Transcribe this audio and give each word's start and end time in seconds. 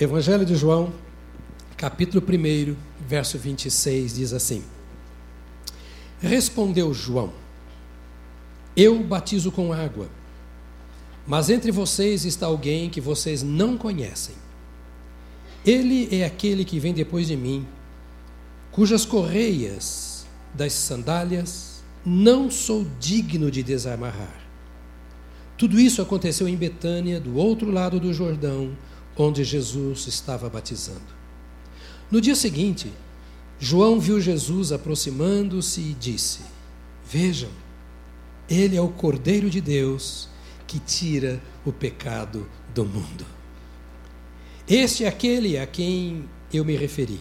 Evangelho 0.00 0.46
de 0.46 0.54
João, 0.54 0.94
capítulo 1.76 2.24
1, 2.26 2.74
verso 3.06 3.36
26, 3.36 4.14
diz 4.14 4.32
assim: 4.32 4.64
Respondeu 6.22 6.94
João: 6.94 7.30
Eu 8.74 9.04
batizo 9.04 9.52
com 9.52 9.74
água, 9.74 10.08
mas 11.26 11.50
entre 11.50 11.70
vocês 11.70 12.24
está 12.24 12.46
alguém 12.46 12.88
que 12.88 12.98
vocês 12.98 13.42
não 13.42 13.76
conhecem. 13.76 14.34
Ele 15.66 16.08
é 16.10 16.24
aquele 16.24 16.64
que 16.64 16.80
vem 16.80 16.94
depois 16.94 17.26
de 17.26 17.36
mim, 17.36 17.66
cujas 18.70 19.04
correias 19.04 20.24
das 20.54 20.72
sandálias 20.72 21.82
não 22.06 22.50
sou 22.50 22.86
digno 22.98 23.50
de 23.50 23.62
desamarrar. 23.62 24.48
Tudo 25.58 25.78
isso 25.78 26.00
aconteceu 26.00 26.48
em 26.48 26.56
Betânia, 26.56 27.20
do 27.20 27.36
outro 27.36 27.70
lado 27.70 28.00
do 28.00 28.14
Jordão, 28.14 28.74
onde 29.16 29.44
Jesus 29.44 30.06
estava 30.06 30.48
batizando. 30.48 31.20
No 32.10 32.20
dia 32.20 32.34
seguinte, 32.34 32.92
João 33.58 34.00
viu 34.00 34.20
Jesus 34.20 34.72
aproximando-se 34.72 35.80
e 35.80 35.94
disse: 35.94 36.40
Vejam, 37.08 37.50
ele 38.48 38.76
é 38.76 38.80
o 38.80 38.88
Cordeiro 38.88 39.50
de 39.50 39.60
Deus 39.60 40.28
que 40.66 40.78
tira 40.78 41.40
o 41.64 41.72
pecado 41.72 42.48
do 42.74 42.84
mundo. 42.84 43.26
Este 44.68 45.04
é 45.04 45.08
aquele 45.08 45.58
a 45.58 45.66
quem 45.66 46.24
eu 46.52 46.64
me 46.64 46.76
referi. 46.76 47.20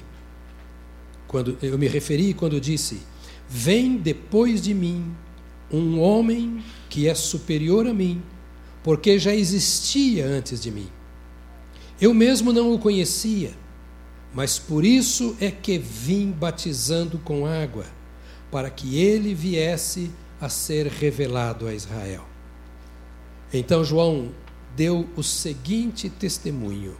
Quando 1.27 1.57
eu 1.61 1.77
me 1.77 1.87
referi 1.87 2.33
quando 2.33 2.59
disse: 2.59 3.01
Vem 3.49 3.97
depois 3.97 4.61
de 4.61 4.73
mim 4.73 5.13
um 5.71 5.99
homem 5.99 6.63
que 6.89 7.07
é 7.07 7.13
superior 7.13 7.85
a 7.85 7.93
mim, 7.93 8.21
porque 8.83 9.19
já 9.19 9.33
existia 9.33 10.25
antes 10.25 10.61
de 10.61 10.71
mim. 10.71 10.87
Eu 12.01 12.13
mesmo 12.13 12.53
não 12.53 12.73
o 12.73 12.79
conhecia, 12.79 13.51
mas 14.33 14.57
por 14.57 14.85
isso 14.85 15.35
é 15.39 15.51
que 15.51 15.77
vim 15.77 16.31
batizando 16.31 17.19
com 17.19 17.45
água, 17.45 17.85
para 18.51 18.69
que 18.69 18.97
ele 18.97 19.33
viesse 19.33 20.09
a 20.39 20.47
ser 20.47 20.87
revelado 20.87 21.67
a 21.67 21.73
Israel. 21.73 22.23
Então 23.53 23.83
João 23.83 24.29
deu 24.75 25.09
o 25.15 25.23
seguinte 25.23 26.09
testemunho: 26.09 26.95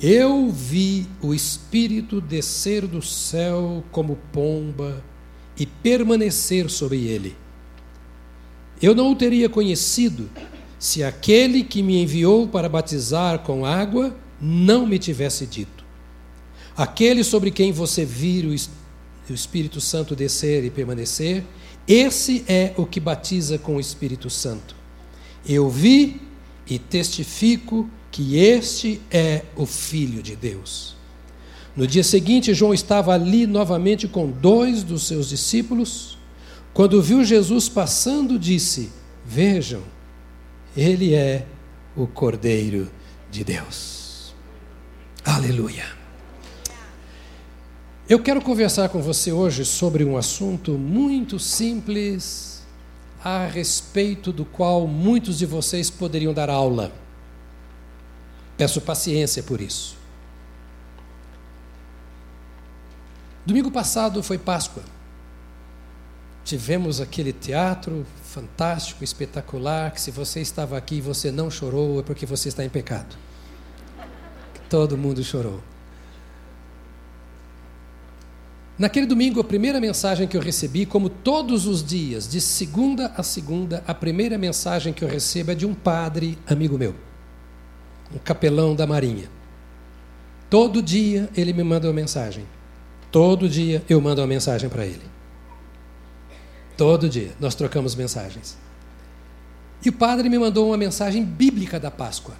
Eu 0.00 0.50
vi 0.50 1.08
o 1.20 1.34
Espírito 1.34 2.20
descer 2.20 2.86
do 2.86 3.02
céu 3.02 3.82
como 3.90 4.16
pomba 4.32 5.02
e 5.58 5.66
permanecer 5.66 6.70
sobre 6.70 7.06
ele. 7.06 7.34
Eu 8.80 8.94
não 8.94 9.10
o 9.10 9.16
teria 9.16 9.48
conhecido 9.48 10.30
se 10.78 11.02
aquele 11.02 11.64
que 11.64 11.82
me 11.82 12.02
enviou 12.02 12.46
para 12.46 12.68
batizar 12.68 13.40
com 13.40 13.64
água 13.64 14.14
não 14.40 14.86
me 14.86 14.98
tivesse 14.98 15.46
dito: 15.46 15.84
Aquele 16.76 17.24
sobre 17.24 17.50
quem 17.50 17.72
você 17.72 18.04
vira 18.04 18.48
o 18.48 19.32
Espírito 19.32 19.80
Santo 19.80 20.14
descer 20.14 20.64
e 20.64 20.70
permanecer, 20.70 21.44
esse 21.88 22.44
é 22.46 22.74
o 22.76 22.84
que 22.84 23.00
batiza 23.00 23.58
com 23.58 23.76
o 23.76 23.80
Espírito 23.80 24.28
Santo. 24.28 24.76
Eu 25.48 25.70
vi 25.70 26.20
e 26.68 26.78
testifico 26.78 27.88
que 28.10 28.36
este 28.38 29.00
é 29.10 29.42
o 29.56 29.64
Filho 29.64 30.22
de 30.22 30.34
Deus. 30.34 30.96
No 31.76 31.86
dia 31.86 32.02
seguinte, 32.02 32.54
João 32.54 32.72
estava 32.72 33.12
ali 33.12 33.46
novamente 33.46 34.08
com 34.08 34.30
dois 34.30 34.82
dos 34.82 35.06
seus 35.06 35.28
discípulos. 35.28 36.18
Quando 36.72 37.02
viu 37.02 37.22
Jesus 37.22 37.68
passando, 37.68 38.38
disse: 38.38 38.90
Vejam, 39.24 39.82
ele 40.76 41.14
é 41.14 41.46
o 41.96 42.06
Cordeiro 42.06 42.90
de 43.30 43.42
Deus. 43.42 44.34
Aleluia. 45.24 45.86
Eu 48.08 48.22
quero 48.22 48.40
conversar 48.40 48.90
com 48.90 49.00
você 49.00 49.32
hoje 49.32 49.64
sobre 49.64 50.04
um 50.04 50.16
assunto 50.16 50.72
muito 50.72 51.38
simples, 51.38 52.62
a 53.24 53.46
respeito 53.46 54.32
do 54.32 54.44
qual 54.44 54.86
muitos 54.86 55.38
de 55.38 55.46
vocês 55.46 55.90
poderiam 55.90 56.32
dar 56.32 56.50
aula. 56.50 56.92
Peço 58.56 58.80
paciência 58.80 59.42
por 59.42 59.60
isso. 59.60 59.96
Domingo 63.44 63.70
passado 63.70 64.22
foi 64.22 64.38
Páscoa. 64.38 64.82
Tivemos 66.46 67.00
aquele 67.00 67.32
teatro 67.32 68.06
fantástico, 68.22 69.02
espetacular, 69.02 69.90
que 69.90 70.00
se 70.00 70.12
você 70.12 70.40
estava 70.40 70.78
aqui 70.78 70.98
e 70.98 71.00
você 71.00 71.32
não 71.32 71.50
chorou, 71.50 71.98
é 71.98 72.04
porque 72.04 72.24
você 72.24 72.48
está 72.48 72.64
em 72.64 72.68
pecado. 72.68 73.16
Todo 74.70 74.96
mundo 74.96 75.24
chorou. 75.24 75.60
Naquele 78.78 79.06
domingo, 79.06 79.40
a 79.40 79.44
primeira 79.44 79.80
mensagem 79.80 80.28
que 80.28 80.36
eu 80.36 80.40
recebi, 80.40 80.86
como 80.86 81.08
todos 81.08 81.66
os 81.66 81.82
dias, 81.84 82.28
de 82.28 82.40
segunda 82.40 83.12
a 83.16 83.24
segunda, 83.24 83.82
a 83.84 83.92
primeira 83.92 84.38
mensagem 84.38 84.92
que 84.92 85.02
eu 85.02 85.08
recebo 85.08 85.50
é 85.50 85.54
de 85.56 85.66
um 85.66 85.74
padre 85.74 86.38
amigo 86.46 86.78
meu, 86.78 86.94
um 88.14 88.18
capelão 88.18 88.72
da 88.72 88.86
Marinha. 88.86 89.28
Todo 90.48 90.80
dia 90.80 91.28
ele 91.36 91.52
me 91.52 91.64
manda 91.64 91.88
uma 91.88 91.92
mensagem. 91.92 92.44
Todo 93.10 93.48
dia 93.48 93.82
eu 93.88 94.00
mando 94.00 94.20
uma 94.20 94.28
mensagem 94.28 94.68
para 94.68 94.86
ele. 94.86 95.15
Todo 96.76 97.08
dia 97.08 97.32
nós 97.40 97.54
trocamos 97.54 97.94
mensagens. 97.94 98.56
E 99.84 99.88
o 99.88 99.92
padre 99.92 100.28
me 100.28 100.38
mandou 100.38 100.68
uma 100.68 100.76
mensagem 100.76 101.24
bíblica 101.24 101.80
da 101.80 101.90
Páscoa. 101.90 102.34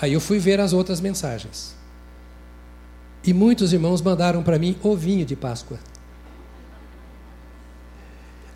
Aí 0.00 0.12
eu 0.12 0.20
fui 0.20 0.38
ver 0.38 0.60
as 0.60 0.72
outras 0.72 1.00
mensagens. 1.00 1.76
E 3.22 3.32
muitos 3.32 3.72
irmãos 3.72 4.00
mandaram 4.00 4.42
para 4.42 4.58
mim 4.58 4.76
ovinho 4.82 5.24
de 5.24 5.36
Páscoa. 5.36 5.78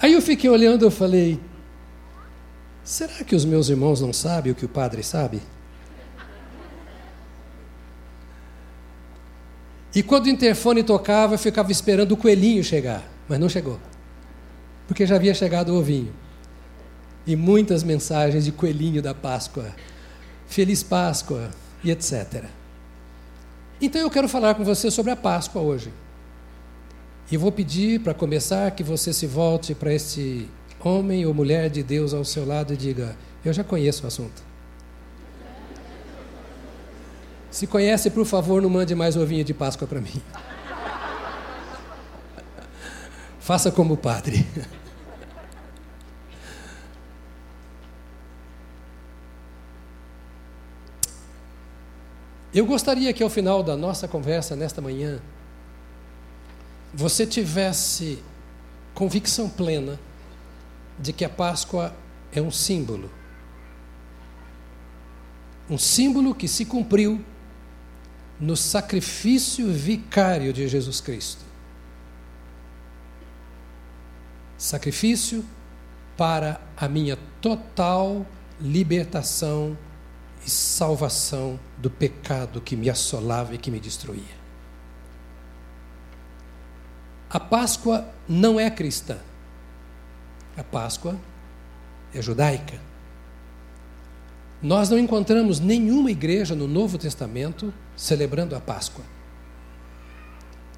Aí 0.01 0.13
eu 0.13 0.23
fiquei 0.23 0.51
olhando, 0.51 0.85
eu 0.85 0.91
falei: 0.91 1.41
será 2.83 3.25
que 3.25 3.37
os 3.37 3.45
meus 3.45 3.69
irmãos 3.69 4.01
não 4.01 4.13
sabem 4.13 4.51
o 4.51 4.55
que 4.55 4.65
o 4.65 4.69
padre 4.69 5.03
sabe? 5.03 5.41
E 9.95 10.03
quando 10.03 10.27
o 10.27 10.31
interfone 10.31 10.83
tocava, 10.83 11.35
eu 11.35 11.39
ficava 11.39 11.71
esperando 11.71 12.13
o 12.13 12.17
coelhinho 12.17 12.65
chegar, 12.65 13.03
mas 13.29 13.39
não 13.39 13.49
chegou 13.49 13.79
porque 14.87 15.07
já 15.07 15.17
havia 15.17 15.35
chegado 15.35 15.71
o 15.71 15.79
ovinho. 15.79 16.13
E 17.27 17.37
muitas 17.37 17.83
mensagens 17.83 18.45
de 18.45 18.53
coelhinho 18.53 19.01
da 19.01 19.15
Páscoa, 19.15 19.73
Feliz 20.47 20.83
Páscoa 20.83 21.51
e 21.85 21.91
etc. 21.91 22.45
Então 23.81 24.01
eu 24.01 24.11
quero 24.11 24.29
falar 24.29 24.55
com 24.55 24.65
você 24.65 24.91
sobre 24.91 25.13
a 25.13 25.17
Páscoa 25.17 25.63
hoje. 25.63 25.93
E 27.31 27.37
vou 27.37 27.51
pedir, 27.51 28.01
para 28.01 28.13
começar, 28.13 28.71
que 28.73 28.83
você 28.83 29.13
se 29.13 29.27
volte 29.27 29.75
para 29.75 29.93
este 29.95 30.49
homem 30.79 31.25
ou 31.25 31.33
mulher 31.33 31.71
de 31.71 31.83
Deus 31.83 32.13
ao 32.13 32.25
seu 32.25 32.47
lado 32.47 32.75
e 32.75 32.77
diga: 32.77 33.17
Eu 33.45 33.53
já 33.53 33.65
conheço 33.65 34.05
o 34.05 34.07
assunto. 34.07 34.43
Se 37.51 37.67
conhece, 37.67 38.11
por 38.11 38.25
favor, 38.25 38.63
não 38.63 38.71
mande 38.71 38.95
mais 38.95 39.17
ovinho 39.17 39.45
de 39.45 39.55
Páscoa 39.55 39.87
para 39.87 40.01
mim. 40.01 40.23
Faça 43.43 43.73
como 43.73 43.95
o 43.95 43.97
padre. 43.97 44.47
Eu 52.55 52.65
gostaria 52.65 53.13
que 53.13 53.21
ao 53.21 53.29
final 53.29 53.65
da 53.65 53.77
nossa 53.77 54.07
conversa 54.07 54.55
nesta 54.55 54.81
manhã, 54.81 55.21
você 56.95 57.27
tivesse 57.27 58.23
convicção 58.95 59.51
plena 59.51 59.99
de 60.97 61.13
que 61.13 61.25
a 61.25 61.29
Páscoa 61.29 61.93
é 62.31 62.41
um 62.41 62.51
símbolo. 62.53 63.11
Um 65.69 65.79
símbolo 65.79 66.33
que 66.33 66.47
se 66.47 66.65
cumpriu 66.65 67.21
no 68.39 68.57
sacrifício 68.57 69.73
vicário 69.73 70.53
de 70.53 70.69
Jesus 70.69 71.01
Cristo. 71.01 71.52
Sacrifício 74.63 75.45
para 76.17 76.61
a 76.77 76.89
minha 76.89 77.19
total 77.41 78.25
libertação 78.61 79.77
e 80.47 80.49
salvação 80.49 81.59
do 81.79 81.91
pecado 81.91 82.61
que 82.61 82.77
me 82.77 82.89
assolava 82.89 83.57
e 83.57 83.59
que 83.59 83.73
me 83.73 83.81
destruía. 83.81 84.37
A 87.29 87.41
Páscoa 87.41 88.07
não 88.29 88.61
é 88.61 88.71
cristã. 88.71 89.19
A 90.57 90.63
Páscoa 90.63 91.19
é 92.15 92.23
judaica. 92.23 92.79
Nós 94.63 94.89
não 94.89 94.97
encontramos 94.97 95.59
nenhuma 95.59 96.13
igreja 96.13 96.55
no 96.55 96.69
Novo 96.69 96.99
Testamento 96.99 97.75
celebrando 97.97 98.55
a 98.55 98.61
Páscoa. 98.61 99.05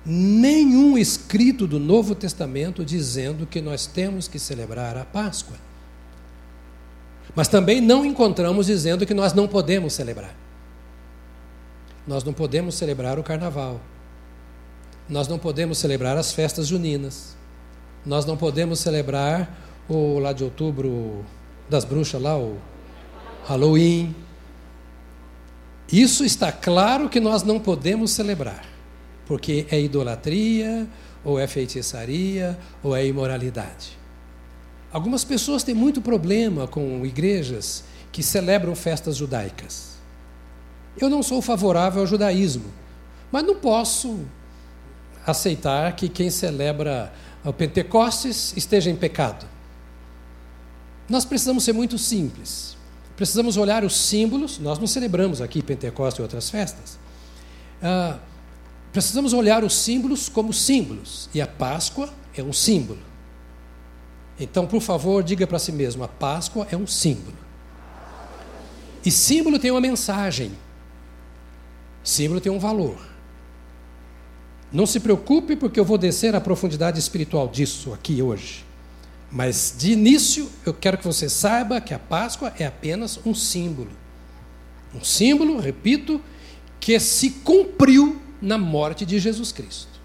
Nenhum 0.07 0.99
escrito 0.99 1.67
do 1.67 1.81
Novo 1.81 2.15
Testamento 2.15 2.85
dizendo 2.85 3.47
que 3.47 3.61
nós 3.61 3.87
temos 3.87 4.29
que 4.29 4.39
celebrar 4.39 4.97
a 4.97 5.05
Páscoa. 5.05 5.57
Mas 7.35 7.49
também 7.49 7.81
não 7.81 8.05
encontramos 8.05 8.67
dizendo 8.67 9.07
que 9.07 9.15
nós 9.15 9.33
não 9.33 9.49
podemos 9.49 9.93
celebrar. 9.93 10.35
nós 12.07 12.23
não 12.23 12.35
podemos 12.35 12.75
celebrar 12.75 13.19
o 13.19 13.23
carnaval. 13.23 13.81
Nós 15.09 15.27
não 15.27 15.39
podemos 15.39 15.79
celebrar 15.79 16.17
as 16.17 16.33
festas 16.33 16.67
juninas. 16.67 17.35
Nós 18.05 18.27
não 18.27 18.37
podemos 18.37 18.81
celebrar 18.81 19.59
o 19.89 20.19
lá 20.19 20.33
de 20.33 20.45
outubro 20.45 21.25
das 21.69 21.85
bruxas 21.85 22.21
lá, 22.21 22.37
o 22.37 22.59
Halloween. 23.47 24.15
Isso 25.91 26.25
está 26.25 26.53
claro 26.53 27.09
que 27.09 27.21
nós 27.21 27.43
não 27.43 27.59
podemos 27.59 28.11
celebrar, 28.11 28.65
porque 29.27 29.67
é 29.71 29.81
idolatria, 29.81 30.87
ou 31.25 31.39
é 31.39 31.47
feitiçaria, 31.47 32.59
ou 32.83 32.95
é 32.95 33.07
imoralidade. 33.07 33.99
Algumas 34.93 35.25
pessoas 35.25 35.63
têm 35.63 35.75
muito 35.75 36.01
problema 36.01 36.69
com 36.69 37.05
igrejas 37.05 37.85
que 38.13 38.23
celebram 38.23 38.77
festas 38.77 39.17
judaicas. 39.17 39.95
Eu 40.97 41.09
não 41.09 41.23
sou 41.23 41.43
favorável 41.43 42.03
ao 42.03 42.07
judaísmo, 42.07 42.67
mas 43.33 43.43
não 43.43 43.57
posso 43.57 44.21
aceitar 45.27 45.91
que 45.97 46.09
quem 46.09 46.31
celebra 46.31 47.13
o 47.45 47.53
Pentecostes 47.53 48.55
esteja 48.57 48.91
em 48.91 48.97
pecado. 48.97 49.47
Nós 51.09 51.25
precisamos 51.25 51.65
ser 51.65 51.73
muito 51.73 51.99
simples. 51.99 52.77
Precisamos 53.17 53.57
olhar 53.57 53.85
os 53.85 53.97
símbolos. 53.97 54.59
Nós 54.59 54.79
não 54.79 54.87
celebramos 54.87 55.41
aqui 55.41 55.63
Pentecostes 55.63 56.19
e 56.19 56.23
outras 56.23 56.49
festas. 56.49 56.99
Ah, 57.83 58.19
precisamos 58.95 59.33
olhar 59.33 59.65
os 59.65 59.75
símbolos 59.75 60.29
como 60.29 60.53
símbolos. 60.53 61.29
E 61.35 61.43
a 61.43 61.49
Páscoa 61.49 62.09
é 62.33 62.43
um 62.43 62.53
símbolo. 62.53 63.01
Então, 64.39 64.69
por 64.69 64.81
favor, 64.81 65.23
diga 65.25 65.49
para 65.49 65.59
si 65.59 65.73
mesmo: 65.73 66.05
a 66.05 66.09
Páscoa 66.09 66.69
é 66.71 66.77
um 66.77 66.87
símbolo. 66.87 67.37
E 69.05 69.11
símbolo 69.11 69.59
tem 69.59 69.73
uma 69.73 69.81
mensagem. 69.81 70.53
Símbolo 72.05 72.41
tem 72.41 72.53
um 72.53 72.59
valor. 72.59 72.97
Não 74.73 74.87
se 74.87 75.01
preocupe, 75.01 75.57
porque 75.57 75.79
eu 75.79 75.85
vou 75.85 75.99
descer 75.99 76.37
a 76.37 76.41
profundidade 76.41 76.99
espiritual 76.99 77.49
disso 77.49 77.93
aqui 77.93 78.23
hoje. 78.23 78.65
Mas 79.31 79.75
de 79.77 79.91
início, 79.91 80.49
eu 80.65 80.73
quero 80.73 80.99
que 80.99 81.05
você 81.05 81.29
saiba 81.29 81.81
que 81.81 81.93
a 81.93 81.99
Páscoa 81.99 82.53
é 82.61 82.65
apenas 82.65 83.19
um 83.27 83.35
símbolo. 83.35 83.91
Um 84.95 85.03
símbolo, 85.03 85.59
repito, 85.59 86.21
que 86.79 87.01
se 87.01 87.31
cumpriu 87.31 88.24
na 88.41 88.59
morte 88.59 89.05
de 89.05 89.19
Jesus 89.19 89.53
Cristo. 89.53 90.01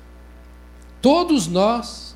Todos 1.02 1.48
nós, 1.48 2.16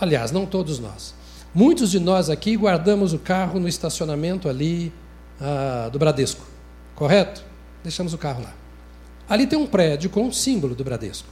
aliás, 0.00 0.30
não 0.30 0.44
todos 0.46 0.78
nós, 0.78 1.14
muitos 1.54 1.90
de 1.90 2.00
nós 2.00 2.30
aqui 2.30 2.56
guardamos 2.56 3.12
o 3.12 3.18
carro 3.18 3.60
no 3.60 3.68
estacionamento 3.68 4.48
ali 4.48 4.92
ah, 5.40 5.88
do 5.90 5.98
Bradesco, 5.98 6.44
correto? 6.94 7.44
Deixamos 7.82 8.14
o 8.14 8.18
carro 8.18 8.42
lá. 8.42 8.54
Ali 9.28 9.46
tem 9.46 9.58
um 9.58 9.66
prédio 9.66 10.10
com 10.10 10.24
um 10.24 10.32
símbolo 10.32 10.74
do 10.74 10.84
Bradesco. 10.84 11.28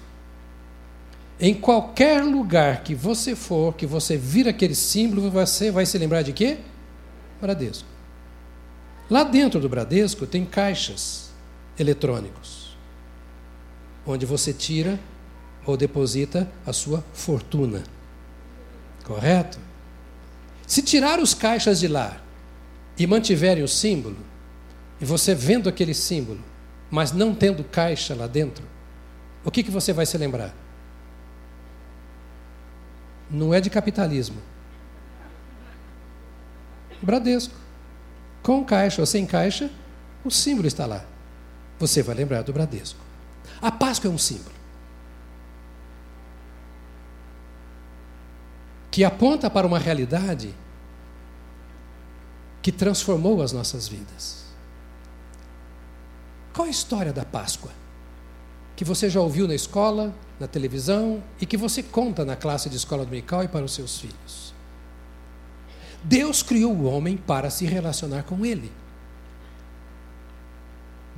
Em 1.39 1.55
qualquer 1.55 2.23
lugar 2.23 2.83
que 2.83 2.95
você 2.95 3.35
for, 3.35 3.75
que 3.75 3.87
você 3.87 4.17
vir 4.17 4.47
aquele 4.47 4.75
símbolo, 4.75 5.31
você 5.31 5.71
vai 5.71 5.87
se 5.87 5.97
lembrar 5.97 6.23
de 6.23 6.33
quê? 6.33 6.59
Bradesco. 7.41 7.89
Lá 9.09 9.25
dentro 9.25 9.59
do 9.59 9.69
Bradesco 9.69 10.27
tem 10.27 10.45
caixas 10.45 11.31
eletrônicos, 11.79 12.60
onde 14.07 14.27
você 14.27 14.53
tira 14.53 14.99
ou 15.67 15.77
deposita 15.77 16.51
a 16.67 16.73
sua 16.73 17.05
fortuna. 17.13 17.83
Correto? 19.05 19.59
Se 20.67 20.83
tirar 20.83 21.19
os 21.19 21.35
caixas 21.35 21.81
de 21.81 21.89
lá 21.89 22.21
e 22.97 23.07
mantiverem 23.07 23.63
o 23.63 23.69
símbolo, 23.69 24.17
e 25.01 25.05
você 25.05 25.35
vendo 25.35 25.69
aquele 25.69 25.95
símbolo, 25.95 26.41
mas 26.91 27.13
não 27.13 27.35
tendo 27.35 27.65
caixa 27.65 28.15
lá 28.15 28.27
dentro, 28.27 28.65
o 29.45 29.51
que, 29.51 29.63
que 29.63 29.71
você 29.71 29.93
vai 29.93 30.07
se 30.07 30.17
lembrar? 30.19 30.55
Não 33.31 33.55
é 33.55 33.61
de 33.61 33.71
capitalismo. 33.71 34.41
Bradesco. 37.01 37.55
Com 38.43 38.65
caixa 38.65 39.01
ou 39.01 39.07
sem 39.07 39.25
caixa, 39.25 39.71
o 40.25 40.31
símbolo 40.31 40.67
está 40.67 40.87
lá. 40.87 41.05
Você 41.79 42.03
vai 42.03 42.15
lembrar 42.15 42.43
do 42.43 42.53
Bradesco. 42.53 43.10
A 43.61 43.71
Páscoa 43.71 44.11
é 44.11 44.15
um 44.15 44.19
símbolo. 44.19 44.55
Que 48.91 49.05
aponta 49.05 49.49
para 49.51 49.67
uma 49.67 49.79
realidade 49.79 50.55
que 52.63 52.73
transformou 52.73 53.43
as 53.43 53.53
nossas 53.53 53.87
vidas. 53.89 54.45
Qual 56.53 56.67
a 56.67 56.71
história 56.71 57.13
da 57.13 57.25
Páscoa? 57.25 57.71
Que 58.75 58.85
você 58.85 59.09
já 59.09 59.21
ouviu 59.21 59.47
na 59.47 59.55
escola, 59.55 60.15
na 60.39 60.49
televisão 60.49 61.23
e 61.41 61.47
que 61.47 61.57
você 61.57 61.83
conta 61.83 62.25
na 62.25 62.37
classe 62.37 62.69
de 62.69 62.77
escola 62.77 63.05
dominical 63.05 63.45
e 63.45 63.49
para 63.49 63.65
os 63.65 63.73
seus 63.73 63.99
filhos. 63.99 64.55
Deus 66.03 66.43
criou 66.43 66.73
o 66.73 66.85
homem 66.85 67.17
para 67.17 67.51
se 67.51 67.67
relacionar 67.67 68.23
com 68.23 68.45
ele. 68.45 68.73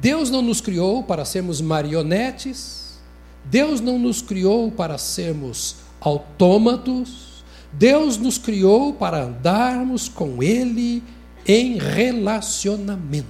Deus 0.02 0.30
não 0.30 0.42
nos 0.42 0.60
criou 0.60 1.04
para 1.04 1.24
sermos 1.24 1.60
marionetes, 1.60 2.98
Deus 3.44 3.80
não 3.80 4.00
nos 4.00 4.20
criou 4.20 4.68
para 4.68 4.98
sermos 4.98 5.76
autômatos, 6.00 7.44
Deus 7.72 8.16
nos 8.18 8.36
criou 8.36 8.92
para 8.92 9.22
andarmos 9.22 10.08
com 10.08 10.42
Ele 10.42 11.04
em 11.46 11.78
relacionamento. 11.78 13.28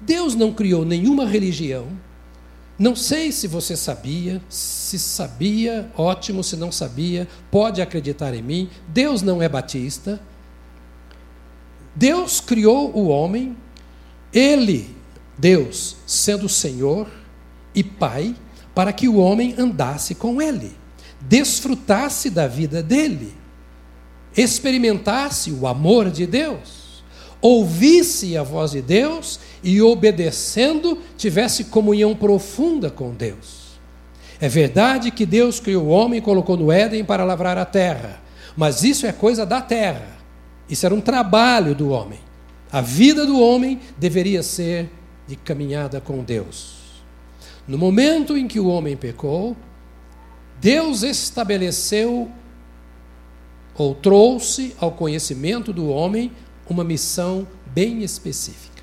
Deus 0.00 0.34
não 0.34 0.54
criou 0.54 0.86
nenhuma 0.86 1.26
religião, 1.26 1.86
não 2.78 2.96
sei 2.96 3.30
se 3.30 3.46
você 3.46 3.76
sabia, 3.76 4.40
se 4.48 4.98
sabia, 4.98 5.92
ótimo, 5.94 6.42
se 6.42 6.56
não 6.56 6.72
sabia, 6.72 7.28
pode 7.50 7.82
acreditar 7.82 8.32
em 8.32 8.40
mim. 8.40 8.70
Deus 8.88 9.20
não 9.20 9.42
é 9.42 9.50
batista. 9.50 10.18
Deus 11.94 12.40
criou 12.40 12.90
o 12.96 13.08
homem, 13.08 13.54
ele, 14.32 15.01
Deus, 15.38 15.96
sendo 16.06 16.48
Senhor 16.48 17.08
e 17.74 17.82
Pai, 17.82 18.34
para 18.74 18.92
que 18.92 19.08
o 19.08 19.16
homem 19.16 19.54
andasse 19.58 20.14
com 20.14 20.40
ele, 20.40 20.72
desfrutasse 21.20 22.30
da 22.30 22.46
vida 22.46 22.82
dele, 22.82 23.34
experimentasse 24.36 25.50
o 25.52 25.66
amor 25.66 26.10
de 26.10 26.26
Deus 26.26 26.82
ouvisse 27.42 28.36
a 28.36 28.44
voz 28.44 28.70
de 28.70 28.80
Deus 28.80 29.40
e, 29.64 29.82
obedecendo, 29.82 30.96
tivesse 31.18 31.64
comunhão 31.64 32.14
profunda 32.14 32.88
com 32.88 33.10
Deus. 33.10 33.72
É 34.40 34.48
verdade 34.48 35.10
que 35.10 35.26
Deus 35.26 35.58
criou 35.58 35.84
o 35.84 35.88
homem 35.88 36.20
e 36.20 36.22
colocou 36.22 36.56
no 36.56 36.70
Éden 36.70 37.04
para 37.04 37.24
lavrar 37.24 37.58
a 37.58 37.64
terra, 37.64 38.22
mas 38.56 38.84
isso 38.84 39.06
é 39.06 39.12
coisa 39.12 39.44
da 39.44 39.60
terra. 39.60 40.06
Isso 40.68 40.86
era 40.86 40.94
um 40.94 41.00
trabalho 41.00 41.74
do 41.74 41.90
homem. 41.90 42.20
A 42.70 42.80
vida 42.80 43.26
do 43.26 43.38
homem 43.40 43.80
deveria 43.98 44.42
ser 44.42 44.88
de 45.32 45.36
caminhada 45.36 45.98
com 45.98 46.22
Deus. 46.22 46.74
No 47.66 47.78
momento 47.78 48.36
em 48.36 48.46
que 48.46 48.60
o 48.60 48.66
homem 48.66 48.94
pecou, 48.98 49.56
Deus 50.60 51.02
estabeleceu 51.02 52.30
ou 53.74 53.94
trouxe 53.94 54.76
ao 54.78 54.92
conhecimento 54.92 55.72
do 55.72 55.88
homem 55.88 56.30
uma 56.68 56.84
missão 56.84 57.48
bem 57.64 58.02
específica. 58.02 58.82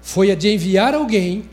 Foi 0.00 0.30
a 0.30 0.36
de 0.36 0.54
enviar 0.54 0.94
alguém 0.94 1.50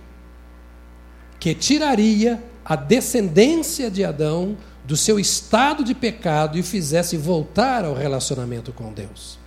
que 1.39 1.55
tiraria 1.55 2.41
a 2.63 2.75
descendência 2.75 3.89
de 3.89 4.05
Adão 4.05 4.55
do 4.85 4.95
seu 4.95 5.19
estado 5.19 5.83
de 5.83 5.95
pecado 5.95 6.55
e 6.55 6.61
o 6.61 6.63
fizesse 6.63 7.17
voltar 7.17 7.83
ao 7.83 7.95
relacionamento 7.95 8.71
com 8.71 8.93
Deus. 8.93 9.42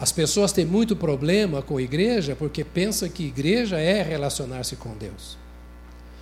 As 0.00 0.10
pessoas 0.10 0.50
têm 0.50 0.64
muito 0.64 0.96
problema 0.96 1.60
com 1.60 1.76
a 1.76 1.82
igreja 1.82 2.34
porque 2.34 2.64
pensam 2.64 3.06
que 3.06 3.26
igreja 3.26 3.78
é 3.78 4.02
relacionar-se 4.02 4.74
com 4.76 4.96
Deus. 4.96 5.36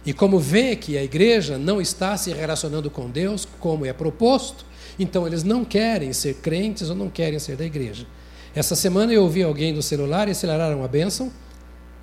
E 0.05 0.13
como 0.13 0.41
vê 0.41 0.75
que 0.75 0.99
a 0.99 1.05
igreja 1.05 1.57
não 1.57 1.81
está 1.81 2.17
se 2.17 2.33
relacionando 2.33 2.91
com 2.91 3.09
Deus 3.09 3.47
como 3.61 3.87
é 3.87 3.93
proposto, 3.93 4.67
então 4.99 5.29
eles 5.29 5.45
não 5.45 5.65
querem 5.65 6.13
ser 6.13 6.35
crentes 6.35 6.91
ou 6.91 6.97
não 6.97 7.09
querem 7.09 7.39
ser 7.39 7.57
da 7.57 7.65
igreja. 7.65 8.05
Essa 8.53 8.75
semana 8.75 9.13
eu 9.13 9.23
ouvi 9.23 9.45
alguém 9.45 9.73
no 9.73 9.83
celular, 9.83 10.29
e 10.29 10.35
celular 10.35 10.67
era 10.67 10.77
uma 10.77 10.89
bênção. 10.89 11.31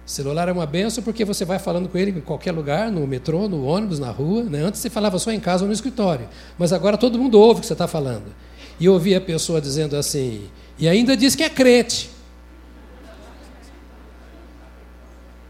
celular 0.05 0.47
é 0.47 0.53
uma 0.53 0.65
benção 0.65 1.03
porque 1.03 1.25
você 1.25 1.43
vai 1.43 1.59
falando 1.59 1.89
com 1.89 1.97
ele 1.97 2.11
em 2.11 2.21
qualquer 2.21 2.53
lugar, 2.53 2.89
no 2.89 3.05
metrô, 3.05 3.49
no 3.49 3.65
ônibus, 3.65 3.99
na 3.99 4.11
rua. 4.11 4.43
Né? 4.43 4.61
Antes 4.61 4.79
você 4.79 4.89
falava 4.89 5.19
só 5.19 5.29
em 5.29 5.39
casa 5.41 5.63
ou 5.63 5.67
no 5.67 5.73
escritório, 5.73 6.29
mas 6.57 6.71
agora 6.71 6.97
todo 6.97 7.19
mundo 7.19 7.37
ouve 7.37 7.57
o 7.57 7.61
que 7.61 7.67
você 7.67 7.73
está 7.73 7.87
falando. 7.87 8.33
E 8.79 8.85
eu 8.85 8.93
ouvi 8.93 9.15
a 9.15 9.19
pessoa 9.19 9.59
dizendo 9.59 9.97
assim, 9.97 10.43
e 10.77 10.87
ainda 10.87 11.15
diz 11.15 11.35
que 11.35 11.43
é 11.43 11.49
crente. 11.49 12.09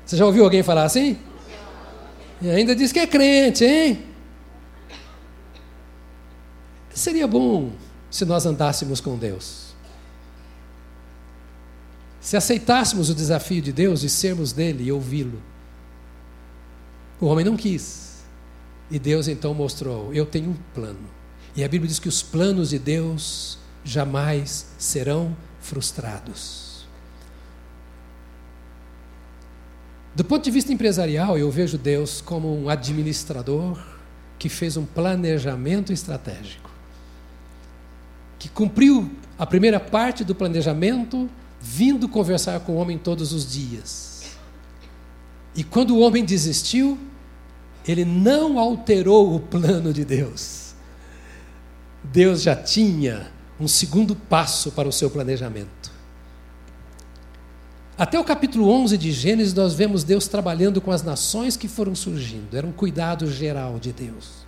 Você 0.05 0.17
já 0.17 0.25
ouviu 0.25 0.43
alguém 0.43 0.61
falar 0.61 0.83
assim? 0.83 1.17
E 2.41 2.49
ainda 2.49 2.75
diz 2.75 2.91
que 2.91 2.99
é 2.99 3.07
crente, 3.07 3.65
hein? 3.65 4.03
Seria 6.93 7.27
bom 7.27 7.71
se 8.09 8.23
nós 8.23 8.45
andássemos 8.45 9.01
com 9.01 9.17
Deus. 9.17 9.73
Se 12.21 12.37
aceitássemos 12.37 13.09
o 13.09 13.15
desafio 13.15 13.61
de 13.61 13.71
Deus 13.71 14.01
de 14.01 14.09
sermos 14.09 14.53
dele 14.53 14.85
e 14.85 14.91
ouvi-lo, 14.91 15.41
o 17.19 17.25
homem 17.25 17.45
não 17.45 17.57
quis. 17.57 18.23
E 18.89 18.99
Deus 18.99 19.27
então 19.27 19.53
mostrou: 19.53 20.13
Eu 20.13 20.25
tenho 20.25 20.51
um 20.51 20.57
plano. 20.73 21.09
E 21.55 21.63
a 21.63 21.67
Bíblia 21.67 21.87
diz 21.87 21.99
que 21.99 22.09
os 22.09 22.21
planos 22.21 22.69
de 22.69 22.79
Deus 22.79 23.57
jamais 23.85 24.65
serão 24.79 25.37
frustrados. 25.61 26.85
Do 30.15 30.23
ponto 30.25 30.43
de 30.43 30.51
vista 30.51 30.73
empresarial, 30.73 31.37
eu 31.37 31.51
vejo 31.51 31.77
Deus 31.77 32.19
como 32.19 32.53
um 32.53 32.67
administrador 32.67 33.79
que 34.39 34.49
fez 34.49 34.75
um 34.75 34.85
planejamento 34.85 35.93
estratégico, 35.93 36.69
que 38.39 38.49
cumpriu 38.49 39.11
a 39.37 39.45
primeira 39.45 39.79
parte 39.79 40.23
do 40.23 40.33
planejamento, 40.33 41.29
vindo 41.61 42.09
conversar 42.09 42.59
com 42.61 42.73
o 42.73 42.75
homem 42.77 42.97
todos 42.97 43.33
os 43.33 43.51
dias. 43.51 44.37
E 45.53 45.63
quando 45.63 45.95
o 45.95 45.99
homem 45.99 46.23
desistiu, 46.23 46.97
ele 47.87 48.03
não 48.03 48.57
alterou 48.57 49.35
o 49.35 49.39
plano 49.39 49.93
de 49.93 50.03
Deus. 50.03 50.73
Deus 52.03 52.41
já 52.41 52.55
tinha 52.55 53.34
um 53.59 53.67
segundo 53.67 54.15
passo 54.15 54.71
para 54.71 54.87
o 54.87 54.91
seu 54.91 55.09
planejamento. 55.09 55.93
Até 57.97 58.19
o 58.19 58.23
capítulo 58.25 58.69
11 58.69 58.97
de 58.97 59.11
Gênesis, 59.11 59.53
nós 59.53 59.73
vemos 59.73 60.03
Deus 60.03 60.27
trabalhando 60.27 60.81
com 60.81 60.91
as 60.91 61.01
nações 61.01 61.55
que 61.55 61.67
foram 61.67 61.95
surgindo. 61.95 62.57
Era 62.57 62.67
um 62.67 62.71
cuidado 62.71 63.31
geral 63.31 63.79
de 63.79 63.93
Deus. 63.93 64.45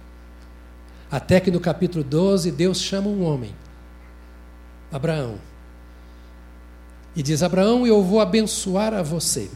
Até 1.10 1.40
que 1.40 1.50
no 1.50 1.60
capítulo 1.60 2.04
12, 2.04 2.52
Deus 2.52 2.82
chama 2.82 3.08
um 3.08 3.24
homem, 3.24 3.56
Abraão, 4.92 5.36
e 7.16 7.24
diz: 7.24 7.42
Abraão, 7.42 7.88
eu 7.88 8.04
vou 8.04 8.20
abençoar 8.20 8.94
a 8.94 9.02
você. 9.02 9.50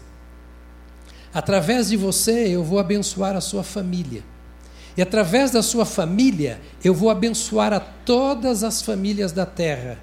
Através 1.34 1.89
de 1.89 1.98
você, 1.98 2.48
eu 2.48 2.63
vou 2.63 2.79
abençoar 2.79 3.36
a 3.36 3.41
sua 3.41 3.63
família. 3.63 4.24
E 4.95 5.01
através 5.01 5.51
da 5.51 5.63
sua 5.63 5.86
família, 5.86 6.60
eu 6.83 6.93
vou 6.93 7.10
abençoar 7.10 7.71
a 7.71 7.79
todas 7.79 8.63
as 8.63 8.81
famílias 8.81 9.31
da 9.31 9.45
terra. 9.45 10.00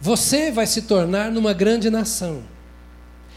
Você 0.00 0.50
vai 0.50 0.66
se 0.66 0.82
tornar 0.82 1.30
numa 1.30 1.52
grande 1.52 1.90
nação. 1.90 2.42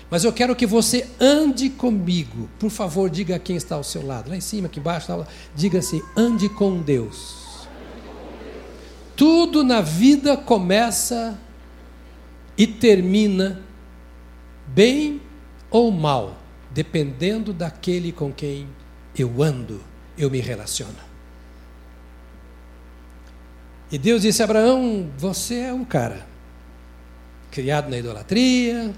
Mas 0.10 0.24
eu 0.24 0.32
quero 0.32 0.56
que 0.56 0.68
você 0.68 1.08
ande 1.20 1.70
comigo. 1.70 2.48
Por 2.60 2.70
favor, 2.70 3.10
diga 3.10 3.36
a 3.36 3.40
quem 3.40 3.56
está 3.56 3.76
ao 3.76 3.84
seu 3.84 4.06
lado. 4.06 4.30
Lá 4.30 4.38
em 4.38 4.42
cima, 4.42 4.68
aqui 4.68 4.80
embaixo, 4.80 5.12
diga 5.56 5.80
assim: 5.80 6.02
ande 6.16 6.48
com 6.48 6.80
Deus. 6.82 7.68
Tudo 9.16 9.64
na 9.64 9.82
vida 9.82 10.38
começa 10.38 11.40
e 12.58 12.68
termina 12.68 13.62
bem 14.68 15.22
ou 15.72 15.90
mal, 15.92 16.38
dependendo 16.72 17.52
daquele 17.52 18.12
com 18.12 18.32
quem 18.32 18.68
eu 19.18 19.42
ando 19.42 19.95
eu 20.18 20.30
me 20.30 20.40
relaciono. 20.40 20.96
E 23.92 23.98
Deus 23.98 24.22
disse 24.22 24.42
a 24.42 24.46
Abraão: 24.46 25.10
Você 25.18 25.56
é 25.56 25.74
um 25.74 25.86
cara 25.86 26.26
criado 27.52 27.90
na 27.90 27.98
idolatria, 27.98 28.94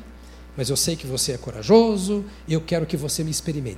mas 0.55 0.69
eu 0.69 0.77
sei 0.77 0.95
que 0.95 1.05
você 1.05 1.33
é 1.33 1.38
corajoso 1.38 2.25
e 2.47 2.53
eu 2.53 2.62
quero 2.62 2.86
que 2.86 2.97
você 2.97 3.24
me 3.24 3.31
experimente. 3.31 3.77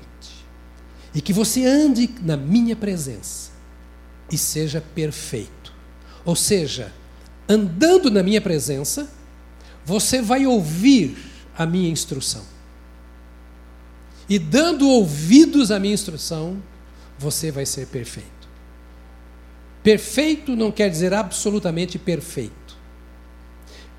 E 1.14 1.22
que 1.22 1.34
você 1.34 1.66
ande 1.66 2.10
na 2.22 2.38
minha 2.38 2.76
presença 2.76 3.52
e 4.32 4.38
seja 4.38 4.80
perfeito. 4.80 5.74
Ou 6.24 6.36
seja, 6.36 6.94
andando 7.48 8.12
na 8.12 8.22
minha 8.22 8.40
presença, 8.40 9.10
você 9.84 10.22
vai 10.22 10.46
ouvir 10.46 11.18
a 11.58 11.66
minha 11.66 11.90
instrução. 11.90 12.44
E 14.30 14.38
dando 14.38 14.88
ouvidos 14.88 15.72
à 15.72 15.80
minha 15.80 15.94
instrução, 15.94 16.62
você 17.20 17.52
vai 17.52 17.66
ser 17.66 17.88
perfeito. 17.88 18.50
Perfeito 19.84 20.56
não 20.56 20.72
quer 20.72 20.90
dizer 20.90 21.14
absolutamente 21.14 22.00
perfeito. 22.00 22.78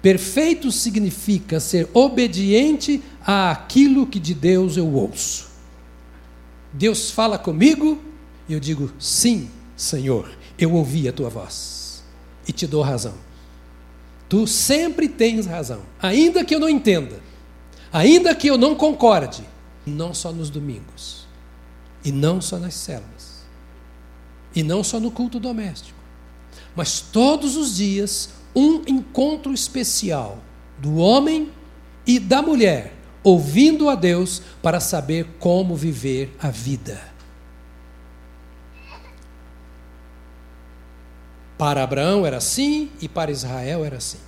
Perfeito 0.00 0.73
significa 0.73 1.61
ser 1.61 1.87
obediente 1.93 3.03
àquilo 3.21 4.07
que 4.07 4.19
de 4.19 4.33
Deus 4.33 4.79
eu 4.79 4.91
ouço. 4.91 5.50
Deus 6.73 7.11
fala 7.11 7.39
comigo 7.39 8.03
e 8.49 8.55
eu 8.55 8.61
digo: 8.61 8.91
sim, 8.99 9.50
Senhor, 9.77 10.31
eu 10.59 10.73
ouvi 10.73 11.07
a 11.07 11.12
tua 11.12 11.29
voz 11.29 12.03
e 12.49 12.53
te 12.53 12.67
dou 12.67 12.83
razão. 12.83 13.15
Tu 14.29 14.47
sempre 14.47 15.09
tens 15.09 15.45
razão, 15.45 15.83
ainda 16.00 16.45
que 16.45 16.55
eu 16.55 16.61
não 16.61 16.69
entenda, 16.69 17.21
ainda 17.93 18.35
que 18.35 18.47
eu 18.47 18.57
não 18.57 18.75
concorde, 18.75 19.43
não 19.85 20.15
só 20.15 20.33
nos 20.33 20.49
domingos 20.49 21.20
e 22.04 22.11
não 22.11 22.40
só 22.40 22.59
nas 22.59 22.75
células. 22.75 23.40
E 24.54 24.62
não 24.62 24.83
só 24.83 24.99
no 24.99 25.11
culto 25.11 25.38
doméstico. 25.38 25.99
Mas 26.75 27.00
todos 27.00 27.57
os 27.57 27.76
dias, 27.76 28.30
um 28.54 28.83
encontro 28.87 29.52
especial 29.52 30.38
do 30.78 30.97
homem 30.97 31.50
e 32.07 32.19
da 32.19 32.42
mulher, 32.42 32.95
ouvindo 33.23 33.88
a 33.88 33.95
Deus 33.95 34.42
para 34.62 34.80
saber 34.80 35.37
como 35.38 35.76
viver 35.76 36.35
a 36.38 36.50
vida. 36.50 37.00
Para 41.59 41.85
Abraão 41.85 42.25
era 42.25 42.38
assim 42.38 42.90
e 43.02 43.09
para 43.09 43.30
Israel 43.30 43.85
era 43.85 43.99
assim. 43.99 44.19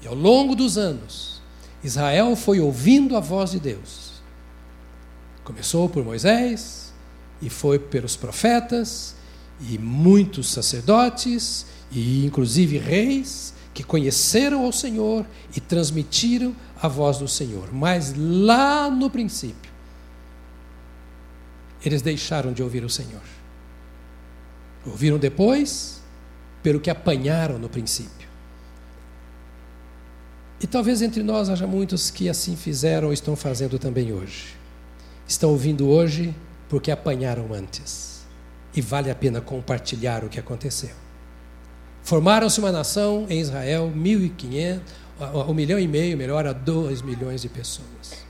E 0.00 0.08
ao 0.08 0.14
longo 0.14 0.56
dos 0.56 0.78
anos, 0.78 1.42
Israel 1.84 2.34
foi 2.34 2.58
ouvindo 2.58 3.16
a 3.16 3.20
voz 3.20 3.50
de 3.50 3.60
Deus 3.60 4.05
Começou 5.46 5.88
por 5.88 6.04
Moisés 6.04 6.92
e 7.40 7.48
foi 7.48 7.78
pelos 7.78 8.16
profetas 8.16 9.14
e 9.70 9.78
muitos 9.78 10.50
sacerdotes 10.50 11.66
e 11.92 12.26
inclusive 12.26 12.78
reis 12.78 13.54
que 13.72 13.84
conheceram 13.84 14.64
ao 14.64 14.72
Senhor 14.72 15.24
e 15.56 15.60
transmitiram 15.60 16.52
a 16.82 16.88
voz 16.88 17.18
do 17.18 17.28
Senhor. 17.28 17.72
Mas 17.72 18.12
lá 18.16 18.90
no 18.90 19.08
princípio, 19.08 19.70
eles 21.84 22.02
deixaram 22.02 22.52
de 22.52 22.60
ouvir 22.60 22.84
o 22.84 22.90
Senhor. 22.90 23.22
Ouviram 24.84 25.16
depois, 25.16 26.00
pelo 26.60 26.80
que 26.80 26.90
apanharam 26.90 27.56
no 27.56 27.68
princípio. 27.68 28.26
E 30.60 30.66
talvez 30.66 31.02
entre 31.02 31.22
nós 31.22 31.48
haja 31.48 31.68
muitos 31.68 32.10
que 32.10 32.28
assim 32.28 32.56
fizeram 32.56 33.06
ou 33.06 33.14
estão 33.14 33.36
fazendo 33.36 33.78
também 33.78 34.12
hoje 34.12 34.55
estão 35.26 35.50
ouvindo 35.50 35.88
hoje 35.88 36.34
porque 36.68 36.90
apanharam 36.90 37.52
antes. 37.52 38.24
E 38.74 38.80
vale 38.80 39.10
a 39.10 39.14
pena 39.14 39.40
compartilhar 39.40 40.24
o 40.24 40.28
que 40.28 40.38
aconteceu. 40.38 40.94
Formaram-se 42.02 42.60
uma 42.60 42.70
nação 42.70 43.26
em 43.28 43.40
Israel, 43.40 43.92
1.500, 43.96 44.80
um 45.48 45.54
milhão 45.54 45.78
e 45.78 45.88
meio, 45.88 46.16
melhor, 46.16 46.46
a 46.46 46.52
dois 46.52 47.02
milhões 47.02 47.42
de 47.42 47.48
pessoas. 47.48 48.24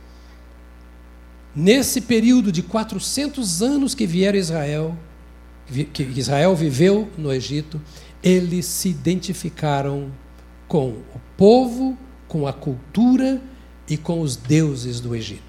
Nesse 1.55 2.01
período 2.01 2.53
de 2.53 2.63
400 2.63 3.63
anos 3.63 3.95
que 3.95 4.07
vieram 4.07 4.39
Israel, 4.39 4.97
que 5.93 6.03
Israel 6.03 6.55
viveu 6.55 7.11
no 7.19 7.33
Egito, 7.33 7.81
eles 8.23 8.67
se 8.67 8.89
identificaram 8.91 10.13
com 10.69 10.91
o 10.91 11.21
povo, 11.37 11.97
com 12.29 12.47
a 12.47 12.53
cultura 12.53 13.41
e 13.89 13.97
com 13.97 14.21
os 14.21 14.37
deuses 14.37 15.01
do 15.01 15.15
Egito. 15.15 15.46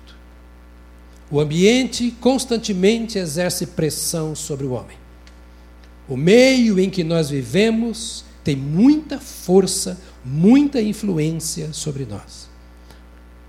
O 1.29 1.39
ambiente 1.39 2.11
constantemente 2.21 3.17
exerce 3.17 3.67
pressão 3.67 4.33
sobre 4.33 4.65
o 4.65 4.71
homem. 4.71 4.97
O 6.07 6.15
meio 6.15 6.79
em 6.79 6.89
que 6.89 7.03
nós 7.03 7.29
vivemos 7.29 8.23
tem 8.43 8.55
muita 8.55 9.19
força, 9.19 9.99
muita 10.23 10.81
influência 10.81 11.73
sobre 11.73 12.05
nós. 12.05 12.49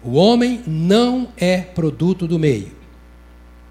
O 0.02 0.14
homem 0.14 0.62
não 0.66 1.28
é 1.36 1.60
produto 1.60 2.26
do 2.26 2.38
meio. 2.38 2.72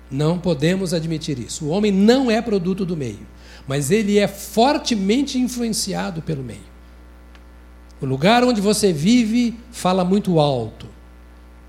Não 0.10 0.40
podemos 0.40 0.94
admitir 0.94 1.38
isso. 1.38 1.66
O 1.66 1.70
homem 1.70 1.92
não 1.92 2.32
é 2.32 2.42
produto 2.42 2.86
do 2.86 2.96
meio, 2.96 3.28
mas 3.68 3.92
ele 3.92 4.18
é 4.18 4.28
fortemente 4.28 5.38
influenciado 5.38 6.22
pelo 6.22 6.44
meio. 6.44 6.78
O 8.00 8.06
lugar 8.06 8.44
onde 8.46 8.62
você 8.62 8.94
vive 8.94 9.54
fala 9.70 10.06
muito 10.06 10.40
alto 10.40 10.88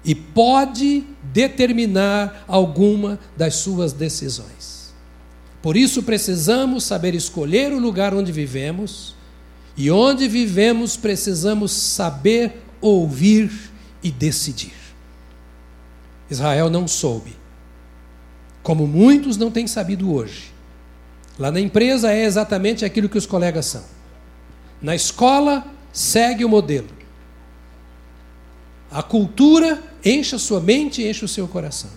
e 0.05 0.15
pode 0.15 1.05
determinar 1.33 2.45
alguma 2.47 3.19
das 3.37 3.57
suas 3.57 3.93
decisões. 3.93 4.93
Por 5.61 5.77
isso 5.77 6.03
precisamos 6.03 6.85
saber 6.85 7.15
escolher 7.15 7.73
o 7.73 7.79
lugar 7.79 8.15
onde 8.15 8.31
vivemos, 8.33 9.17
e 9.77 9.91
onde 9.91 10.27
vivemos 10.27 10.97
precisamos 10.97 11.71
saber 11.73 12.61
ouvir 12.81 13.51
e 14.03 14.11
decidir. 14.11 14.75
Israel 16.29 16.69
não 16.69 16.87
soube, 16.89 17.37
como 18.63 18.87
muitos 18.87 19.37
não 19.37 19.51
têm 19.51 19.67
sabido 19.67 20.13
hoje. 20.13 20.53
Lá 21.39 21.53
na 21.53 21.61
empresa 21.61 22.13
é 22.13 22.25
exatamente 22.25 22.85
aquilo 22.85 23.09
que 23.09 23.17
os 23.17 23.27
colegas 23.27 23.67
são. 23.67 23.85
Na 24.83 24.95
escola, 24.95 25.65
segue 25.93 26.45
o 26.45 26.49
modelo. 26.49 26.89
A 28.91 29.03
cultura 29.03 29.83
enche 30.05 30.35
a 30.35 30.39
sua 30.39 30.61
mente 30.61 31.03
e 31.03 31.09
enche 31.09 31.25
o 31.25 31.29
seu 31.29 31.47
coração. 31.49 31.91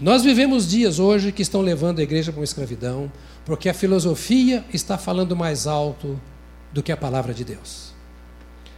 Nós 0.00 0.22
vivemos 0.22 0.66
dias 0.66 0.98
hoje 0.98 1.30
que 1.30 1.42
estão 1.42 1.60
levando 1.60 1.98
a 1.98 2.02
igreja 2.02 2.32
para 2.32 2.40
uma 2.40 2.44
escravidão, 2.44 3.12
porque 3.44 3.68
a 3.68 3.74
filosofia 3.74 4.64
está 4.72 4.96
falando 4.96 5.36
mais 5.36 5.66
alto 5.66 6.18
do 6.72 6.82
que 6.82 6.90
a 6.90 6.96
palavra 6.96 7.34
de 7.34 7.44
Deus. 7.44 7.90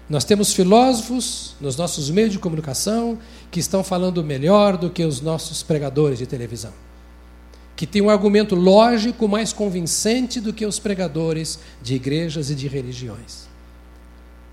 Nós 0.09 0.25
temos 0.25 0.53
filósofos 0.53 1.55
nos 1.61 1.77
nossos 1.77 2.11
meios 2.11 2.33
de 2.33 2.39
comunicação 2.39 3.19
que 3.51 3.61
estão 3.61 3.85
falando 3.85 4.23
melhor 4.25 4.77
do 4.77 4.91
que 4.91 5.05
os 5.05 5.21
nossos 5.21 5.63
pregadores 5.63 6.19
de 6.19 6.27
televisão, 6.27 6.73
que 7.77 7.87
têm 7.87 8.03
um 8.03 8.11
argumento 8.11 8.55
lógico 8.55 9.29
mais 9.29 9.53
convincente 9.53 10.41
do 10.41 10.53
que 10.53 10.67
os 10.67 10.79
pregadores 10.79 11.61
de 11.81 11.95
igrejas 11.95 12.51
e 12.51 12.55
de 12.55 12.67
religiões. 12.67 13.49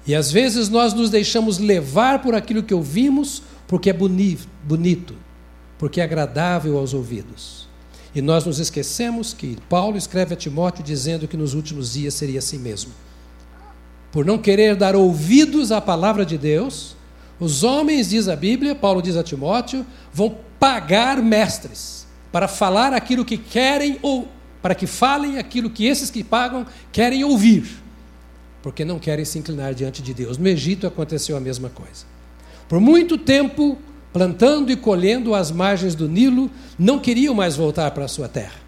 E 0.05 0.15
às 0.15 0.31
vezes 0.31 0.69
nós 0.69 0.93
nos 0.93 1.09
deixamos 1.09 1.57
levar 1.57 2.21
por 2.21 2.33
aquilo 2.33 2.63
que 2.63 2.73
ouvimos, 2.73 3.43
porque 3.69 3.91
é 3.91 3.93
bonito, 3.93 5.15
porque 5.77 6.01
é 6.01 6.03
agradável 6.03 6.77
aos 6.77 6.93
ouvidos. 6.93 7.69
E 8.13 8.21
nós 8.21 8.43
nos 8.43 8.59
esquecemos 8.59 9.31
que 9.31 9.57
Paulo 9.69 9.95
escreve 9.95 10.33
a 10.33 10.37
Timóteo 10.37 10.83
dizendo 10.83 11.27
que 11.27 11.37
nos 11.37 11.53
últimos 11.53 11.93
dias 11.93 12.15
seria 12.15 12.39
assim 12.39 12.57
mesmo. 12.57 12.91
Por 14.11 14.25
não 14.25 14.39
querer 14.39 14.75
dar 14.75 14.95
ouvidos 14.95 15.71
à 15.71 15.79
palavra 15.79 16.25
de 16.25 16.35
Deus, 16.35 16.95
os 17.39 17.63
homens, 17.63 18.09
diz 18.09 18.27
a 18.27 18.35
Bíblia, 18.35 18.73
Paulo 18.73 19.03
diz 19.03 19.15
a 19.15 19.23
Timóteo, 19.23 19.85
vão 20.11 20.35
pagar 20.59 21.21
mestres 21.21 22.07
para 22.31 22.47
falar 22.47 22.91
aquilo 22.91 23.23
que 23.23 23.37
querem 23.37 23.99
ou 24.01 24.27
para 24.63 24.73
que 24.73 24.87
falem 24.87 25.37
aquilo 25.37 25.69
que 25.69 25.85
esses 25.85 26.09
que 26.09 26.23
pagam 26.23 26.65
querem 26.91 27.23
ouvir 27.23 27.79
porque 28.61 28.83
não 28.83 28.99
querem 28.99 29.23
se 29.23 29.39
inclinar 29.39 29.73
diante 29.73 30.01
de 30.01 30.13
Deus. 30.13 30.37
No 30.37 30.47
Egito 30.47 30.85
aconteceu 30.85 31.37
a 31.37 31.39
mesma 31.39 31.69
coisa. 31.69 32.05
Por 32.69 32.79
muito 32.79 33.17
tempo, 33.17 33.79
plantando 34.13 34.71
e 34.71 34.75
colhendo 34.75 35.33
às 35.33 35.49
margens 35.49 35.95
do 35.95 36.07
Nilo, 36.07 36.51
não 36.77 36.99
queriam 36.99 37.33
mais 37.33 37.55
voltar 37.55 37.89
para 37.91 38.05
a 38.05 38.07
sua 38.07 38.29
terra. 38.29 38.59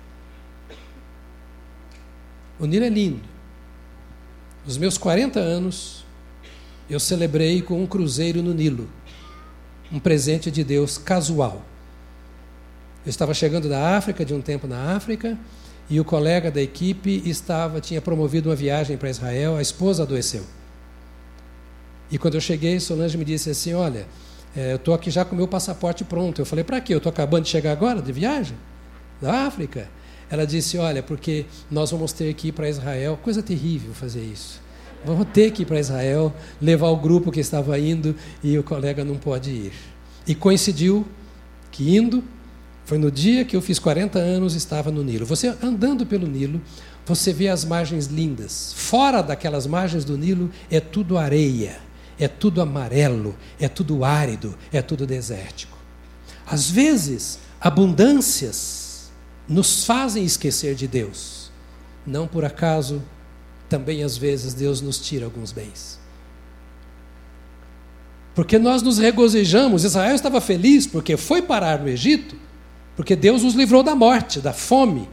O 2.59 2.65
Nilo 2.65 2.83
é 2.83 2.89
lindo. 2.89 3.21
Nos 4.65 4.77
meus 4.77 4.97
40 4.97 5.39
anos, 5.39 6.03
eu 6.89 6.99
celebrei 6.99 7.61
com 7.61 7.81
um 7.81 7.85
cruzeiro 7.85 8.41
no 8.41 8.55
Nilo, 8.55 8.89
um 9.91 9.99
presente 9.99 10.49
de 10.49 10.63
Deus 10.63 10.97
casual. 10.97 11.63
Eu 13.05 13.09
estava 13.09 13.35
chegando 13.35 13.69
da 13.69 13.95
África, 13.97 14.25
de 14.25 14.33
um 14.33 14.41
tempo 14.41 14.65
na 14.67 14.95
África, 14.95 15.37
e 15.87 15.99
o 15.99 16.05
colega 16.05 16.49
da 16.49 16.61
equipe 16.61 17.21
estava 17.25 17.79
tinha 17.79 18.01
promovido 18.01 18.49
uma 18.49 18.55
viagem 18.55 18.97
para 18.97 19.09
Israel, 19.09 19.57
a 19.57 19.61
esposa 19.61 20.03
adoeceu. 20.03 20.43
E 22.11 22.17
quando 22.17 22.35
eu 22.35 22.41
cheguei, 22.41 22.79
Solange 22.79 23.17
me 23.17 23.23
disse 23.23 23.49
assim: 23.49 23.73
Olha, 23.73 24.05
é, 24.55 24.73
eu 24.73 24.75
estou 24.75 24.93
aqui 24.93 25.09
já 25.09 25.23
com 25.23 25.33
o 25.33 25.37
meu 25.37 25.47
passaporte 25.47 26.03
pronto. 26.03 26.41
Eu 26.41 26.45
falei: 26.45 26.63
Para 26.63 26.81
quê? 26.81 26.93
Eu 26.93 26.97
estou 26.97 27.09
acabando 27.09 27.43
de 27.43 27.49
chegar 27.49 27.71
agora 27.71 28.01
de 28.01 28.11
viagem 28.11 28.57
da 29.21 29.45
África. 29.45 29.89
Ela 30.29 30.45
disse: 30.45 30.77
Olha, 30.77 31.01
porque 31.01 31.45
nós 31.69 31.91
vamos 31.91 32.11
ter 32.11 32.33
que 32.33 32.49
ir 32.49 32.51
para 32.51 32.69
Israel. 32.69 33.17
Coisa 33.21 33.41
terrível 33.41 33.93
fazer 33.93 34.21
isso. 34.21 34.61
Vamos 35.03 35.27
ter 35.33 35.51
que 35.51 35.63
ir 35.63 35.65
para 35.65 35.79
Israel, 35.79 36.33
levar 36.61 36.89
o 36.89 36.97
grupo 36.97 37.31
que 37.31 37.39
estava 37.39 37.77
indo 37.79 38.15
e 38.43 38.57
o 38.57 38.63
colega 38.63 39.03
não 39.03 39.15
pode 39.15 39.49
ir. 39.49 39.73
E 40.27 40.35
coincidiu 40.35 41.07
que 41.71 41.95
indo, 41.95 42.23
foi 42.85 42.99
no 42.99 43.09
dia 43.09 43.43
que 43.43 43.55
eu 43.55 43.61
fiz 43.61 43.79
40 43.79 44.19
anos, 44.19 44.53
estava 44.53 44.91
no 44.91 45.03
Nilo. 45.03 45.25
Você 45.25 45.55
andando 45.63 46.05
pelo 46.05 46.27
Nilo, 46.27 46.61
você 47.05 47.33
vê 47.33 47.47
as 47.47 47.65
margens 47.65 48.05
lindas. 48.05 48.73
Fora 48.75 49.23
daquelas 49.23 49.65
margens 49.65 50.05
do 50.05 50.17
Nilo 50.17 50.51
é 50.69 50.79
tudo 50.79 51.17
areia, 51.17 51.79
é 52.19 52.27
tudo 52.27 52.61
amarelo, 52.61 53.35
é 53.59 53.67
tudo 53.67 54.03
árido, 54.03 54.57
é 54.71 54.81
tudo 54.81 55.05
desértico. 55.05 55.77
Às 56.45 56.69
vezes, 56.69 57.39
abundâncias 57.59 59.11
nos 59.47 59.85
fazem 59.85 60.23
esquecer 60.23 60.75
de 60.75 60.87
Deus. 60.87 61.51
Não 62.05 62.27
por 62.27 62.43
acaso, 62.45 63.01
também 63.69 64.03
às 64.03 64.17
vezes 64.17 64.53
Deus 64.53 64.81
nos 64.81 64.99
tira 64.99 65.25
alguns 65.25 65.51
bens. 65.51 65.99
Porque 68.33 68.57
nós 68.57 68.81
nos 68.81 68.97
regozijamos, 68.97 69.83
Israel 69.83 70.15
estava 70.15 70.39
feliz 70.39 70.87
porque 70.87 71.17
foi 71.17 71.41
parar 71.41 71.79
no 71.79 71.89
Egito 71.89 72.35
porque 72.95 73.15
Deus 73.15 73.43
os 73.43 73.53
livrou 73.53 73.83
da 73.83 73.95
morte, 73.95 74.39
da 74.39 74.53
fome. 74.53 75.09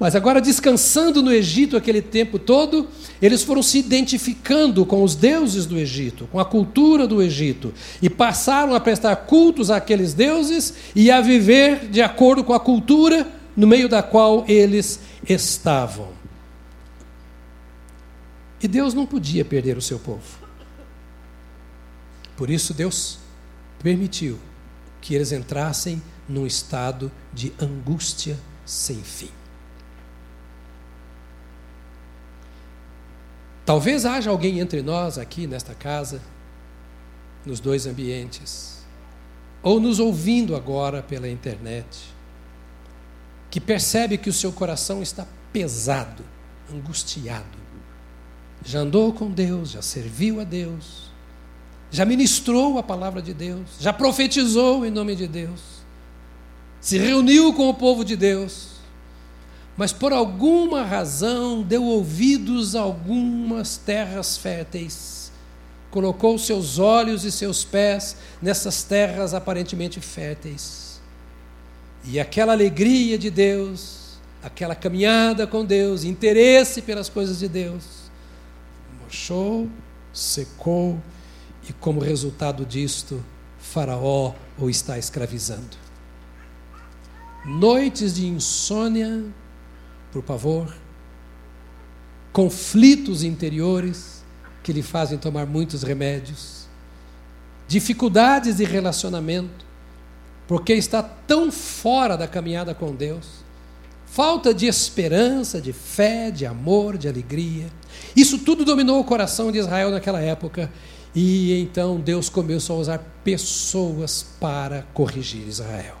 Mas 0.00 0.16
agora, 0.16 0.40
descansando 0.40 1.22
no 1.22 1.30
Egito 1.30 1.76
aquele 1.76 2.00
tempo 2.00 2.38
todo, 2.38 2.88
eles 3.20 3.42
foram 3.42 3.62
se 3.62 3.78
identificando 3.78 4.86
com 4.86 5.04
os 5.04 5.14
deuses 5.14 5.66
do 5.66 5.78
Egito, 5.78 6.26
com 6.32 6.40
a 6.40 6.44
cultura 6.44 7.06
do 7.06 7.22
Egito, 7.22 7.74
e 8.00 8.08
passaram 8.08 8.74
a 8.74 8.80
prestar 8.80 9.14
cultos 9.14 9.70
àqueles 9.70 10.14
deuses 10.14 10.72
e 10.96 11.10
a 11.10 11.20
viver 11.20 11.86
de 11.90 12.00
acordo 12.00 12.42
com 12.42 12.54
a 12.54 12.58
cultura 12.58 13.30
no 13.54 13.66
meio 13.66 13.90
da 13.90 14.02
qual 14.02 14.42
eles 14.48 15.00
estavam. 15.28 16.08
E 18.62 18.66
Deus 18.66 18.94
não 18.94 19.04
podia 19.04 19.44
perder 19.44 19.76
o 19.76 19.82
seu 19.82 19.98
povo. 19.98 20.40
Por 22.38 22.48
isso, 22.48 22.72
Deus 22.72 23.18
permitiu 23.82 24.38
que 25.02 25.14
eles 25.14 25.30
entrassem 25.30 26.00
num 26.26 26.46
estado 26.46 27.12
de 27.34 27.52
angústia 27.60 28.38
sem 28.64 28.96
fim. 29.02 29.39
Talvez 33.70 34.04
haja 34.04 34.30
alguém 34.30 34.58
entre 34.58 34.82
nós 34.82 35.16
aqui 35.16 35.46
nesta 35.46 35.76
casa, 35.76 36.20
nos 37.46 37.60
dois 37.60 37.86
ambientes, 37.86 38.84
ou 39.62 39.78
nos 39.78 40.00
ouvindo 40.00 40.56
agora 40.56 41.04
pela 41.04 41.28
internet, 41.28 42.12
que 43.48 43.60
percebe 43.60 44.18
que 44.18 44.28
o 44.28 44.32
seu 44.32 44.50
coração 44.50 45.00
está 45.00 45.24
pesado, 45.52 46.24
angustiado. 46.74 47.46
Já 48.64 48.80
andou 48.80 49.12
com 49.12 49.30
Deus, 49.30 49.70
já 49.70 49.82
serviu 49.82 50.40
a 50.40 50.44
Deus, 50.44 51.08
já 51.92 52.04
ministrou 52.04 52.76
a 52.76 52.82
palavra 52.82 53.22
de 53.22 53.32
Deus, 53.32 53.68
já 53.78 53.92
profetizou 53.92 54.84
em 54.84 54.90
nome 54.90 55.14
de 55.14 55.28
Deus, 55.28 55.60
se 56.80 56.98
reuniu 56.98 57.52
com 57.52 57.68
o 57.68 57.74
povo 57.74 58.04
de 58.04 58.16
Deus, 58.16 58.69
mas 59.80 59.94
por 59.94 60.12
alguma 60.12 60.84
razão 60.84 61.62
deu 61.62 61.82
ouvidos 61.82 62.76
a 62.76 62.82
algumas 62.82 63.78
terras 63.78 64.36
férteis, 64.36 65.32
colocou 65.90 66.38
seus 66.38 66.78
olhos 66.78 67.24
e 67.24 67.32
seus 67.32 67.64
pés 67.64 68.14
nessas 68.42 68.82
terras 68.82 69.32
aparentemente 69.32 69.98
férteis. 69.98 71.00
E 72.04 72.20
aquela 72.20 72.52
alegria 72.52 73.16
de 73.16 73.30
Deus, 73.30 74.18
aquela 74.42 74.74
caminhada 74.74 75.46
com 75.46 75.64
Deus, 75.64 76.04
interesse 76.04 76.82
pelas 76.82 77.08
coisas 77.08 77.38
de 77.38 77.48
Deus, 77.48 78.10
murchou, 79.00 79.66
secou 80.12 81.00
e 81.66 81.72
como 81.72 82.00
resultado 82.00 82.66
disto, 82.66 83.24
Faraó 83.58 84.34
o 84.58 84.68
está 84.68 84.98
escravizando. 84.98 85.78
Noites 87.46 88.14
de 88.16 88.26
insônia, 88.26 89.24
por 90.12 90.22
pavor, 90.22 90.74
conflitos 92.32 93.22
interiores 93.22 94.24
que 94.62 94.72
lhe 94.72 94.82
fazem 94.82 95.18
tomar 95.18 95.46
muitos 95.46 95.82
remédios, 95.82 96.66
dificuldades 97.66 98.56
de 98.56 98.64
relacionamento, 98.64 99.64
porque 100.46 100.72
está 100.72 101.02
tão 101.02 101.50
fora 101.52 102.16
da 102.16 102.26
caminhada 102.26 102.74
com 102.74 102.94
Deus, 102.94 103.44
falta 104.04 104.52
de 104.52 104.66
esperança, 104.66 105.60
de 105.60 105.72
fé, 105.72 106.30
de 106.30 106.44
amor, 106.44 106.98
de 106.98 107.08
alegria. 107.08 107.66
Isso 108.16 108.38
tudo 108.38 108.64
dominou 108.64 108.98
o 109.00 109.04
coração 109.04 109.52
de 109.52 109.58
Israel 109.58 109.90
naquela 109.90 110.20
época. 110.20 110.70
E 111.14 111.60
então 111.60 112.00
Deus 112.00 112.28
começou 112.28 112.76
a 112.76 112.80
usar 112.80 112.98
pessoas 113.24 114.24
para 114.40 114.82
corrigir 114.94 115.46
Israel. 115.46 115.96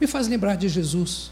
Me 0.00 0.06
faz 0.06 0.28
lembrar 0.28 0.56
de 0.56 0.68
Jesus, 0.68 1.30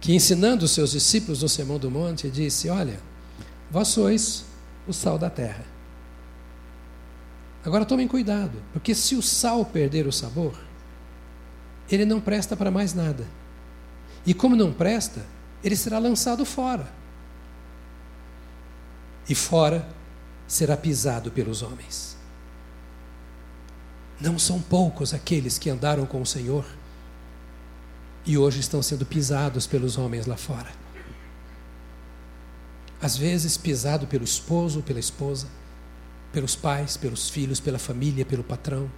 que 0.00 0.14
ensinando 0.14 0.64
os 0.64 0.70
seus 0.70 0.92
discípulos 0.92 1.42
no 1.42 1.48
Sermão 1.48 1.78
do 1.78 1.90
Monte, 1.90 2.30
disse: 2.30 2.68
Olha, 2.68 3.00
vós 3.70 3.88
sois 3.88 4.44
o 4.86 4.92
sal 4.92 5.18
da 5.18 5.30
terra. 5.30 5.64
Agora 7.64 7.84
tomem 7.84 8.06
cuidado, 8.06 8.62
porque 8.72 8.94
se 8.94 9.16
o 9.16 9.22
sal 9.22 9.64
perder 9.64 10.06
o 10.06 10.12
sabor, 10.12 10.56
ele 11.90 12.04
não 12.04 12.20
presta 12.20 12.56
para 12.56 12.70
mais 12.70 12.94
nada. 12.94 13.26
E 14.24 14.32
como 14.32 14.54
não 14.54 14.72
presta, 14.72 15.24
ele 15.62 15.76
será 15.76 15.98
lançado 15.98 16.44
fora 16.44 16.88
e 19.28 19.34
fora 19.34 19.86
será 20.46 20.76
pisado 20.76 21.30
pelos 21.30 21.62
homens. 21.62 22.16
Não 24.20 24.38
são 24.38 24.60
poucos 24.60 25.12
aqueles 25.12 25.58
que 25.58 25.68
andaram 25.68 26.06
com 26.06 26.22
o 26.22 26.26
Senhor 26.26 26.64
e 28.26 28.36
hoje 28.36 28.60
estão 28.60 28.82
sendo 28.82 29.06
pisados 29.06 29.66
pelos 29.66 29.96
homens 29.96 30.26
lá 30.26 30.36
fora. 30.36 30.70
às 33.00 33.16
vezes 33.16 33.56
pisado 33.56 34.06
pelo 34.06 34.24
esposo, 34.24 34.82
pela 34.82 34.98
esposa, 34.98 35.46
pelos 36.32 36.56
pais, 36.56 36.96
pelos 36.96 37.30
filhos, 37.30 37.60
pela 37.60 37.78
família, 37.78 38.24
pelo 38.24 38.42
patrão. 38.42 38.90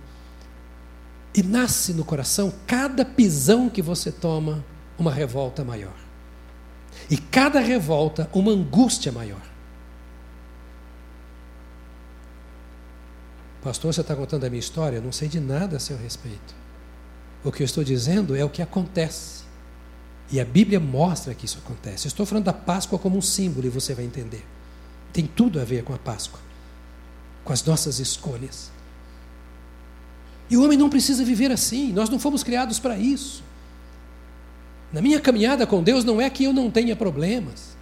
E 1.35 1.43
nasce 1.43 1.93
no 1.93 2.05
coração, 2.05 2.53
cada 2.67 3.05
pisão 3.05 3.69
que 3.69 3.83
você 3.83 4.11
toma, 4.11 4.65
uma 4.99 5.13
revolta 5.13 5.65
maior. 5.65 5.95
E 7.11 7.17
cada 7.17 7.61
revolta, 7.61 8.31
uma 8.33 8.53
angústia 8.53 9.13
maior. 9.13 9.43
Pastor, 13.63 13.93
você 13.93 14.01
está 14.01 14.17
contando 14.17 14.45
a 14.45 14.51
minha 14.51 14.61
história? 14.61 14.97
Eu 14.97 15.03
não 15.03 15.13
sei 15.13 15.29
de 15.29 15.41
nada 15.41 15.77
a 15.77 15.81
seu 15.81 15.99
respeito. 15.99 16.55
O 17.45 17.53
que 17.53 17.63
eu 17.63 17.65
estou 17.65 17.85
dizendo 17.85 18.35
é 18.35 18.45
o 18.45 18.51
que 18.51 18.63
acontece. 18.63 19.45
E 20.31 20.41
a 20.41 20.45
Bíblia 20.45 20.79
mostra 20.79 21.35
que 21.35 21.47
isso 21.47 21.59
acontece. 21.65 22.07
Eu 22.07 22.11
estou 22.11 22.27
falando 22.27 22.45
da 22.45 22.53
Páscoa 22.53 22.99
como 22.99 23.17
um 23.17 23.23
símbolo 23.23 23.67
e 23.67 23.71
você 23.71 23.95
vai 23.95 24.05
entender. 24.05 24.45
Tem 25.13 25.27
tudo 25.27 25.61
a 25.61 25.65
ver 25.65 25.83
com 25.85 25.95
a 25.95 25.99
Páscoa, 25.99 26.41
com 27.45 27.53
as 27.53 27.65
nossas 27.65 27.99
escolhas. 27.99 28.71
E 30.51 30.57
o 30.57 30.65
homem 30.65 30.77
não 30.77 30.91
precisa 30.91 31.25
viver 31.25 31.51
assim, 31.51 31.93
nós 31.93 32.09
não 32.09 32.19
fomos 32.19 32.43
criados 32.43 32.79
para 32.79 32.99
isso. 32.99 33.43
Na 34.93 35.03
minha 35.03 35.21
caminhada 35.21 35.67
com 35.67 35.83
Deus 35.83 36.05
não 36.05 36.21
é 36.21 36.29
que 36.31 36.45
eu 36.45 36.53
não 36.53 36.71
tenha 36.71 36.97
problemas, 36.97 37.77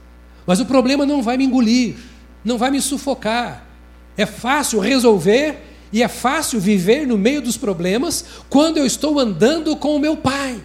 mas 0.45 0.61
o 0.61 0.67
problema 0.67 1.07
não 1.07 1.23
vai 1.23 1.37
me 1.37 1.45
engolir, 1.45 1.97
não 2.45 2.59
vai 2.59 2.71
me 2.71 2.81
sufocar. 2.81 3.65
É 4.17 4.27
fácil 4.27 4.81
resolver 4.81 5.63
e 5.97 6.03
é 6.03 6.09
fácil 6.09 6.61
viver 6.61 7.07
no 7.07 7.17
meio 7.17 7.41
dos 7.41 7.57
problemas 7.57 8.23
quando 8.51 8.77
eu 8.77 8.85
estou 8.85 9.19
andando 9.19 9.75
com 9.77 9.97
o 9.97 9.99
meu 9.99 10.15
Pai. 10.15 10.63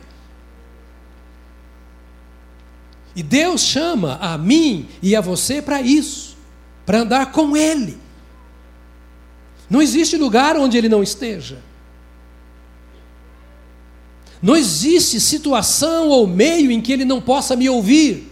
E 3.15 3.24
Deus 3.24 3.62
chama 3.62 4.17
a 4.20 4.38
mim 4.38 4.89
e 5.02 5.15
a 5.15 5.22
você 5.22 5.62
para 5.62 5.82
isso, 5.82 6.36
para 6.86 7.00
andar 7.00 7.32
com 7.32 7.56
Ele. 7.56 7.98
Não 9.70 9.82
existe 9.82 10.17
lugar 10.17 10.58
onde 10.58 10.78
Ele 10.78 10.89
não 10.89 11.02
esteja. 11.02 11.60
Não 14.41 14.58
existe 14.58 15.17
situação 15.22 16.10
ou 16.10 16.28
meio 16.28 16.70
em 16.72 16.82
que 16.82 16.91
ele 16.91 17.06
não 17.06 17.22
possa 17.22 17.56
me 17.56 17.70
ouvir. 17.70 18.30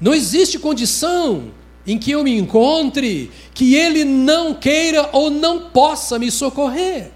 Não 0.00 0.14
existe 0.14 0.58
condição 0.58 1.52
em 1.86 1.98
que 1.98 2.10
eu 2.12 2.24
me 2.24 2.36
encontre 2.36 3.30
que 3.52 3.74
ele 3.74 4.04
não 4.04 4.54
queira 4.54 5.10
ou 5.12 5.30
não 5.30 5.70
possa 5.70 6.18
me 6.18 6.30
socorrer. 6.30 7.10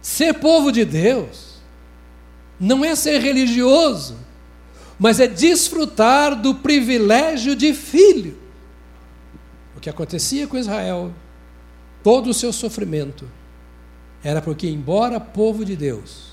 Ser 0.00 0.34
povo 0.34 0.70
de 0.70 0.84
Deus 0.84 1.60
não 2.58 2.84
é 2.84 2.94
ser 2.94 3.20
religioso, 3.20 4.16
mas 4.98 5.18
é 5.18 5.26
desfrutar 5.26 6.40
do 6.40 6.54
privilégio 6.54 7.56
de 7.56 7.72
filho. 7.72 8.38
O 9.76 9.80
que 9.80 9.88
acontecia 9.88 10.46
com 10.46 10.58
Israel 10.58 11.12
todo 12.02 12.30
o 12.30 12.34
seu 12.34 12.52
sofrimento 12.52 13.26
era 14.22 14.42
porque, 14.42 14.68
embora 14.68 15.18
povo 15.18 15.64
de 15.64 15.74
Deus, 15.74 16.28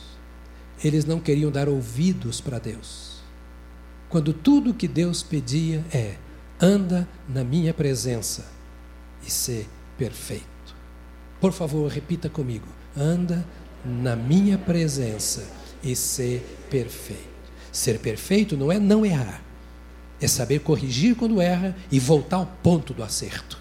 eles 0.84 1.06
não 1.06 1.20
queriam 1.20 1.50
dar 1.50 1.70
ouvidos 1.70 2.42
para 2.42 2.60
Deus. 2.60 3.07
Quando 4.10 4.34
tudo 4.34 4.74
que 4.74 4.88
Deus 4.88 5.22
pedia 5.22 5.84
é: 5.92 6.16
anda 6.60 7.08
na 7.28 7.44
minha 7.44 7.74
presença 7.74 8.46
e 9.26 9.30
ser 9.30 9.68
perfeito. 9.98 10.46
Por 11.42 11.52
favor, 11.52 11.92
repita 11.92 12.30
comigo: 12.30 12.68
anda 12.96 13.46
na 13.84 14.16
minha 14.16 14.58
presença 14.58 15.48
e 15.84 15.96
ser 15.96 16.42
perfeito. 16.70 17.38
Ser 17.72 18.00
perfeito 18.00 18.58
não 18.58 18.72
é 18.72 18.80
não 18.80 19.06
errar, 19.06 19.42
é 20.20 20.28
saber 20.28 20.60
corrigir 20.60 21.16
quando 21.16 21.42
erra 21.42 21.76
e 21.92 22.00
voltar 22.00 22.38
ao 22.38 22.46
ponto 22.46 22.94
do 22.94 23.04
acerto. 23.04 23.60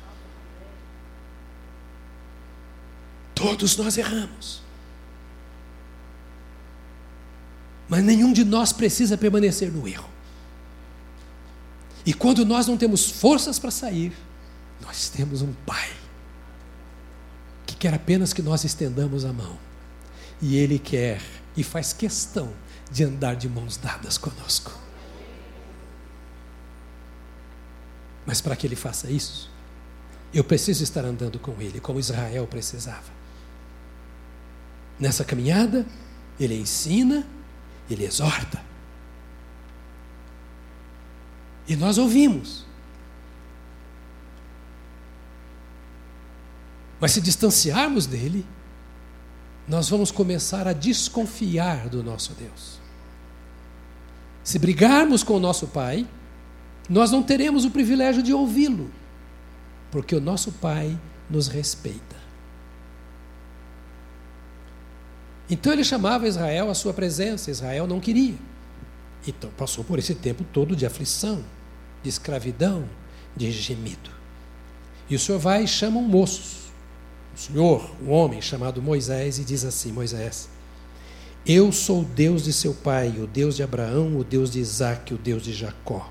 Todos 3.34 3.76
nós 3.76 3.98
erramos. 3.98 4.62
Mas 7.88 8.02
nenhum 8.02 8.32
de 8.32 8.44
nós 8.44 8.72
precisa 8.72 9.18
permanecer 9.18 9.70
no 9.70 9.86
erro. 9.86 10.15
E 12.06 12.14
quando 12.14 12.46
nós 12.46 12.68
não 12.68 12.76
temos 12.76 13.10
forças 13.10 13.58
para 13.58 13.70
sair, 13.70 14.16
nós 14.80 15.08
temos 15.08 15.42
um 15.42 15.52
Pai 15.66 15.90
que 17.66 17.74
quer 17.74 17.92
apenas 17.92 18.32
que 18.32 18.40
nós 18.40 18.62
estendamos 18.62 19.24
a 19.24 19.32
mão. 19.32 19.58
E 20.40 20.56
Ele 20.56 20.78
quer 20.78 21.20
e 21.56 21.64
faz 21.64 21.92
questão 21.92 22.52
de 22.92 23.02
andar 23.02 23.34
de 23.34 23.48
mãos 23.48 23.76
dadas 23.76 24.16
conosco. 24.16 24.72
Mas 28.24 28.40
para 28.40 28.54
que 28.54 28.66
Ele 28.66 28.76
faça 28.76 29.10
isso, 29.10 29.50
eu 30.32 30.44
preciso 30.44 30.84
estar 30.84 31.04
andando 31.04 31.40
com 31.40 31.60
Ele, 31.60 31.80
como 31.80 31.98
Israel 31.98 32.46
precisava. 32.46 33.16
Nessa 34.98 35.24
caminhada, 35.24 35.84
ele 36.38 36.58
ensina, 36.58 37.26
ele 37.90 38.04
exorta. 38.04 38.62
E 41.68 41.74
nós 41.74 41.98
ouvimos. 41.98 42.64
Mas 47.00 47.12
se 47.12 47.20
distanciarmos 47.20 48.06
dele, 48.06 48.46
nós 49.68 49.88
vamos 49.88 50.10
começar 50.10 50.66
a 50.68 50.72
desconfiar 50.72 51.88
do 51.88 52.02
nosso 52.02 52.32
Deus. 52.34 52.80
Se 54.44 54.58
brigarmos 54.58 55.22
com 55.24 55.34
o 55.34 55.40
nosso 55.40 55.66
Pai, 55.66 56.06
nós 56.88 57.10
não 57.10 57.22
teremos 57.22 57.64
o 57.64 57.70
privilégio 57.70 58.22
de 58.22 58.32
ouvi-lo, 58.32 58.90
porque 59.90 60.14
o 60.14 60.20
nosso 60.20 60.52
Pai 60.52 60.96
nos 61.28 61.48
respeita. 61.48 62.16
Então 65.50 65.72
ele 65.72 65.84
chamava 65.84 66.28
Israel 66.28 66.70
à 66.70 66.74
sua 66.74 66.92
presença, 66.92 67.50
Israel 67.50 67.86
não 67.86 68.00
queria. 68.00 68.36
Então 69.26 69.50
passou 69.56 69.82
por 69.84 69.98
esse 69.98 70.14
tempo 70.14 70.44
todo 70.52 70.76
de 70.76 70.86
aflição, 70.86 71.42
de 72.06 72.10
escravidão, 72.10 72.84
de 73.36 73.50
gemido. 73.50 74.10
E 75.10 75.16
o 75.16 75.18
Senhor 75.18 75.40
vai 75.40 75.64
e 75.64 75.68
chama 75.68 75.98
um 75.98 76.04
moço, 76.06 76.70
um 77.34 77.36
senhor, 77.36 77.90
um 78.00 78.12
homem 78.12 78.40
chamado 78.40 78.80
Moisés, 78.80 79.40
e 79.40 79.44
diz 79.44 79.64
assim: 79.64 79.90
Moisés, 79.90 80.48
eu 81.44 81.72
sou 81.72 82.02
o 82.02 82.04
Deus 82.04 82.44
de 82.44 82.52
seu 82.52 82.72
pai, 82.72 83.08
o 83.18 83.26
Deus 83.26 83.56
de 83.56 83.62
Abraão, 83.64 84.16
o 84.16 84.22
Deus 84.22 84.52
de 84.52 84.60
Isaac, 84.60 85.12
o 85.12 85.18
Deus 85.18 85.42
de 85.42 85.52
Jacó. 85.52 86.08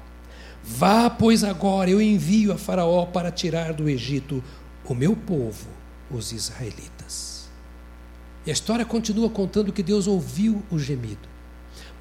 Vá, 0.62 1.10
pois 1.10 1.46
agora, 1.46 1.90
eu 1.90 2.02
envio 2.02 2.52
a 2.52 2.58
Faraó 2.58 3.06
para 3.06 3.32
tirar 3.32 3.72
do 3.72 3.88
Egito 3.88 4.44
o 4.84 4.94
meu 4.94 5.16
povo, 5.16 5.68
os 6.12 6.34
israelitas. 6.34 7.48
E 8.46 8.50
a 8.50 8.54
história 8.54 8.86
continua 8.86 9.30
contando 9.30 9.72
que 9.72 9.82
Deus 9.82 10.08
ouviu 10.08 10.62
o 10.70 10.78
gemido. 10.78 11.30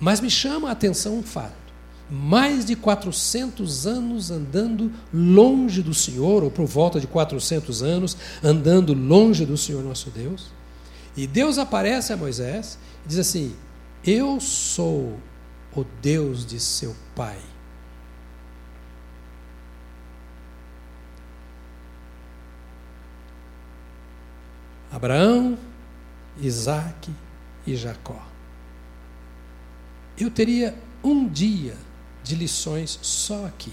Mas 0.00 0.20
me 0.20 0.30
chama 0.30 0.68
a 0.68 0.72
atenção 0.72 1.16
um 1.16 1.22
fato. 1.22 1.63
Mais 2.10 2.64
de 2.64 2.76
400 2.76 3.86
anos 3.86 4.30
andando 4.30 4.92
longe 5.12 5.82
do 5.82 5.94
Senhor, 5.94 6.44
ou 6.44 6.50
por 6.50 6.66
volta 6.66 7.00
de 7.00 7.06
400 7.06 7.82
anos 7.82 8.16
andando 8.42 8.92
longe 8.92 9.46
do 9.46 9.56
Senhor 9.56 9.82
nosso 9.82 10.10
Deus. 10.10 10.52
E 11.16 11.26
Deus 11.26 11.58
aparece 11.58 12.12
a 12.12 12.16
Moisés 12.16 12.78
e 13.04 13.08
diz 13.08 13.18
assim: 13.18 13.54
Eu 14.04 14.38
sou 14.40 15.18
o 15.74 15.84
Deus 16.02 16.44
de 16.44 16.60
seu 16.60 16.94
pai. 17.16 17.38
Abraão, 24.90 25.58
Isaac 26.40 27.10
e 27.66 27.74
Jacó. 27.74 28.22
Eu 30.16 30.30
teria 30.30 30.74
um 31.02 31.26
dia 31.26 31.74
de 32.24 32.34
lições 32.34 32.98
só 33.02 33.46
aqui, 33.46 33.72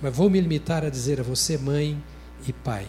mas 0.00 0.16
vou 0.16 0.30
me 0.30 0.40
limitar 0.40 0.84
a 0.84 0.88
dizer 0.88 1.20
a 1.20 1.24
você, 1.24 1.58
mãe 1.58 2.02
e 2.46 2.52
pai, 2.52 2.88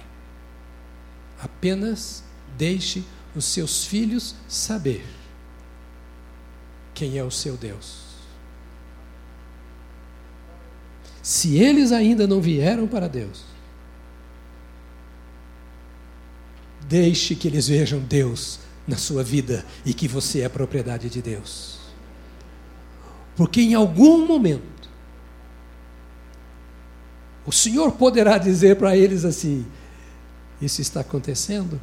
apenas 1.42 2.24
deixe 2.58 3.04
os 3.36 3.46
seus 3.46 3.86
filhos 3.86 4.36
saber 4.48 5.06
quem 6.94 7.18
é 7.18 7.24
o 7.24 7.32
seu 7.32 7.58
Deus. 7.58 8.06
Se 11.22 11.58
eles 11.58 11.92
ainda 11.92 12.28
não 12.28 12.40
vieram 12.40 12.88
para 12.88 13.10
Deus, 13.10 13.44
deixe 16.88 17.36
que 17.36 17.48
eles 17.48 17.68
vejam 17.68 18.00
Deus 18.00 18.60
na 18.88 18.96
sua 18.96 19.24
vida 19.24 19.66
e 19.84 19.94
que 19.94 20.08
você 20.08 20.42
é 20.42 20.50
propriedade 20.50 21.10
de 21.10 21.22
Deus. 21.22 21.85
Porque 23.36 23.62
em 23.62 23.74
algum 23.74 24.26
momento, 24.26 24.90
o 27.46 27.52
Senhor 27.52 27.92
poderá 27.92 28.38
dizer 28.38 28.78
para 28.78 28.96
eles 28.96 29.26
assim: 29.26 29.66
Isso 30.62 30.82
está 30.82 31.02
acontecendo? 31.02 31.80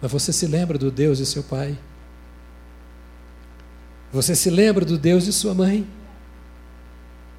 Mas 0.00 0.10
você 0.10 0.32
se 0.32 0.46
lembra 0.46 0.78
do 0.78 0.90
Deus 0.90 1.18
de 1.18 1.26
seu 1.26 1.42
pai? 1.42 1.78
Você 4.12 4.34
se 4.34 4.48
lembra 4.48 4.84
do 4.84 4.96
Deus 4.96 5.24
de 5.24 5.32
sua 5.32 5.52
mãe? 5.52 5.86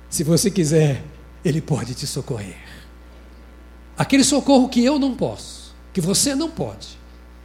Se 0.09 0.23
você 0.23 0.51
quiser, 0.51 1.03
Ele 1.43 1.61
pode 1.61 1.95
te 1.95 2.05
socorrer. 2.05 2.57
Aquele 3.97 4.23
socorro 4.23 4.69
que 4.69 4.83
eu 4.83 4.97
não 4.97 5.15
posso, 5.15 5.75
que 5.91 5.99
você 5.99 6.35
não 6.35 6.49
pode, 6.49 6.97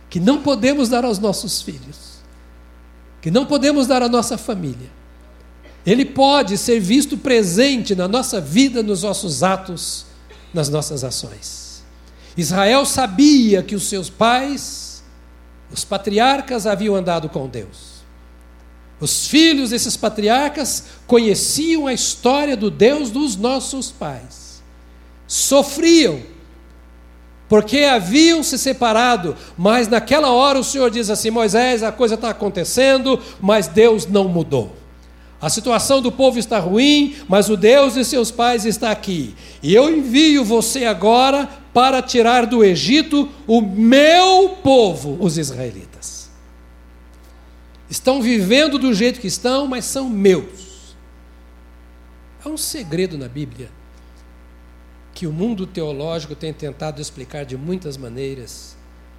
que 0.08 0.20
não 0.20 0.42
podemos 0.42 0.88
dar 0.88 1.04
aos 1.04 1.18
nossos 1.18 1.62
filhos, 1.62 2.03
que 3.24 3.30
não 3.30 3.46
podemos 3.46 3.86
dar 3.86 4.02
à 4.02 4.08
nossa 4.08 4.36
família. 4.36 4.90
Ele 5.86 6.04
pode 6.04 6.58
ser 6.58 6.78
visto 6.78 7.16
presente 7.16 7.94
na 7.94 8.06
nossa 8.06 8.38
vida, 8.38 8.82
nos 8.82 9.02
nossos 9.02 9.42
atos, 9.42 10.04
nas 10.52 10.68
nossas 10.68 11.02
ações. 11.02 11.82
Israel 12.36 12.84
sabia 12.84 13.62
que 13.62 13.74
os 13.74 13.84
seus 13.84 14.10
pais, 14.10 15.02
os 15.72 15.86
patriarcas, 15.86 16.66
haviam 16.66 16.94
andado 16.94 17.30
com 17.30 17.48
Deus. 17.48 18.04
Os 19.00 19.26
filhos 19.26 19.70
desses 19.70 19.96
patriarcas 19.96 20.84
conheciam 21.06 21.86
a 21.86 21.94
história 21.94 22.54
do 22.54 22.70
Deus 22.70 23.10
dos 23.10 23.36
nossos 23.36 23.90
pais. 23.90 24.62
Sofriam, 25.26 26.20
porque 27.54 27.84
haviam 27.84 28.42
se 28.42 28.58
separado, 28.58 29.36
mas 29.56 29.86
naquela 29.86 30.32
hora 30.32 30.58
o 30.58 30.64
Senhor 30.64 30.90
diz 30.90 31.08
assim: 31.08 31.30
Moisés, 31.30 31.84
a 31.84 31.92
coisa 31.92 32.16
está 32.16 32.30
acontecendo, 32.30 33.16
mas 33.40 33.68
Deus 33.68 34.08
não 34.08 34.26
mudou. 34.26 34.74
A 35.40 35.48
situação 35.48 36.02
do 36.02 36.10
povo 36.10 36.36
está 36.36 36.58
ruim, 36.58 37.14
mas 37.28 37.48
o 37.48 37.56
Deus 37.56 37.94
de 37.94 38.04
seus 38.04 38.32
pais 38.32 38.64
está 38.66 38.90
aqui. 38.90 39.36
E 39.62 39.72
eu 39.72 39.88
envio 39.88 40.42
você 40.42 40.84
agora 40.84 41.48
para 41.72 42.02
tirar 42.02 42.44
do 42.44 42.64
Egito 42.64 43.28
o 43.46 43.60
meu 43.60 44.56
povo, 44.60 45.16
os 45.20 45.38
israelitas. 45.38 46.28
Estão 47.88 48.20
vivendo 48.20 48.80
do 48.80 48.92
jeito 48.92 49.20
que 49.20 49.28
estão, 49.28 49.68
mas 49.68 49.84
são 49.84 50.10
meus. 50.10 50.96
Há 52.44 52.48
um 52.48 52.56
segredo 52.56 53.16
na 53.16 53.28
Bíblia 53.28 53.70
que 55.14 55.26
o 55.26 55.32
mundo 55.32 55.66
teológico 55.66 56.34
tem 56.34 56.52
tentado 56.52 57.00
explicar 57.00 57.44
de 57.44 57.56
muitas 57.56 57.96
maneiras 57.96 58.76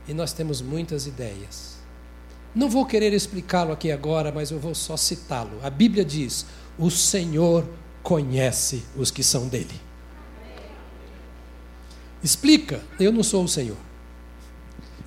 e 0.08 0.14
nós 0.14 0.34
temos 0.34 0.62
muitas 0.62 1.08
ideias. 1.08 1.76
Não 2.54 2.70
vou 2.70 2.86
querer 2.86 3.14
explicá-lo 3.14 3.72
aqui 3.72 3.92
agora, 3.92 4.32
mas 4.32 4.52
eu 4.52 4.60
vou 4.60 4.76
só 4.76 4.98
citá-lo. 4.98 5.60
A 5.64 5.70
Bíblia 5.70 6.04
diz: 6.04 6.46
O 6.78 6.92
Senhor 6.92 7.66
conhece 8.04 8.84
os 8.96 9.10
que 9.10 9.24
são 9.24 9.48
dele. 9.48 9.82
Explica, 12.22 12.82
eu 13.00 13.12
não 13.12 13.24
sou 13.24 13.44
o 13.44 13.48
Senhor. 13.48 13.78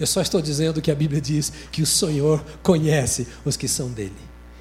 Eu 0.01 0.07
só 0.07 0.21
estou 0.21 0.41
dizendo 0.41 0.81
que 0.81 0.91
a 0.91 0.95
Bíblia 0.95 1.21
diz 1.21 1.53
que 1.73 1.83
o 1.83 1.87
Senhor 1.87 2.45
conhece 2.63 3.27
os 3.45 3.57
que 3.57 3.67
são 3.67 3.91
dele. 3.91 4.13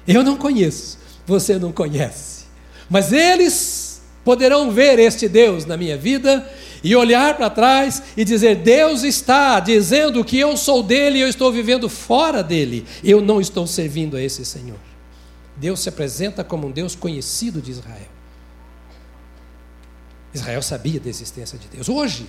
Eu 0.06 0.24
não 0.24 0.36
conheço, 0.36 0.98
você 1.26 1.58
não 1.58 1.70
conhece. 1.70 2.46
Mas 2.90 3.12
eles 3.12 3.87
poderão 4.24 4.70
ver 4.70 4.98
este 4.98 5.28
Deus 5.28 5.64
na 5.64 5.76
minha 5.76 5.96
vida 5.96 6.48
e 6.82 6.94
olhar 6.94 7.36
para 7.36 7.50
trás 7.50 8.02
e 8.16 8.24
dizer: 8.24 8.56
Deus 8.56 9.02
está 9.02 9.60
dizendo 9.60 10.24
que 10.24 10.38
eu 10.38 10.56
sou 10.56 10.82
dele 10.82 11.18
e 11.18 11.22
eu 11.22 11.28
estou 11.28 11.52
vivendo 11.52 11.88
fora 11.88 12.42
dele. 12.42 12.84
Eu 13.02 13.20
não 13.20 13.40
estou 13.40 13.66
servindo 13.66 14.16
a 14.16 14.22
esse 14.22 14.44
Senhor. 14.44 14.78
Deus 15.56 15.80
se 15.80 15.88
apresenta 15.88 16.44
como 16.44 16.68
um 16.68 16.70
Deus 16.70 16.94
conhecido 16.94 17.60
de 17.60 17.70
Israel. 17.72 18.08
Israel 20.32 20.62
sabia 20.62 21.00
da 21.00 21.08
existência 21.08 21.58
de 21.58 21.68
Deus. 21.68 21.88
Hoje, 21.88 22.26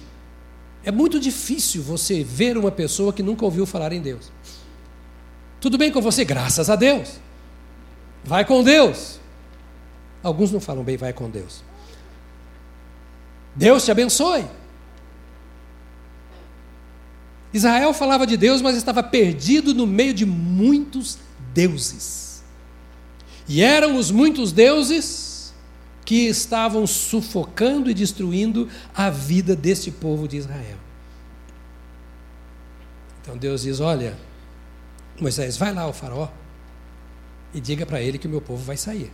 é 0.84 0.92
muito 0.92 1.20
difícil 1.20 1.84
você 1.84 2.24
ver 2.24 2.58
uma 2.58 2.72
pessoa 2.72 3.14
que 3.14 3.22
nunca 3.22 3.46
ouviu 3.46 3.66
falar 3.66 3.92
em 3.92 4.02
Deus. 4.02 4.32
Tudo 5.60 5.78
bem 5.78 5.92
com 5.92 6.02
você? 6.02 6.24
Graças 6.24 6.70
a 6.70 6.76
Deus. 6.76 7.20
Vai 8.24 8.46
com 8.46 8.64
Deus. 8.64 9.20
Alguns 10.24 10.52
não 10.52 10.60
falam 10.60 10.84
bem, 10.84 10.98
vai 10.98 11.14
com 11.14 11.30
Deus. 11.30 11.64
Deus 13.60 13.84
te 13.84 13.92
abençoe. 13.92 14.46
Israel 17.54 17.94
falava 17.94 18.26
de 18.26 18.38
Deus, 18.38 18.62
mas 18.62 18.78
estava 18.78 19.04
perdido 19.04 19.74
no 19.74 19.86
meio 19.86 20.14
de 20.14 20.26
muitos 20.26 21.18
deuses. 21.54 22.42
E 23.50 23.62
eram 23.62 23.98
os 23.98 24.12
muitos 24.12 24.54
deuses 24.54 25.54
que 26.06 26.28
estavam 26.28 26.88
sufocando 26.88 27.90
e 27.92 27.94
destruindo 27.94 28.70
a 28.96 29.10
vida 29.10 29.58
deste 29.58 29.92
povo 29.92 30.26
de 30.26 30.38
Israel. 30.38 30.78
Então 33.22 33.36
Deus 33.36 33.64
diz: 33.64 33.82
Olha, 33.82 34.18
Moisés, 35.20 35.58
vai 35.58 35.74
lá 35.74 35.82
ao 35.82 35.92
Faraó 35.92 36.30
e 37.54 37.60
diga 37.60 37.86
para 37.86 38.02
ele 38.02 38.18
que 38.18 38.26
o 38.26 38.30
meu 38.30 38.40
povo 38.40 38.64
vai 38.64 38.78
sair. 38.78 39.12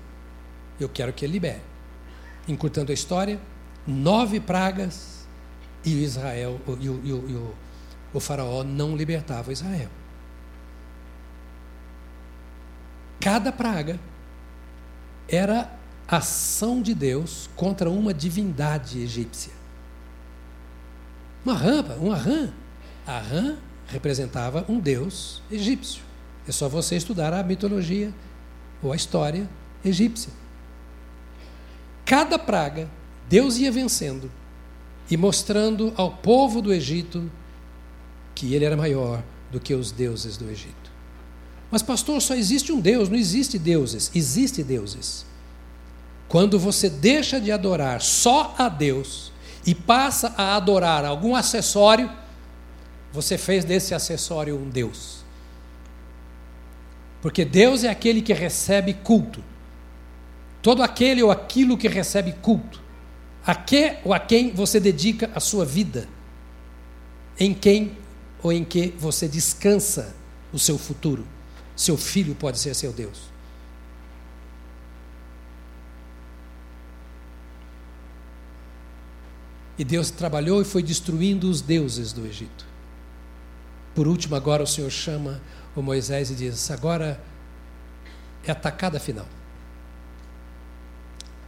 Eu 0.79 0.87
quero 0.87 1.11
que 1.11 1.25
ele 1.25 1.33
libere. 1.33 1.61
Encurtando 2.47 2.91
a 2.91 2.93
história, 2.93 3.39
nove 3.87 4.39
pragas 4.39 5.25
e 5.83 6.03
Israel 6.03 6.59
e 6.79 6.89
o, 6.89 7.01
e 7.03 7.13
o, 7.13 7.29
e 7.29 7.33
o, 7.33 7.55
o 8.13 8.19
faraó 8.19 8.63
não 8.63 8.95
libertava 8.95 9.51
Israel. 9.51 9.89
Cada 13.19 13.51
praga 13.51 13.99
era 15.27 15.71
ação 16.07 16.81
de 16.81 16.93
Deus 16.93 17.49
contra 17.55 17.89
uma 17.89 18.13
divindade 18.13 18.99
egípcia. 18.99 19.53
Uma 21.43 21.55
rampa, 21.55 21.93
uma 21.95 22.15
rã. 22.15 22.51
A 23.05 23.19
rã 23.19 23.57
representava 23.87 24.65
um 24.67 24.79
deus 24.79 25.41
egípcio. 25.51 26.03
É 26.47 26.51
só 26.51 26.69
você 26.69 26.95
estudar 26.95 27.33
a 27.33 27.43
mitologia 27.43 28.13
ou 28.81 28.91
a 28.91 28.95
história 28.95 29.49
egípcia. 29.83 30.31
Cada 32.05 32.37
praga 32.37 32.87
Deus 33.27 33.57
ia 33.57 33.71
vencendo 33.71 34.31
e 35.09 35.17
mostrando 35.17 35.93
ao 35.95 36.11
povo 36.11 36.61
do 36.61 36.73
Egito 36.73 37.29
que 38.33 38.53
ele 38.53 38.65
era 38.65 38.75
maior 38.75 39.23
do 39.51 39.59
que 39.59 39.73
os 39.73 39.91
deuses 39.91 40.37
do 40.37 40.49
Egito. 40.49 40.91
Mas, 41.71 41.81
pastor, 41.81 42.21
só 42.21 42.35
existe 42.35 42.71
um 42.71 42.79
Deus, 42.79 43.09
não 43.09 43.17
existe 43.17 43.57
deuses, 43.57 44.11
existe 44.13 44.63
deuses. 44.63 45.25
Quando 46.27 46.59
você 46.59 46.89
deixa 46.89 47.39
de 47.39 47.51
adorar 47.51 48.01
só 48.01 48.53
a 48.57 48.69
Deus 48.69 49.31
e 49.65 49.73
passa 49.73 50.33
a 50.37 50.55
adorar 50.55 51.05
algum 51.05 51.35
acessório, 51.35 52.11
você 53.11 53.37
fez 53.37 53.63
desse 53.63 53.93
acessório 53.93 54.57
um 54.57 54.69
Deus. 54.69 55.23
Porque 57.21 57.43
Deus 57.43 57.83
é 57.83 57.89
aquele 57.89 58.21
que 58.21 58.33
recebe 58.33 58.93
culto. 58.93 59.43
Todo 60.61 60.83
aquele 60.83 61.23
ou 61.23 61.31
aquilo 61.31 61.77
que 61.77 61.87
recebe 61.87 62.33
culto. 62.33 62.84
A 63.45 63.53
que 63.53 63.97
ou 64.03 64.13
a 64.13 64.19
quem 64.19 64.51
você 64.51 64.79
dedica 64.79 65.29
a 65.35 65.39
sua 65.39 65.65
vida? 65.65 66.07
Em 67.39 67.53
quem 67.53 67.95
ou 68.41 68.51
em 68.51 68.63
que 68.63 68.87
você 68.97 69.27
descansa 69.27 70.15
o 70.51 70.57
seu 70.57 70.77
futuro? 70.77 71.25
Seu 71.75 71.95
filho 71.95 72.33
pode 72.33 72.57
ser 72.57 72.73
seu 72.73 72.91
Deus. 72.91 73.35
E 79.77 79.83
Deus 79.83 80.09
trabalhou 80.09 80.61
e 80.61 80.65
foi 80.65 80.81
destruindo 80.81 81.49
os 81.49 81.61
deuses 81.61 82.13
do 82.13 82.25
Egito. 82.25 82.65
Por 83.93 84.07
último, 84.07 84.35
agora 84.35 84.63
o 84.63 84.67
Senhor 84.67 84.89
chama 84.89 85.41
o 85.75 85.81
Moisés 85.81 86.31
e 86.31 86.35
diz: 86.35 86.71
agora 86.71 87.21
é 88.43 88.51
a 88.51 88.55
tacada 88.55 88.99
final. 88.99 89.27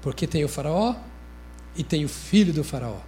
Porque 0.01 0.27
tem 0.27 0.43
o 0.43 0.49
Faraó, 0.49 0.95
e 1.77 1.83
tem 1.83 2.03
o 2.03 2.09
filho 2.09 2.51
do 2.51 2.63
Faraó. 2.63 2.99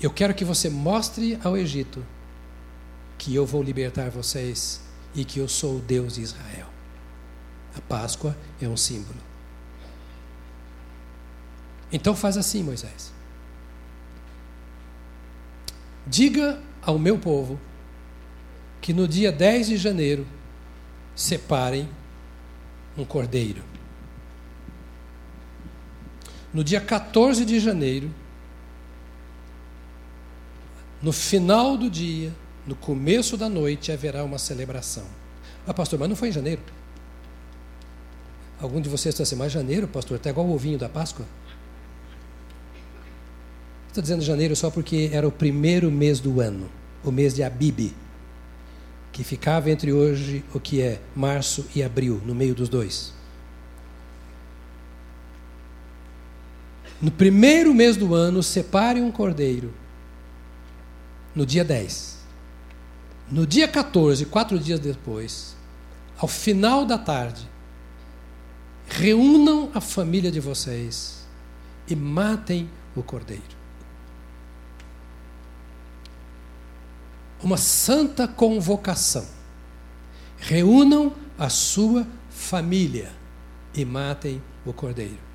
Eu 0.00 0.10
quero 0.10 0.34
que 0.34 0.44
você 0.44 0.68
mostre 0.68 1.38
ao 1.42 1.56
Egito 1.56 2.04
que 3.16 3.34
eu 3.34 3.46
vou 3.46 3.62
libertar 3.62 4.10
vocês 4.10 4.80
e 5.14 5.24
que 5.24 5.38
eu 5.38 5.48
sou 5.48 5.76
o 5.76 5.80
Deus 5.80 6.14
de 6.14 6.22
Israel. 6.22 6.68
A 7.76 7.80
Páscoa 7.80 8.36
é 8.60 8.68
um 8.68 8.76
símbolo. 8.76 9.18
Então 11.92 12.14
faz 12.14 12.36
assim, 12.36 12.62
Moisés. 12.62 13.12
Diga 16.06 16.60
ao 16.82 16.98
meu 16.98 17.18
povo 17.18 17.58
que 18.80 18.92
no 18.92 19.06
dia 19.06 19.30
10 19.32 19.68
de 19.68 19.76
janeiro 19.76 20.26
separem 21.14 21.88
um 22.96 23.04
cordeiro 23.04 23.62
no 26.52 26.64
dia 26.64 26.80
14 26.80 27.44
de 27.44 27.60
janeiro, 27.60 28.10
no 31.02 31.12
final 31.12 31.76
do 31.76 31.88
dia, 31.88 32.32
no 32.66 32.74
começo 32.74 33.36
da 33.36 33.48
noite, 33.48 33.92
haverá 33.92 34.24
uma 34.24 34.38
celebração. 34.38 35.04
Ah, 35.66 35.74
pastor, 35.74 35.98
mas 35.98 36.08
não 36.08 36.16
foi 36.16 36.28
em 36.28 36.32
janeiro? 36.32 36.62
Algum 38.60 38.80
de 38.80 38.88
vocês 38.88 39.14
está 39.14 39.22
assim, 39.22 39.36
mas 39.36 39.52
janeiro, 39.52 39.86
pastor, 39.86 40.16
está 40.16 40.30
igual 40.30 40.46
o 40.46 40.54
ovinho 40.54 40.78
da 40.78 40.88
Páscoa? 40.88 41.24
Estou 43.86 44.02
dizendo 44.02 44.22
janeiro 44.22 44.56
só 44.56 44.70
porque 44.70 45.10
era 45.12 45.26
o 45.26 45.32
primeiro 45.32 45.90
mês 45.90 46.20
do 46.20 46.40
ano, 46.40 46.68
o 47.04 47.12
mês 47.12 47.34
de 47.34 47.42
Abib. 47.42 47.92
que 49.12 49.24
ficava 49.24 49.70
entre 49.70 49.92
hoje 49.92 50.44
o 50.54 50.60
que 50.60 50.80
é 50.80 51.00
março 51.14 51.66
e 51.74 51.82
abril, 51.82 52.20
no 52.24 52.34
meio 52.34 52.54
dos 52.54 52.68
dois. 52.68 53.12
No 57.00 57.12
primeiro 57.12 57.72
mês 57.72 57.96
do 57.96 58.14
ano, 58.14 58.42
separe 58.42 59.00
um 59.00 59.10
cordeiro. 59.10 59.72
No 61.34 61.46
dia 61.46 61.64
10. 61.64 62.18
No 63.30 63.46
dia 63.46 63.68
14, 63.68 64.26
quatro 64.26 64.58
dias 64.58 64.80
depois, 64.80 65.56
ao 66.16 66.26
final 66.26 66.84
da 66.84 66.98
tarde, 66.98 67.48
reúnam 68.88 69.70
a 69.74 69.80
família 69.80 70.30
de 70.30 70.40
vocês 70.40 71.24
e 71.86 71.94
matem 71.94 72.68
o 72.96 73.02
cordeiro. 73.02 73.58
Uma 77.40 77.56
santa 77.56 78.26
convocação. 78.26 79.26
Reúnam 80.38 81.14
a 81.38 81.48
sua 81.48 82.06
família 82.30 83.12
e 83.72 83.84
matem 83.84 84.42
o 84.66 84.72
cordeiro. 84.72 85.27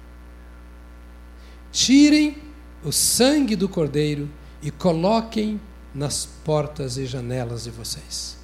Tirem 1.74 2.38
o 2.84 2.92
sangue 2.92 3.56
do 3.56 3.68
cordeiro 3.68 4.30
e 4.62 4.70
coloquem 4.70 5.60
nas 5.94 6.24
portas 6.24 6.98
e 6.98 7.08
janelas 7.08 7.64
de 7.64 7.72
vocês. 7.72 8.38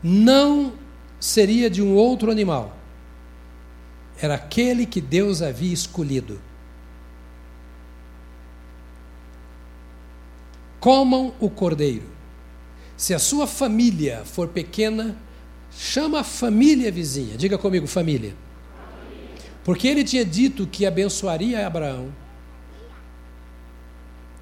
Não 0.00 0.74
seria 1.18 1.68
de 1.68 1.82
um 1.82 1.94
outro 1.94 2.30
animal, 2.30 2.76
era 4.22 4.36
aquele 4.36 4.86
que 4.86 5.00
Deus 5.00 5.42
havia 5.42 5.74
escolhido. 5.74 6.40
Comam 10.78 11.34
o 11.40 11.50
cordeiro. 11.50 12.08
Se 12.96 13.12
a 13.12 13.18
sua 13.18 13.46
família 13.46 14.22
for 14.24 14.48
pequena, 14.48 15.16
Chama 15.70 16.20
a 16.20 16.24
família 16.24 16.90
vizinha. 16.90 17.36
Diga 17.36 17.56
comigo, 17.56 17.86
família. 17.86 18.34
Porque 19.64 19.86
ele 19.86 20.04
tinha 20.04 20.24
dito 20.24 20.66
que 20.66 20.86
abençoaria 20.86 21.66
Abraão, 21.66 22.12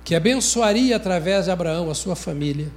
que 0.04 0.14
abençoaria 0.14 0.96
através 0.96 1.46
de 1.46 1.50
Abraão 1.50 1.90
a 1.90 1.94
sua 1.94 2.14
família, 2.16 2.70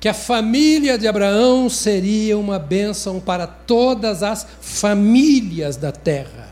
que 0.00 0.08
a 0.08 0.14
família 0.14 0.96
de 0.96 1.06
Abraão 1.06 1.68
seria 1.68 2.38
uma 2.38 2.58
bênção 2.58 3.20
para 3.20 3.46
todas 3.46 4.22
as 4.22 4.46
famílias 4.60 5.76
da 5.76 5.92
terra. 5.92 6.50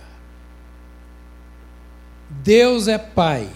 Deus 2.30 2.88
é 2.88 2.98
Pai. 2.98 3.48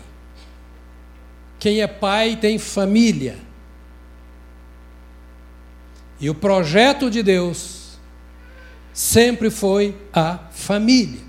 Quem 1.63 1.81
é 1.81 1.87
pai 1.87 2.35
tem 2.35 2.59
família. 2.59 3.37
E 6.23 6.31
o 6.31 6.35
projeto 6.35 7.11
de 7.11 7.21
Deus 7.21 7.99
sempre 8.93 9.51
foi 9.51 9.97
a 10.15 10.39
família. 10.53 11.21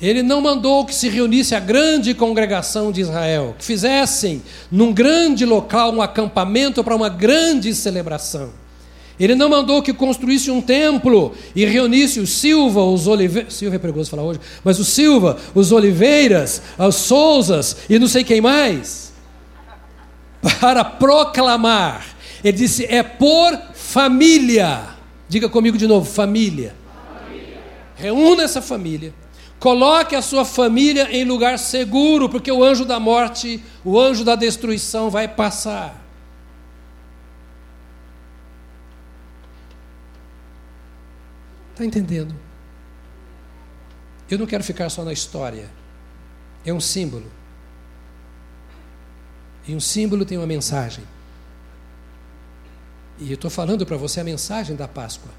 Ele 0.00 0.22
não 0.22 0.40
mandou 0.40 0.86
que 0.86 0.94
se 0.94 1.10
reunisse 1.10 1.54
a 1.54 1.60
grande 1.60 2.14
congregação 2.14 2.90
de 2.90 3.02
Israel, 3.02 3.54
que 3.58 3.64
fizessem 3.66 4.42
num 4.70 4.94
grande 4.94 5.44
local 5.44 5.92
um 5.92 6.00
acampamento 6.00 6.82
para 6.82 6.96
uma 6.96 7.10
grande 7.10 7.74
celebração. 7.74 8.50
Ele 9.20 9.34
não 9.34 9.50
mandou 9.50 9.82
que 9.82 9.92
construísse 9.92 10.50
um 10.50 10.62
templo 10.62 11.34
e 11.54 11.66
reunisse 11.66 12.18
os 12.18 12.30
Silva, 12.30 12.82
os 12.82 13.06
Oliveiras, 13.06 13.52
Silva 13.52 13.76
é 13.76 13.78
perigoso 13.78 14.10
falar 14.10 14.22
hoje, 14.22 14.40
mas 14.64 14.78
os 14.78 14.88
Silva, 14.88 15.36
os 15.54 15.70
Oliveiras, 15.70 16.62
os 16.78 16.96
Souzas 16.96 17.76
e 17.90 17.98
não 17.98 18.08
sei 18.08 18.24
quem 18.24 18.40
mais, 18.40 19.12
para 20.58 20.82
proclamar 20.82 22.12
ele 22.42 22.56
disse: 22.56 22.84
é 22.86 23.02
por 23.02 23.56
família. 23.74 24.96
Diga 25.28 25.48
comigo 25.48 25.78
de 25.78 25.86
novo: 25.86 26.10
família. 26.10 26.74
família. 27.14 27.62
Reúna 27.96 28.42
essa 28.42 28.60
família. 28.60 29.14
Coloque 29.58 30.16
a 30.16 30.22
sua 30.22 30.44
família 30.44 31.08
em 31.12 31.24
lugar 31.24 31.56
seguro, 31.56 32.28
porque 32.28 32.50
o 32.50 32.64
anjo 32.64 32.84
da 32.84 32.98
morte, 32.98 33.62
o 33.84 33.98
anjo 33.98 34.24
da 34.24 34.34
destruição 34.34 35.08
vai 35.08 35.28
passar. 35.28 36.02
Está 41.70 41.84
entendendo? 41.84 42.34
Eu 44.28 44.38
não 44.38 44.46
quero 44.46 44.64
ficar 44.64 44.88
só 44.88 45.04
na 45.04 45.12
história. 45.12 45.70
É 46.64 46.72
um 46.72 46.80
símbolo. 46.80 47.30
E 49.66 49.74
um 49.74 49.80
símbolo 49.80 50.24
tem 50.24 50.38
uma 50.38 50.46
mensagem. 50.46 51.04
E 53.18 53.32
estou 53.32 53.50
falando 53.50 53.86
para 53.86 53.96
você 53.96 54.20
a 54.20 54.24
mensagem 54.24 54.74
da 54.74 54.88
Páscoa. 54.88 55.30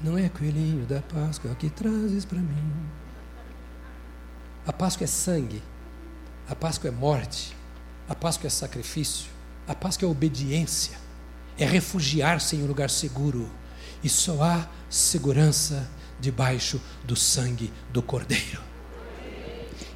Não 0.00 0.18
é 0.18 0.28
coelhinho 0.28 0.84
da 0.84 1.00
Páscoa 1.00 1.54
que 1.54 1.70
trazes 1.70 2.24
para 2.24 2.38
mim. 2.38 2.72
A 4.66 4.72
Páscoa 4.72 5.04
é 5.04 5.06
sangue. 5.06 5.62
A 6.48 6.54
Páscoa 6.54 6.88
é 6.88 6.90
morte. 6.90 7.56
A 8.08 8.14
Páscoa 8.14 8.46
é 8.46 8.50
sacrifício. 8.50 9.30
A 9.66 9.74
Páscoa 9.74 10.06
é 10.06 10.10
obediência. 10.10 10.98
É 11.58 11.64
refugiar-se 11.64 12.56
em 12.56 12.62
um 12.62 12.66
lugar 12.66 12.90
seguro. 12.90 13.48
E 14.02 14.08
só 14.08 14.42
há 14.42 14.68
segurança 14.90 15.88
debaixo 16.20 16.80
do 17.04 17.16
sangue 17.16 17.72
do 17.90 18.02
Cordeiro. 18.02 18.60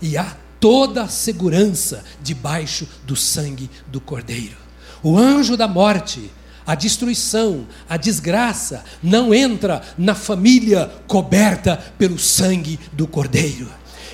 E 0.01 0.17
há 0.17 0.37
toda 0.61 1.05
a 1.05 1.09
segurança 1.09 2.05
debaixo 2.23 2.87
do 3.05 3.17
sangue 3.17 3.71
do 3.87 4.01
Cordeiro. 4.01 4.57
O 5.03 5.17
anjo 5.17 5.57
da 5.57 5.69
morte, 5.69 6.31
a 6.67 6.75
destruição, 6.75 7.67
a 7.89 7.97
desgraça 7.97 8.85
não 9.03 9.33
entra 9.33 9.83
na 9.97 10.15
família 10.15 10.91
coberta 11.07 11.77
pelo 11.97 12.19
sangue 12.19 12.79
do 12.93 13.07
Cordeiro. 13.07 13.69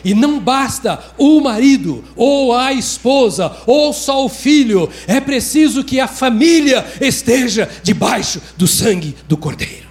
E 0.04 0.14
não 0.14 0.38
basta 0.38 1.02
o 1.16 1.40
marido, 1.40 2.04
ou 2.14 2.54
a 2.54 2.74
esposa, 2.74 3.50
ou 3.66 3.90
só 3.94 4.22
o 4.22 4.28
filho, 4.28 4.90
é 5.06 5.18
preciso 5.18 5.82
que 5.82 5.98
a 5.98 6.06
família 6.06 6.84
esteja 7.00 7.70
debaixo 7.82 8.40
do 8.54 8.66
sangue 8.66 9.16
do 9.26 9.36
Cordeiro. 9.36 9.88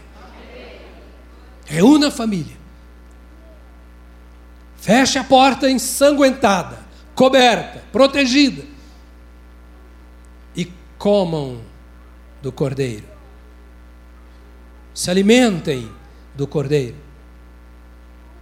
Reúna 1.66 2.10
a 2.10 2.12
família 2.12 2.63
Feche 4.84 5.18
a 5.18 5.24
porta 5.24 5.72
ensanguentada, 5.72 6.78
coberta, 7.16 7.82
protegida. 7.90 8.66
E 10.54 10.70
comam 10.98 11.62
do 12.42 12.52
cordeiro. 12.52 13.06
Se 14.94 15.10
alimentem 15.10 15.90
do 16.36 16.46
cordeiro. 16.46 16.98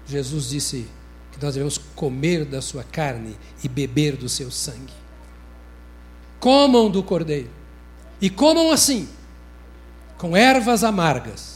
Jesus 0.08 0.50
disse 0.50 0.88
que 1.32 1.46
nós 1.46 1.54
devemos 1.54 1.78
comer 1.78 2.44
da 2.44 2.60
sua 2.60 2.84
carne 2.84 3.38
e 3.64 3.70
beber 3.70 4.18
do 4.18 4.28
seu 4.28 4.50
sangue. 4.50 4.94
Comam 6.40 6.90
do 6.90 7.04
cordeiro. 7.04 7.52
E 8.20 8.32
comam 8.32 8.72
assim, 8.72 9.08
com 10.18 10.36
ervas 10.36 10.84
amargas 10.84 11.51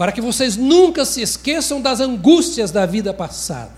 para 0.00 0.12
que 0.12 0.20
vocês 0.22 0.56
nunca 0.56 1.04
se 1.04 1.20
esqueçam 1.20 1.78
das 1.78 2.00
angústias 2.00 2.70
da 2.70 2.86
vida 2.86 3.12
passada. 3.12 3.74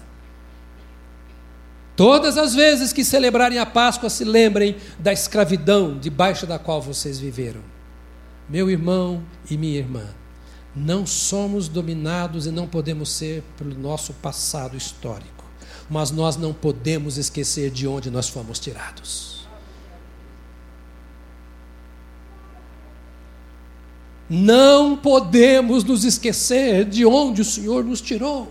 Todas 1.97 2.39
as 2.39 2.55
vezes 2.55 2.93
que 2.93 3.05
celebrarem 3.05 3.59
a 3.59 3.67
Páscoa, 3.67 4.09
se 4.09 4.23
lembrem 4.23 4.77
da 5.01 5.13
escravidão 5.13 5.99
debaixo 5.99 6.47
da 6.47 6.61
qual 6.61 6.81
vocês 6.81 7.19
viveram. 7.19 7.61
Meu 8.49 8.71
irmão 8.71 9.25
e 9.51 9.57
minha 9.57 9.77
irmã, 9.77 10.05
não 10.77 11.05
somos 11.05 11.67
dominados 11.67 12.47
e 12.47 12.53
não 12.53 12.69
podemos 12.69 13.11
ser 13.11 13.43
pelo 13.59 13.77
nosso 13.77 14.13
passado 14.13 14.77
histórico, 14.77 15.45
mas 15.91 16.13
nós 16.13 16.37
não 16.37 16.55
podemos 16.55 17.19
esquecer 17.19 17.69
de 17.69 17.89
onde 17.89 18.13
nós 18.13 18.29
fomos 18.29 18.61
tirados. 18.61 19.32
Não 24.35 24.97
podemos 24.97 25.85
nos 25.85 26.05
esquecer 26.05 26.87
de 26.87 27.05
onde 27.05 27.43
o 27.43 27.45
Senhor 27.45 27.85
nos 27.85 28.01
tirou. 28.01 28.51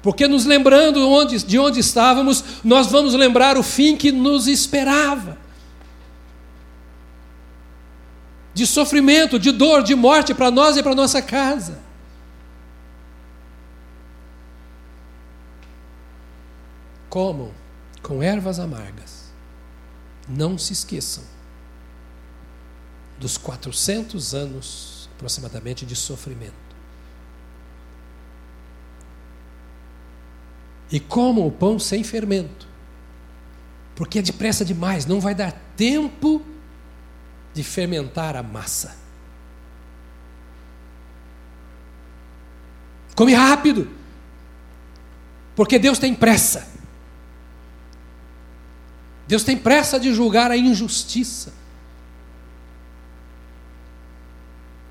Porque 0.00 0.28
nos 0.28 0.44
lembrando 0.44 1.00
onde, 1.10 1.44
de 1.44 1.58
onde 1.58 1.80
estávamos, 1.80 2.44
nós 2.62 2.86
vamos 2.86 3.12
lembrar 3.14 3.58
o 3.58 3.62
fim 3.64 3.96
que 3.96 4.12
nos 4.12 4.46
esperava. 4.46 5.36
De 8.54 8.68
sofrimento, 8.68 9.36
de 9.36 9.50
dor, 9.50 9.82
de 9.82 9.96
morte 9.96 10.32
para 10.32 10.48
nós 10.48 10.76
e 10.76 10.82
para 10.84 10.94
nossa 10.94 11.20
casa. 11.20 11.80
Como? 17.10 17.52
Com 18.00 18.22
ervas 18.22 18.60
amargas. 18.60 19.24
Não 20.28 20.56
se 20.56 20.72
esqueçam 20.72 21.35
dos 23.18 23.36
400 23.36 24.34
anos 24.34 25.08
aproximadamente 25.14 25.86
de 25.86 25.96
sofrimento. 25.96 26.66
e 30.90 31.00
comam 31.00 31.46
o 31.46 31.50
pão 31.50 31.78
sem 31.78 32.04
fermento, 32.04 32.68
porque 33.94 34.18
é 34.18 34.22
depressa 34.22 34.64
demais, 34.64 35.06
não 35.06 35.20
vai 35.20 35.34
dar 35.34 35.52
tempo 35.76 36.44
de 37.52 37.62
fermentar 37.62 38.36
a 38.36 38.42
massa. 38.42 38.96
Come 43.14 43.32
rápido, 43.32 43.90
porque 45.54 45.78
Deus 45.78 45.98
tem 45.98 46.14
pressa. 46.14 46.68
Deus 49.26 49.42
tem 49.42 49.56
pressa 49.56 49.98
de 49.98 50.12
julgar 50.12 50.50
a 50.50 50.56
injustiça, 50.56 51.52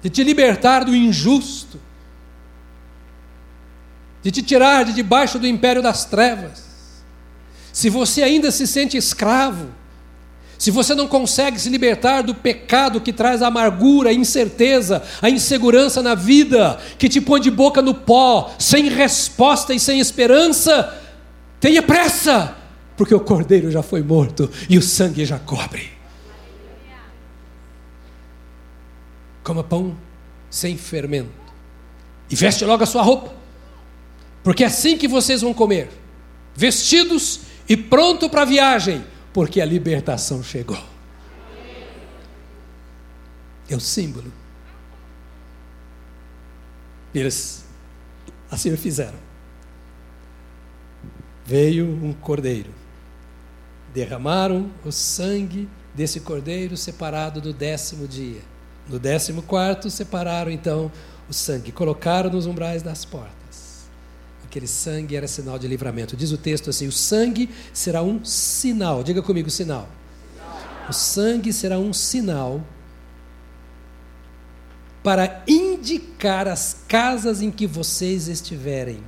de 0.06 0.10
te 0.12 0.24
libertar 0.24 0.86
do 0.86 0.96
injusto, 0.96 1.82
de 4.22 4.30
te 4.30 4.44
tirar 4.44 4.86
de 4.86 4.94
debaixo 4.94 5.40
do 5.40 5.48
império 5.48 5.82
das 5.82 6.06
trevas. 6.06 6.64
Se 7.74 7.90
você 7.90 8.22
ainda 8.22 8.52
se 8.52 8.68
sente 8.68 8.96
escravo, 8.96 9.68
se 10.60 10.70
você 10.70 10.94
não 10.94 11.08
consegue 11.08 11.60
se 11.60 11.70
libertar 11.70 12.22
do 12.22 12.36
pecado 12.36 13.02
que 13.02 13.12
traz 13.12 13.42
a 13.42 13.48
amargura, 13.48 14.12
a 14.12 14.14
incerteza, 14.14 15.02
a 15.24 15.28
insegurança 15.28 16.04
na 16.04 16.14
vida, 16.14 16.78
que 17.00 17.10
te 17.10 17.20
põe 17.20 17.42
de 17.42 17.50
boca 17.50 17.82
no 17.82 17.96
pó, 17.96 18.54
sem 18.60 18.88
resposta 18.90 19.74
e 19.74 19.80
sem 19.80 20.00
esperança, 20.00 21.02
tenha 21.60 21.82
pressa, 21.82 22.56
porque 22.96 23.16
o 23.16 23.20
cordeiro 23.20 23.72
já 23.72 23.82
foi 23.82 24.04
morto 24.04 24.52
e 24.70 24.78
o 24.78 24.84
sangue 24.84 25.26
já 25.26 25.40
cobre. 25.40 25.95
Coma 29.46 29.64
pão 29.64 29.96
sem 30.50 30.76
fermento 30.76 31.30
e 32.30 32.36
veste 32.36 32.66
logo 32.66 32.84
a 32.84 32.88
sua 32.88 33.04
roupa, 33.04 33.34
porque 34.44 34.64
é 34.64 34.68
assim 34.68 34.98
que 34.98 35.08
vocês 35.08 35.42
vão 35.42 35.54
comer, 35.54 35.90
vestidos 36.56 37.42
e 37.70 37.78
pronto 37.78 38.30
para 38.30 38.42
a 38.42 38.46
viagem 38.46 39.06
porque 39.32 39.62
a 39.62 39.66
libertação 39.66 40.42
chegou. 40.42 40.82
É 43.70 43.76
o 43.76 43.80
símbolo. 43.80 44.32
Eles 47.14 47.66
assim 48.50 48.72
o 48.72 48.78
fizeram. 48.78 49.20
Veio 51.46 51.86
um 51.86 52.14
cordeiro. 52.14 52.72
Derramaram 53.94 54.72
o 54.84 54.92
sangue 54.92 55.70
desse 55.94 56.22
cordeiro 56.22 56.76
separado 56.76 57.40
do 57.40 57.54
décimo 57.54 58.08
dia. 58.08 58.42
No 58.88 59.00
décimo 59.00 59.42
quarto, 59.42 59.90
separaram 59.90 60.52
então 60.52 60.92
o 61.28 61.34
sangue, 61.34 61.72
colocaram 61.72 62.30
nos 62.30 62.46
umbrais 62.46 62.84
das 62.84 63.04
portas. 63.04 63.86
Aquele 64.46 64.68
sangue 64.68 65.16
era 65.16 65.28
sinal 65.28 65.58
de 65.58 65.68
livramento. 65.68 66.16
Diz 66.16 66.32
o 66.32 66.38
texto 66.38 66.70
assim: 66.70 66.88
o 66.88 66.92
sangue 66.92 67.50
será 67.74 68.02
um 68.04 68.24
sinal. 68.24 69.04
Diga 69.04 69.22
comigo, 69.22 69.50
sinal. 69.50 69.90
O 70.88 70.94
sangue 70.94 71.52
será 71.52 71.80
um 71.80 71.92
sinal 71.92 72.64
para 75.04 75.44
indicar 75.48 76.48
as 76.48 76.78
casas 76.88 77.42
em 77.42 77.52
que 77.52 77.68
vocês 77.68 78.28
estiverem. 78.28 79.04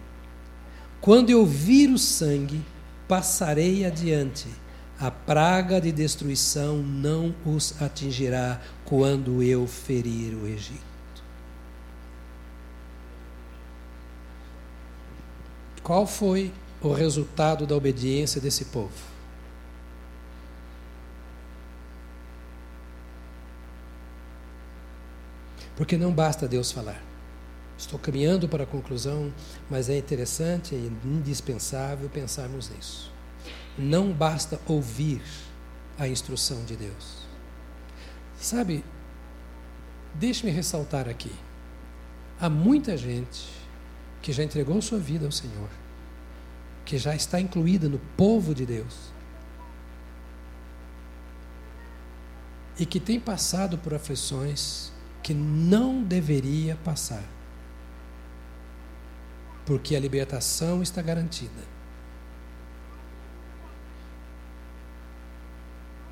Quando 1.00 1.30
eu 1.30 1.46
vir 1.46 1.90
o 1.92 1.98
sangue, 1.98 2.64
passarei 3.08 3.86
adiante. 3.86 4.48
A 5.00 5.10
praga 5.10 5.80
de 5.80 5.92
destruição 5.92 6.78
não 6.78 7.34
os 7.46 7.80
atingirá 7.82 8.60
quando 8.88 9.44
eu 9.44 9.68
ferir 9.68 10.34
o 10.34 10.48
Egito. 10.48 10.80
Qual 15.84 16.08
foi 16.08 16.54
o 16.82 16.94
resultado 16.94 17.68
da 17.68 17.76
obediência 17.76 18.40
desse 18.40 18.64
povo? 18.66 18.94
Porque 25.76 25.98
não 25.98 26.14
basta 26.14 26.48
Deus 26.48 26.72
falar. 26.72 27.04
Estou 27.78 28.00
caminhando 28.00 28.48
para 28.48 28.64
a 28.64 28.68
conclusão, 28.68 29.34
mas 29.70 29.90
é 29.90 29.98
interessante 29.98 30.74
e 30.76 30.92
indispensável 31.06 32.10
pensarmos 32.10 32.70
nisso. 32.70 33.12
Não 33.78 34.14
basta 34.14 34.58
ouvir 34.66 35.22
a 36.00 36.08
instrução 36.08 36.64
de 36.64 36.78
Deus. 36.78 37.17
Sabe, 38.40 38.84
deixe-me 40.14 40.52
ressaltar 40.52 41.10
aqui. 41.10 41.32
Há 42.40 42.50
muita 42.50 42.96
gente 42.96 43.50
que 44.22 44.32
já 44.32 44.44
entregou 44.44 44.82
sua 44.82 45.00
vida 45.00 45.26
ao 45.26 45.32
Senhor, 45.32 45.70
que 46.86 46.98
já 46.98 47.16
está 47.16 47.40
incluída 47.40 47.90
no 47.90 48.00
povo 48.16 48.54
de 48.54 48.66
Deus, 48.66 49.12
e 52.80 52.86
que 52.86 53.00
tem 53.00 53.20
passado 53.20 53.78
por 53.78 53.94
aflições 53.94 54.92
que 55.24 55.34
não 55.34 56.04
deveria 56.04 56.76
passar, 56.86 57.24
porque 59.66 59.96
a 59.96 60.00
libertação 60.00 60.84
está 60.84 61.02
garantida. 61.02 61.78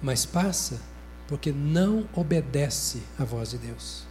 Mas 0.01 0.26
passa 0.26 0.82
porque 1.28 1.51
não 1.51 2.07
obedece 2.13 3.01
à 3.17 3.23
voz 3.23 3.51
de 3.51 3.57
Deus. 3.57 4.03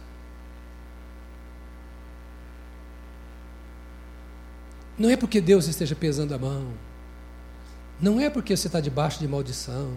Não 4.97 5.09
é 5.09 5.17
porque 5.17 5.41
Deus 5.41 5.67
esteja 5.67 5.95
pesando 5.95 6.33
a 6.33 6.37
mão. 6.37 6.73
Não 8.01 8.19
é 8.19 8.29
porque 8.29 8.55
você 8.55 8.67
está 8.67 8.79
debaixo 8.79 9.19
de 9.19 9.27
maldição. 9.27 9.93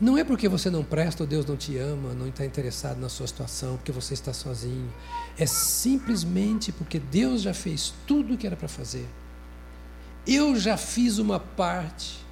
Não 0.00 0.18
é 0.18 0.24
porque 0.24 0.48
você 0.48 0.68
não 0.68 0.82
presta 0.82 1.22
ou 1.22 1.28
Deus 1.28 1.46
não 1.46 1.56
te 1.56 1.76
ama, 1.78 2.12
não 2.12 2.26
está 2.26 2.44
interessado 2.44 2.98
na 2.98 3.08
sua 3.08 3.26
situação, 3.26 3.76
porque 3.76 3.92
você 3.92 4.14
está 4.14 4.32
sozinho. 4.32 4.92
É 5.38 5.46
simplesmente 5.46 6.72
porque 6.72 6.98
Deus 6.98 7.42
já 7.42 7.54
fez 7.54 7.94
tudo 8.06 8.34
o 8.34 8.36
que 8.36 8.46
era 8.46 8.56
para 8.56 8.66
fazer. 8.66 9.06
Eu 10.26 10.56
já 10.56 10.76
fiz 10.76 11.18
uma 11.18 11.38
parte 11.38 12.24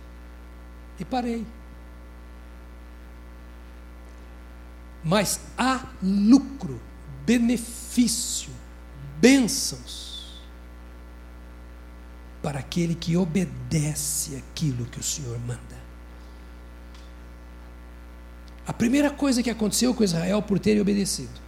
e 0.99 1.05
parei. 1.05 1.47
Mas 5.03 5.41
há 5.57 5.87
lucro, 6.03 6.81
benefício, 7.25 8.51
bênçãos 9.19 10.11
para 12.43 12.59
aquele 12.59 12.95
que 12.95 13.17
obedece 13.17 14.37
aquilo 14.37 14.87
que 14.87 14.99
o 14.99 15.03
Senhor 15.03 15.39
manda. 15.41 15.81
A 18.67 18.73
primeira 18.73 19.11
coisa 19.11 19.43
que 19.43 19.51
aconteceu 19.51 19.93
com 19.95 20.05
Israel 20.05 20.41
por 20.41 20.59
terem 20.59 20.81
obedecido 20.81 21.41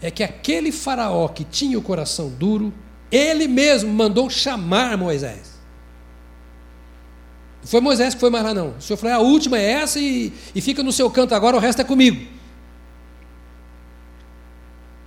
é 0.00 0.10
que 0.10 0.22
aquele 0.22 0.70
faraó 0.72 1.28
que 1.28 1.44
tinha 1.44 1.78
o 1.78 1.82
coração 1.82 2.28
duro, 2.28 2.72
ele 3.10 3.48
mesmo 3.48 3.90
mandou 3.92 4.28
chamar 4.28 4.96
Moisés. 4.96 5.52
Não 7.60 7.68
foi 7.68 7.80
Moisés 7.80 8.14
que 8.14 8.20
foi 8.20 8.30
mais 8.30 8.44
lá, 8.44 8.52
não. 8.52 8.76
O 8.76 8.80
Senhor 8.80 8.96
falou: 8.96 9.16
a 9.16 9.20
última 9.20 9.58
é 9.58 9.70
essa 9.70 10.00
e, 10.00 10.32
e 10.54 10.60
fica 10.60 10.82
no 10.82 10.92
seu 10.92 11.08
canto 11.08 11.34
agora, 11.34 11.56
o 11.56 11.60
resto 11.60 11.80
é 11.80 11.84
comigo. 11.84 12.26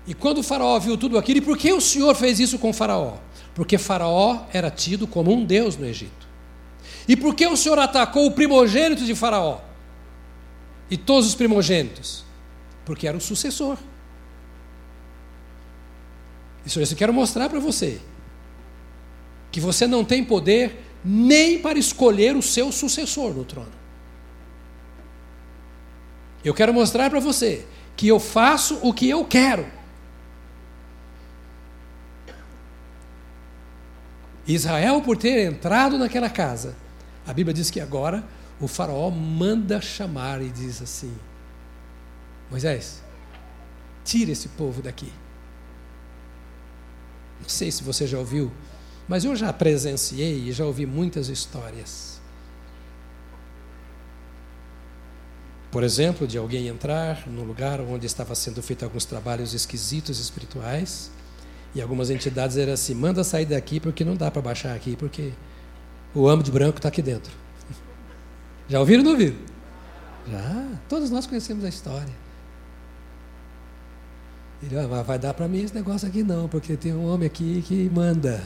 E 0.07 0.13
quando 0.13 0.39
o 0.39 0.43
faraó 0.43 0.77
viu 0.79 0.97
tudo 0.97 1.17
aquilo, 1.17 1.39
e 1.39 1.41
por 1.41 1.57
que 1.57 1.73
o 1.73 1.81
Senhor 1.81 2.13
fez 2.15 2.39
isso 2.39 2.59
com 2.59 2.69
o 2.69 2.73
faraó? 2.73 3.17
Porque 3.55 3.77
Faraó 3.77 4.45
era 4.51 4.69
tido 4.69 5.07
como 5.07 5.33
um 5.33 5.45
deus 5.45 5.77
no 5.77 5.85
Egito. 5.85 6.27
E 7.07 7.15
por 7.15 7.33
que 7.33 7.47
o 7.47 7.55
Senhor 7.55 7.79
atacou 7.79 8.27
o 8.27 8.31
primogênito 8.31 9.05
de 9.05 9.15
Faraó? 9.15 9.61
E 10.91 10.97
todos 10.97 11.29
os 11.29 11.35
primogênitos? 11.35 12.25
Porque 12.83 13.07
era 13.07 13.15
o 13.15 13.21
sucessor. 13.21 13.77
Isso 16.65 16.79
eu 16.81 16.97
quero 16.97 17.13
mostrar 17.13 17.47
para 17.47 17.59
você. 17.59 18.01
Que 19.51 19.61
você 19.61 19.87
não 19.87 20.03
tem 20.03 20.21
poder 20.21 20.83
nem 21.03 21.59
para 21.59 21.79
escolher 21.79 22.35
o 22.35 22.41
seu 22.41 22.73
sucessor 22.73 23.33
no 23.33 23.45
trono. 23.45 23.71
Eu 26.43 26.53
quero 26.53 26.73
mostrar 26.73 27.09
para 27.09 27.21
você 27.21 27.65
que 27.95 28.07
eu 28.07 28.19
faço 28.19 28.79
o 28.81 28.93
que 28.93 29.09
eu 29.09 29.23
quero. 29.23 29.65
Israel, 34.47 35.01
por 35.01 35.17
ter 35.17 35.47
entrado 35.47 35.97
naquela 35.97 36.29
casa, 36.29 36.75
a 37.25 37.33
Bíblia 37.33 37.53
diz 37.53 37.71
que 37.71 37.79
agora 37.79 38.23
o 38.59 38.67
Faraó 38.67 39.09
manda 39.09 39.81
chamar 39.81 40.41
e 40.41 40.49
diz 40.49 40.81
assim: 40.81 41.13
Moisés, 42.49 43.01
tira 44.03 44.31
esse 44.31 44.49
povo 44.49 44.81
daqui. 44.81 45.11
Não 47.41 47.49
sei 47.49 47.71
se 47.71 47.83
você 47.83 48.05
já 48.05 48.17
ouviu, 48.17 48.51
mas 49.07 49.25
eu 49.25 49.35
já 49.35 49.51
presenciei 49.51 50.47
e 50.47 50.51
já 50.51 50.65
ouvi 50.65 50.85
muitas 50.85 51.27
histórias. 51.27 52.21
Por 55.71 55.83
exemplo, 55.83 56.25
de 56.25 56.37
alguém 56.37 56.67
entrar 56.67 57.27
no 57.27 57.43
lugar 57.43 57.81
onde 57.81 58.05
estava 58.05 58.33
sendo 58.33 58.63
feito 58.63 58.85
alguns 58.85 59.03
trabalhos 59.03 59.53
esquisitos 59.53 60.19
espirituais 60.19 61.11
E 61.75 61.81
algumas 61.81 62.09
entidades 62.09 62.55
eram 62.55 62.73
assim: 62.73 62.95
manda 62.95 63.23
sair 63.23 63.45
daqui 63.45 63.81
porque 63.81 64.05
não 64.05 64.15
dá 64.15 64.31
para 64.31 64.41
baixar 64.41 64.73
aqui, 64.73 64.95
porque 64.95 65.33
o 66.15 66.27
âmbito 66.27 66.51
branco 66.51 66.77
está 66.77 66.87
aqui 66.87 67.01
dentro. 67.01 67.31
Já 68.69 68.79
ouviram 68.79 69.01
ou 69.01 69.05
não 69.05 69.11
ouviram? 69.11 69.35
Já. 70.31 70.67
Todos 70.87 71.11
nós 71.11 71.27
conhecemos 71.27 71.65
a 71.65 71.69
história. 71.69 72.25
Ele 74.63 74.79
ah, 74.79 75.03
vai 75.03 75.19
dar 75.19 75.33
para 75.33 75.47
mim 75.47 75.61
esse 75.61 75.75
negócio 75.75 76.07
aqui 76.07 76.23
não, 76.23 76.47
porque 76.47 76.77
tem 76.77 76.93
um 76.93 77.05
homem 77.13 77.27
aqui 77.27 77.61
que 77.61 77.89
manda. 77.93 78.41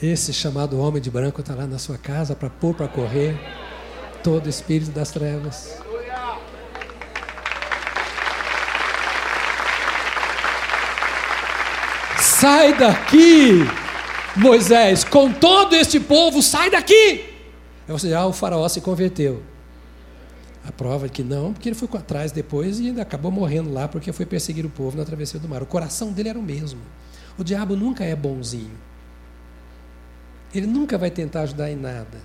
Esse 0.00 0.32
chamado 0.32 0.78
homem 0.80 1.02
de 1.02 1.10
branco 1.10 1.42
está 1.42 1.54
lá 1.54 1.66
na 1.66 1.78
sua 1.78 1.98
casa 1.98 2.34
para 2.34 2.48
pôr 2.48 2.74
para 2.74 2.88
correr 2.88 3.38
todo 4.22 4.48
espírito 4.48 4.92
das 4.92 5.10
trevas. 5.10 5.78
Sai 12.40 12.74
daqui, 12.78 13.66
Moisés, 14.34 15.04
com 15.04 15.30
todo 15.30 15.74
este 15.74 16.00
povo, 16.00 16.42
sai 16.42 16.70
daqui. 16.70 17.22
Aí 17.86 17.92
você 17.92 18.14
ah, 18.14 18.24
o 18.24 18.32
faraó 18.32 18.66
se 18.66 18.80
converteu. 18.80 19.42
A 20.64 20.72
prova 20.72 21.04
é 21.04 21.08
que 21.10 21.22
não, 21.22 21.52
porque 21.52 21.68
ele 21.68 21.76
foi 21.76 21.86
atrás 21.98 22.32
depois 22.32 22.80
e 22.80 22.86
ainda 22.86 23.02
acabou 23.02 23.30
morrendo 23.30 23.70
lá 23.70 23.86
porque 23.88 24.10
foi 24.10 24.24
perseguir 24.24 24.64
o 24.64 24.70
povo 24.70 24.96
na 24.96 25.04
travessia 25.04 25.38
do 25.38 25.46
mar. 25.46 25.62
O 25.62 25.66
coração 25.66 26.12
dele 26.12 26.30
era 26.30 26.38
o 26.38 26.42
mesmo. 26.42 26.80
O 27.36 27.44
diabo 27.44 27.76
nunca 27.76 28.04
é 28.04 28.16
bonzinho. 28.16 28.78
Ele 30.54 30.66
nunca 30.66 30.96
vai 30.96 31.10
tentar 31.10 31.42
ajudar 31.42 31.70
em 31.70 31.76
nada. 31.76 32.22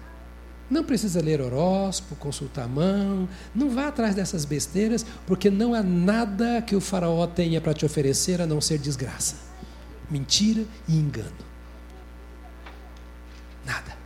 Não 0.70 0.86
precisa 0.86 1.22
ler 1.22 1.42
horóscopo, 1.42 2.16
consultar 2.16 2.64
a 2.64 2.68
mão, 2.70 3.28
não 3.54 3.70
vá 3.70 3.90
atrás 3.90 4.16
dessas 4.16 4.46
besteiras, 4.46 5.06
porque 5.28 5.50
não 5.50 5.74
há 5.74 5.84
nada 5.84 6.62
que 6.62 6.74
o 6.74 6.80
faraó 6.80 7.28
tenha 7.28 7.60
para 7.60 7.74
te 7.74 7.86
oferecer 7.86 8.42
a 8.42 8.48
não 8.48 8.62
ser 8.62 8.78
desgraça, 8.78 9.36
mentira 10.10 10.66
e 10.88 10.96
engano. 10.96 11.32
Nada. 13.66 13.98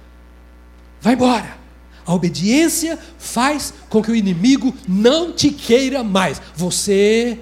Vai 1.01 1.13
embora. 1.13 1.57
A 2.05 2.13
obediência 2.13 2.97
faz 3.17 3.73
com 3.87 4.01
que 4.01 4.11
o 4.11 4.15
inimigo 4.15 4.75
não 4.87 5.31
te 5.31 5.51
queira 5.51 6.03
mais. 6.03 6.41
Você 6.55 7.39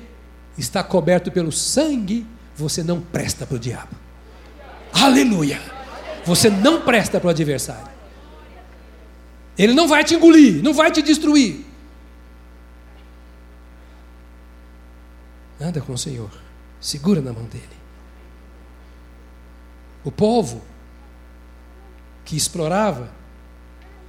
está 0.57 0.83
coberto 0.83 1.31
pelo 1.31 1.51
sangue, 1.51 2.25
você 2.55 2.83
não 2.83 2.99
presta 2.99 3.45
para 3.45 3.55
o 3.55 3.59
diabo. 3.59 3.95
Aleluia! 4.91 5.61
Você 6.25 6.49
não 6.49 6.81
presta 6.81 7.19
para 7.19 7.27
o 7.27 7.29
adversário. 7.29 7.89
Ele 9.57 9.73
não 9.73 9.87
vai 9.87 10.03
te 10.03 10.15
engolir, 10.15 10.61
não 10.61 10.73
vai 10.73 10.91
te 10.91 11.01
destruir. 11.01 11.65
Anda 15.59 15.81
com 15.81 15.93
o 15.93 15.97
Senhor, 15.97 16.29
segura 16.79 17.21
na 17.21 17.31
mão 17.31 17.45
dele. 17.45 17.76
O 20.03 20.11
povo 20.11 20.61
que 22.23 22.35
explorava, 22.35 23.09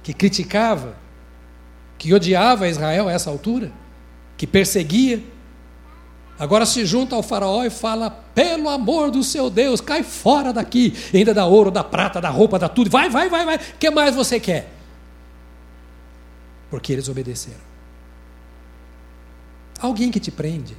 que 0.03 0.13
criticava, 0.13 0.95
que 1.97 2.13
odiava 2.13 2.67
Israel 2.67 3.07
a 3.07 3.11
essa 3.11 3.29
altura, 3.29 3.71
que 4.37 4.47
perseguia, 4.47 5.23
Agora 6.39 6.65
se 6.65 6.85
junta 6.85 7.17
ao 7.17 7.21
faraó 7.21 7.65
e 7.65 7.69
fala: 7.69 8.09
pelo 8.09 8.69
amor 8.69 9.11
do 9.11 9.21
seu 9.21 9.49
Deus, 9.49 9.81
cai 9.81 10.03
fora 10.03 10.53
daqui. 10.53 10.93
Ainda 11.13 11.33
dá 11.33 11.45
ouro, 11.45 11.69
dá 11.69 11.83
prata, 11.83 12.21
dá 12.21 12.29
roupa, 12.29 12.57
dá 12.57 12.69
tudo. 12.69 12.89
Vai, 12.89 13.09
vai, 13.09 13.29
vai, 13.29 13.45
vai. 13.45 13.57
O 13.57 13.77
que 13.77 13.89
mais 13.89 14.15
você 14.15 14.39
quer? 14.39 14.71
Porque 16.69 16.93
eles 16.93 17.09
obedeceram. 17.09 17.59
Alguém 19.81 20.09
que 20.09 20.19
te 20.19 20.31
prende. 20.31 20.77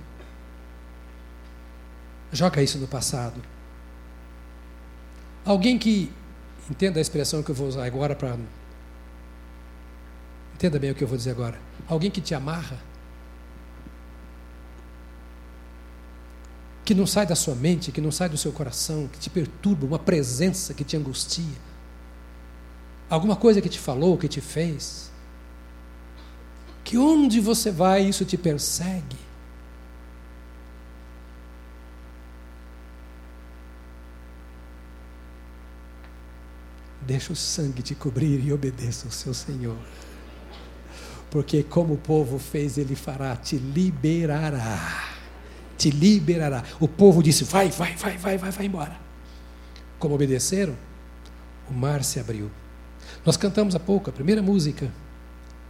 Joga 2.33 2.63
isso 2.63 2.79
no 2.79 2.87
passado. 2.87 3.43
Alguém 5.51 5.77
que. 5.77 6.13
Entenda 6.71 7.01
a 7.01 7.03
expressão 7.03 7.43
que 7.43 7.51
eu 7.51 7.55
vou 7.57 7.67
usar 7.67 7.85
agora 7.85 8.15
para. 8.15 8.39
Entenda 10.55 10.79
bem 10.79 10.93
o 10.93 10.95
que 10.95 11.03
eu 11.03 11.09
vou 11.09 11.17
dizer 11.17 11.33
agora. 11.33 11.59
Alguém 11.89 12.09
que 12.09 12.21
te 12.21 12.37
amarra 12.37 12.79
que 16.85 16.95
não 16.95 17.05
sai 17.05 17.27
da 17.27 17.35
sua 17.35 17.57
mente, 17.57 17.91
que 17.91 18.01
não 18.01 18.13
sai 18.13 18.29
do 18.29 18.37
seu 18.37 18.53
coração, 18.53 19.09
que 19.09 19.19
te 19.19 19.29
perturba, 19.29 19.85
uma 19.85 19.99
presença 19.99 20.73
que 20.73 20.85
te 20.85 20.97
angustia, 20.97 21.59
alguma 23.09 23.35
coisa 23.35 23.61
que 23.61 23.69
te 23.69 23.79
falou, 23.79 24.17
que 24.17 24.29
te 24.29 24.41
fez, 24.41 25.11
que 26.85 26.97
onde 26.97 27.41
você 27.41 27.73
vai 27.73 28.03
isso 28.05 28.25
te 28.25 28.37
persegue. 28.37 29.19
Deixa 37.11 37.33
o 37.33 37.37
sangue 37.37 37.83
te 37.83 37.95
cobrir 37.97 38.39
e 38.47 38.53
obedeça 38.53 39.07
ao 39.07 39.11
seu 39.11 39.35
Senhor. 39.35 39.77
Porque, 41.29 41.65
como 41.65 41.95
o 41.95 41.99
povo 41.99 42.39
fez, 42.39 42.79
ele 42.79 42.95
fará, 42.95 43.35
te 43.35 43.57
liberará 43.57 45.11
te 45.81 45.91
liberará. 45.91 46.63
O 46.79 46.87
povo 46.87 47.23
disse: 47.23 47.43
vai, 47.43 47.71
vai, 47.71 47.97
vai, 47.97 48.19
vai, 48.19 48.37
vai, 48.37 48.51
vai 48.51 48.67
embora. 48.67 49.01
Como 49.99 50.15
obedeceram, 50.15 50.77
o 51.71 51.73
mar 51.73 52.05
se 52.05 52.21
abriu. 52.21 52.51
Nós 53.25 53.39
cantamos 53.39 53.75
há 53.75 53.81
pouco 53.81 54.11
a 54.11 54.13
primeira 54.13 54.43
música, 54.43 54.93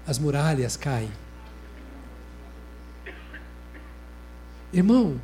as 0.04 0.18
muralhas 0.18 0.76
caem. 0.76 1.12
Irmão, 4.72 5.20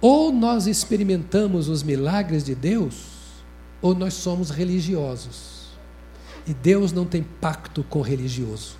ou 0.00 0.32
nós 0.32 0.66
experimentamos 0.66 1.68
os 1.68 1.82
milagres 1.82 2.42
de 2.42 2.54
Deus, 2.54 3.15
ou 3.86 3.94
nós 3.94 4.14
somos 4.14 4.50
religiosos. 4.50 5.68
E 6.44 6.52
Deus 6.52 6.90
não 6.90 7.06
tem 7.06 7.22
pacto 7.22 7.84
com 7.84 8.00
religioso. 8.00 8.76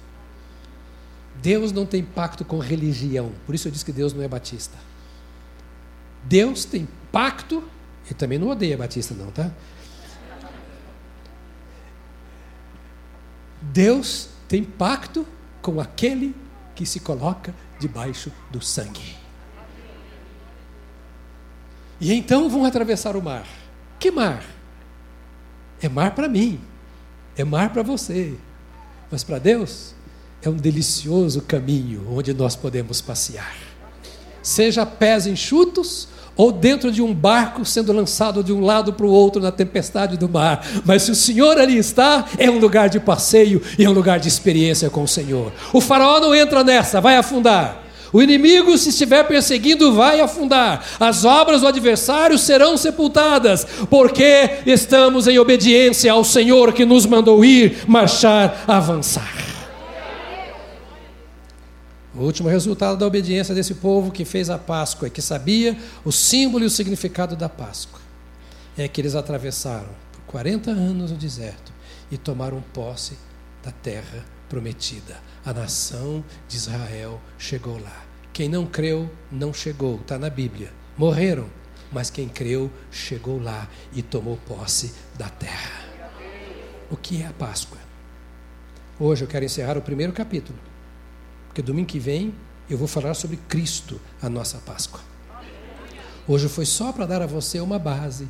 Deus 1.40 1.70
não 1.70 1.86
tem 1.86 2.02
pacto 2.02 2.44
com 2.44 2.58
religião. 2.58 3.30
Por 3.44 3.54
isso 3.54 3.68
eu 3.68 3.72
disse 3.72 3.84
que 3.84 3.92
Deus 3.92 4.12
não 4.12 4.22
é 4.22 4.26
batista. 4.26 4.76
Deus 6.24 6.64
tem 6.64 6.88
pacto, 7.12 7.62
e 8.10 8.14
também 8.14 8.36
não 8.36 8.48
odeia 8.48 8.76
Batista, 8.76 9.14
não, 9.14 9.30
tá? 9.30 9.52
Deus 13.62 14.28
tem 14.48 14.64
pacto 14.64 15.24
com 15.62 15.80
aquele 15.80 16.34
que 16.74 16.84
se 16.84 16.98
coloca 16.98 17.54
debaixo 17.78 18.32
do 18.50 18.60
sangue. 18.60 19.16
E 22.00 22.12
então 22.12 22.48
vão 22.48 22.64
atravessar 22.64 23.16
o 23.16 23.22
mar. 23.22 23.46
Que 24.00 24.10
mar? 24.10 24.55
É 25.80 25.88
mar 25.88 26.14
para 26.14 26.28
mim, 26.28 26.60
é 27.36 27.44
mar 27.44 27.70
para 27.70 27.82
você. 27.82 28.34
Mas 29.10 29.22
para 29.22 29.38
Deus 29.38 29.94
é 30.42 30.48
um 30.48 30.56
delicioso 30.56 31.42
caminho 31.42 32.06
onde 32.10 32.32
nós 32.32 32.56
podemos 32.56 33.00
passear. 33.00 33.54
Seja 34.42 34.86
pés 34.86 35.26
enxutos 35.26 36.08
ou 36.36 36.52
dentro 36.52 36.92
de 36.92 37.00
um 37.00 37.14
barco 37.14 37.64
sendo 37.64 37.92
lançado 37.92 38.44
de 38.44 38.52
um 38.52 38.60
lado 38.60 38.92
para 38.92 39.06
o 39.06 39.10
outro 39.10 39.40
na 39.40 39.50
tempestade 39.50 40.16
do 40.16 40.28
mar. 40.28 40.64
Mas 40.84 41.02
se 41.02 41.10
o 41.10 41.14
Senhor 41.14 41.58
ali 41.58 41.78
está, 41.78 42.26
é 42.38 42.50
um 42.50 42.58
lugar 42.58 42.88
de 42.88 43.00
passeio 43.00 43.62
e 43.78 43.84
é 43.84 43.88
um 43.88 43.92
lugar 43.92 44.20
de 44.20 44.28
experiência 44.28 44.90
com 44.90 45.02
o 45.02 45.08
Senhor. 45.08 45.52
O 45.72 45.80
faraó 45.80 46.20
não 46.20 46.34
entra 46.34 46.62
nessa, 46.62 47.00
vai 47.00 47.16
afundar. 47.16 47.85
O 48.12 48.22
inimigo, 48.22 48.76
se 48.78 48.90
estiver 48.90 49.24
perseguindo, 49.24 49.92
vai 49.92 50.20
afundar. 50.20 50.84
As 50.98 51.24
obras 51.24 51.60
do 51.60 51.66
adversário 51.66 52.38
serão 52.38 52.76
sepultadas, 52.76 53.66
porque 53.90 54.62
estamos 54.66 55.26
em 55.26 55.38
obediência 55.38 56.12
ao 56.12 56.24
Senhor 56.24 56.72
que 56.72 56.84
nos 56.84 57.06
mandou 57.06 57.44
ir, 57.44 57.78
marchar, 57.86 58.64
avançar. 58.66 59.34
O 62.14 62.22
último 62.22 62.48
resultado 62.48 62.96
da 62.96 63.06
obediência 63.06 63.54
desse 63.54 63.74
povo 63.74 64.10
que 64.10 64.24
fez 64.24 64.48
a 64.48 64.56
Páscoa 64.56 65.08
e 65.08 65.10
que 65.10 65.20
sabia 65.20 65.76
o 66.02 66.10
símbolo 66.10 66.64
e 66.64 66.66
o 66.66 66.70
significado 66.70 67.36
da 67.36 67.48
Páscoa 67.48 68.00
é 68.78 68.88
que 68.88 69.00
eles 69.00 69.14
atravessaram 69.14 69.88
por 70.12 70.20
40 70.26 70.70
anos 70.70 71.10
o 71.10 71.14
deserto 71.14 71.72
e 72.10 72.16
tomaram 72.16 72.62
posse 72.72 73.18
da 73.62 73.70
terra 73.70 74.24
prometida. 74.48 75.20
A 75.44 75.52
nação 75.52 76.24
de 76.48 76.56
Israel 76.56 77.20
chegou 77.38 77.80
lá. 77.80 78.04
Quem 78.32 78.48
não 78.48 78.66
creu, 78.66 79.10
não 79.30 79.52
chegou, 79.52 79.96
está 79.96 80.18
na 80.18 80.28
Bíblia. 80.30 80.72
Morreram, 80.96 81.48
mas 81.92 82.10
quem 82.10 82.28
creu, 82.28 82.70
chegou 82.90 83.40
lá 83.40 83.68
e 83.92 84.02
tomou 84.02 84.36
posse 84.46 84.92
da 85.16 85.28
terra. 85.28 85.84
O 86.90 86.96
que 86.96 87.22
é 87.22 87.26
a 87.26 87.32
Páscoa? 87.32 87.78
Hoje 88.98 89.24
eu 89.24 89.28
quero 89.28 89.44
encerrar 89.44 89.76
o 89.76 89.82
primeiro 89.82 90.12
capítulo 90.12 90.58
porque 91.56 91.62
domingo 91.62 91.88
que 91.88 91.98
vem 91.98 92.34
eu 92.68 92.76
vou 92.76 92.86
falar 92.86 93.14
sobre 93.14 93.38
Cristo, 93.48 93.98
a 94.20 94.28
nossa 94.28 94.58
Páscoa. 94.58 95.00
Hoje 96.28 96.50
foi 96.50 96.66
só 96.66 96.92
para 96.92 97.06
dar 97.06 97.22
a 97.22 97.26
você 97.26 97.60
uma 97.60 97.78
base, 97.78 98.28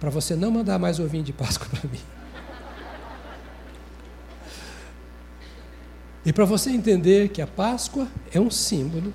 para 0.00 0.10
você 0.10 0.34
não 0.34 0.50
mandar 0.50 0.76
mais 0.76 0.98
ovinho 0.98 1.22
de 1.22 1.32
Páscoa 1.32 1.68
para 1.70 1.88
mim. 1.88 2.00
E 6.26 6.32
para 6.32 6.44
você 6.44 6.70
entender 6.70 7.28
que 7.28 7.40
a 7.40 7.46
Páscoa 7.46 8.08
é 8.32 8.40
um 8.40 8.50
símbolo 8.50 9.14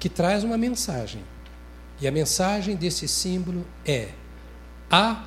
que 0.00 0.08
traz 0.08 0.42
uma 0.42 0.56
mensagem. 0.56 1.22
E 2.00 2.08
a 2.08 2.10
mensagem 2.10 2.74
desse 2.74 3.06
símbolo 3.06 3.62
é: 3.84 4.08
há 4.90 5.26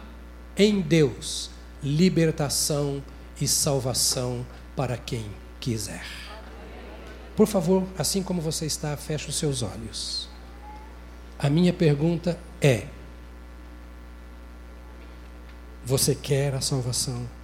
em 0.57 0.81
Deus 0.81 1.51
libertação 1.83 3.03
e 3.39 3.47
salvação 3.47 4.43
para 4.75 4.97
quem 4.97 5.23
quiser. 5.59 6.03
Por 7.35 7.45
favor, 7.45 7.87
assim 7.95 8.23
como 8.23 8.41
você 8.41 8.65
está, 8.65 8.97
feche 8.97 9.29
os 9.29 9.37
seus 9.37 9.61
olhos. 9.61 10.27
A 11.37 11.47
minha 11.47 11.71
pergunta 11.71 12.39
é: 12.59 12.87
você 15.85 16.15
quer 16.15 16.55
a 16.55 16.61
salvação? 16.61 17.38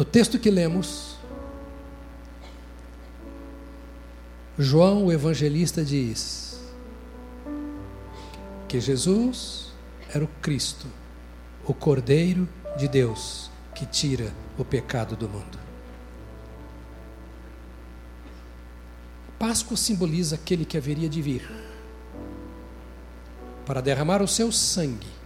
No 0.00 0.04
texto 0.06 0.38
que 0.38 0.50
lemos, 0.50 1.18
João, 4.58 5.04
o 5.04 5.12
evangelista, 5.12 5.84
diz 5.84 6.58
que 8.66 8.80
Jesus 8.80 9.74
era 10.08 10.24
o 10.24 10.28
Cristo, 10.40 10.86
o 11.66 11.74
Cordeiro 11.74 12.48
de 12.78 12.88
Deus 12.88 13.50
que 13.74 13.84
tira 13.84 14.32
o 14.56 14.64
pecado 14.64 15.14
do 15.16 15.28
mundo. 15.28 15.58
Páscoa 19.38 19.76
simboliza 19.76 20.36
aquele 20.36 20.64
que 20.64 20.78
haveria 20.78 21.10
de 21.10 21.20
vir 21.20 21.46
para 23.66 23.82
derramar 23.82 24.22
o 24.22 24.26
seu 24.26 24.50
sangue, 24.50 25.19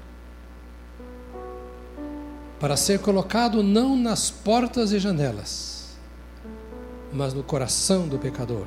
para 2.65 2.79
ser 2.79 2.99
colocado 3.01 3.63
não 3.63 3.95
nas 3.95 4.31
portas 4.31 4.91
e 4.91 4.99
janelas, 4.99 5.99
mas 7.13 7.35
no 7.35 7.43
coração 7.43 8.09
do 8.09 8.19
pecador. 8.19 8.67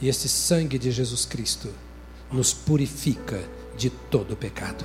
E 0.00 0.08
esse 0.08 0.28
sangue 0.28 0.76
de 0.76 0.90
Jesus 0.90 1.24
Cristo 1.24 1.72
nos 2.28 2.52
purifica 2.52 3.40
de 3.76 3.88
todo 3.88 4.34
pecado. 4.34 4.84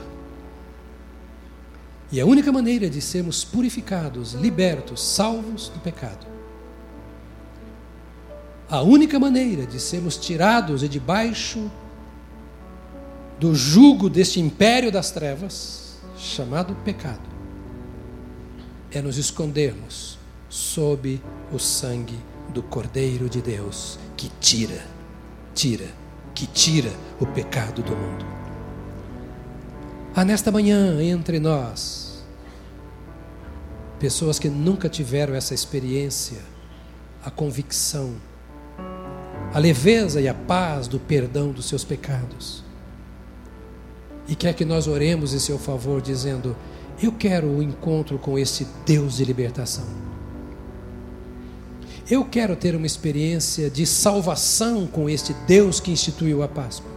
E 2.12 2.22
a 2.22 2.26
única 2.28 2.52
maneira 2.52 2.88
de 2.88 3.02
sermos 3.02 3.44
purificados, 3.44 4.34
libertos, 4.34 5.04
salvos 5.04 5.68
do 5.70 5.80
pecado 5.80 6.28
a 8.70 8.84
única 8.84 9.20
maneira 9.20 9.66
de 9.66 9.80
sermos 9.80 10.18
tirados 10.18 10.82
de 10.82 10.88
debaixo 10.88 11.72
do 13.40 13.56
jugo 13.56 14.08
deste 14.08 14.40
império 14.40 14.92
das 14.92 15.10
trevas, 15.10 15.98
chamado 16.16 16.76
pecado, 16.86 17.35
é 18.98 19.02
nos 19.02 19.18
escondermos 19.18 20.18
sob 20.48 21.22
o 21.52 21.60
sangue 21.60 22.18
do 22.54 22.64
Cordeiro 22.64 23.28
de 23.28 23.42
Deus, 23.42 24.00
que 24.16 24.32
tira, 24.40 24.86
tira, 25.54 25.88
que 26.34 26.48
tira 26.48 26.92
o 27.20 27.26
pecado 27.26 27.84
do 27.84 27.92
mundo. 27.92 28.26
Há 30.16 30.24
nesta 30.24 30.50
manhã 30.50 31.04
entre 31.04 31.40
nós 31.40 32.24
pessoas 34.00 34.40
que 34.40 34.48
nunca 34.48 34.88
tiveram 34.88 35.36
essa 35.36 35.54
experiência, 35.54 36.40
a 37.22 37.30
convicção, 37.30 38.16
a 39.54 39.60
leveza 39.60 40.22
e 40.22 40.30
a 40.30 40.34
paz 40.34 40.88
do 40.88 41.00
perdão 41.00 41.52
dos 41.52 41.66
seus 41.66 41.84
pecados. 41.84 42.64
E 44.26 44.36
quer 44.36 44.54
que 44.54 44.64
nós 44.64 44.88
oremos 44.88 45.34
em 45.34 45.40
seu 45.40 45.60
favor, 45.60 46.02
dizendo: 46.02 46.56
Eu 47.02 47.12
quero 47.12 47.48
o 47.48 47.58
um 47.58 47.62
encontro 47.62 48.18
com 48.18 48.40
esse 48.40 48.68
Deus 48.86 49.18
de 49.18 49.26
libertação. 49.26 49.86
Eu 52.10 52.24
quero 52.24 52.56
ter 52.56 52.76
uma 52.76 52.86
experiência 52.86 53.70
de 53.70 53.86
salvação 53.86 54.86
com 54.86 55.10
este 55.10 55.34
Deus 55.48 55.80
que 55.80 55.92
instituiu 55.92 56.44
a 56.44 56.48
Páscoa. 56.48 56.92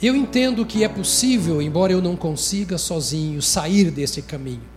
Eu 0.00 0.14
entendo 0.14 0.66
que 0.66 0.84
é 0.84 0.88
possível, 0.88 1.62
embora 1.62 1.90
eu 1.90 2.02
não 2.02 2.16
consiga 2.16 2.76
sozinho 2.76 3.40
sair 3.40 3.90
desse 3.90 4.20
caminho. 4.20 4.76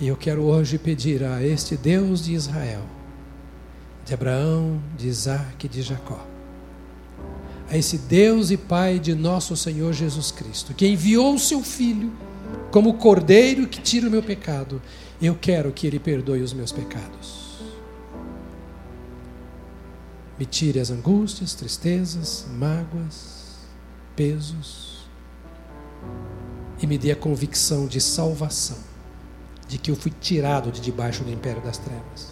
E 0.00 0.08
eu 0.08 0.16
quero 0.16 0.42
hoje 0.42 0.78
pedir 0.78 1.22
a 1.22 1.44
este 1.44 1.76
Deus 1.76 2.24
de 2.24 2.34
Israel, 2.34 2.82
de 4.04 4.14
Abraão, 4.14 4.80
de 4.96 5.08
Isaac 5.08 5.66
e 5.66 5.68
de 5.68 5.82
Jacó, 5.82 6.24
a 7.70 7.76
esse 7.76 7.98
Deus 7.98 8.50
e 8.50 8.56
Pai 8.56 8.98
de 8.98 9.14
nosso 9.14 9.56
Senhor 9.56 9.92
Jesus 9.92 10.30
Cristo, 10.30 10.72
que 10.74 10.86
enviou 10.86 11.34
o 11.34 11.38
seu 11.38 11.62
Filho 11.62 12.12
como 12.70 12.94
cordeiro 12.94 13.66
que 13.66 13.80
tira 13.80 14.08
o 14.08 14.10
meu 14.10 14.22
pecado, 14.22 14.80
eu 15.20 15.34
quero 15.34 15.72
que 15.72 15.86
Ele 15.86 15.98
perdoe 15.98 16.42
os 16.42 16.52
meus 16.52 16.72
pecados. 16.72 17.58
Me 20.38 20.46
tire 20.46 20.78
as 20.78 20.90
angústias, 20.90 21.54
tristezas, 21.54 22.46
mágoas, 22.56 23.56
pesos, 24.14 25.08
e 26.80 26.86
me 26.86 26.96
dê 26.96 27.10
a 27.10 27.16
convicção 27.16 27.86
de 27.86 28.00
salvação 28.00 28.78
de 29.66 29.78
que 29.78 29.90
eu 29.90 29.96
fui 29.96 30.12
tirado 30.20 30.70
de 30.70 30.80
debaixo 30.80 31.24
do 31.24 31.30
império 31.30 31.60
das 31.62 31.76
trevas. 31.76 32.28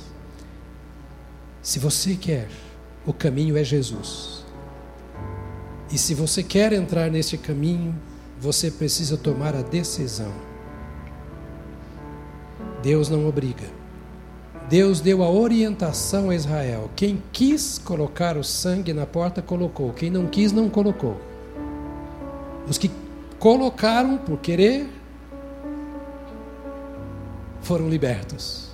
Se 1.63 1.79
você 1.79 2.15
quer, 2.15 2.49
o 3.05 3.13
caminho 3.13 3.57
é 3.57 3.65
Jesus. 3.65 4.36
E 5.91 5.99
se 5.99 6.15
você 6.15 6.43
quer 6.43 6.73
entrar 6.73 7.11
neste 7.11 7.39
caminho, 7.39 7.95
você 8.41 8.71
precisa 8.71 9.17
tomar 9.17 9.55
a 9.55 9.63
decisão. 9.63 10.33
Deus 12.83 13.09
não 13.09 13.29
obriga. 13.29 13.67
Deus 14.69 15.01
deu 15.01 15.23
a 15.23 15.31
orientação 15.31 16.31
a 16.31 16.35
Israel. 16.35 16.91
Quem 16.97 17.23
quis 17.33 17.79
colocar 17.79 18.37
o 18.37 18.43
sangue 18.43 18.93
na 18.93 19.07
porta, 19.07 19.41
colocou. 19.41 19.93
Quem 19.93 20.11
não 20.11 20.27
quis, 20.27 20.53
não 20.53 20.69
colocou. 20.69 21.21
Os 22.69 22.77
que 22.77 22.91
colocaram 23.39 24.19
por 24.19 24.39
querer, 24.39 24.89
foram 27.63 27.89
libertos. 27.89 28.71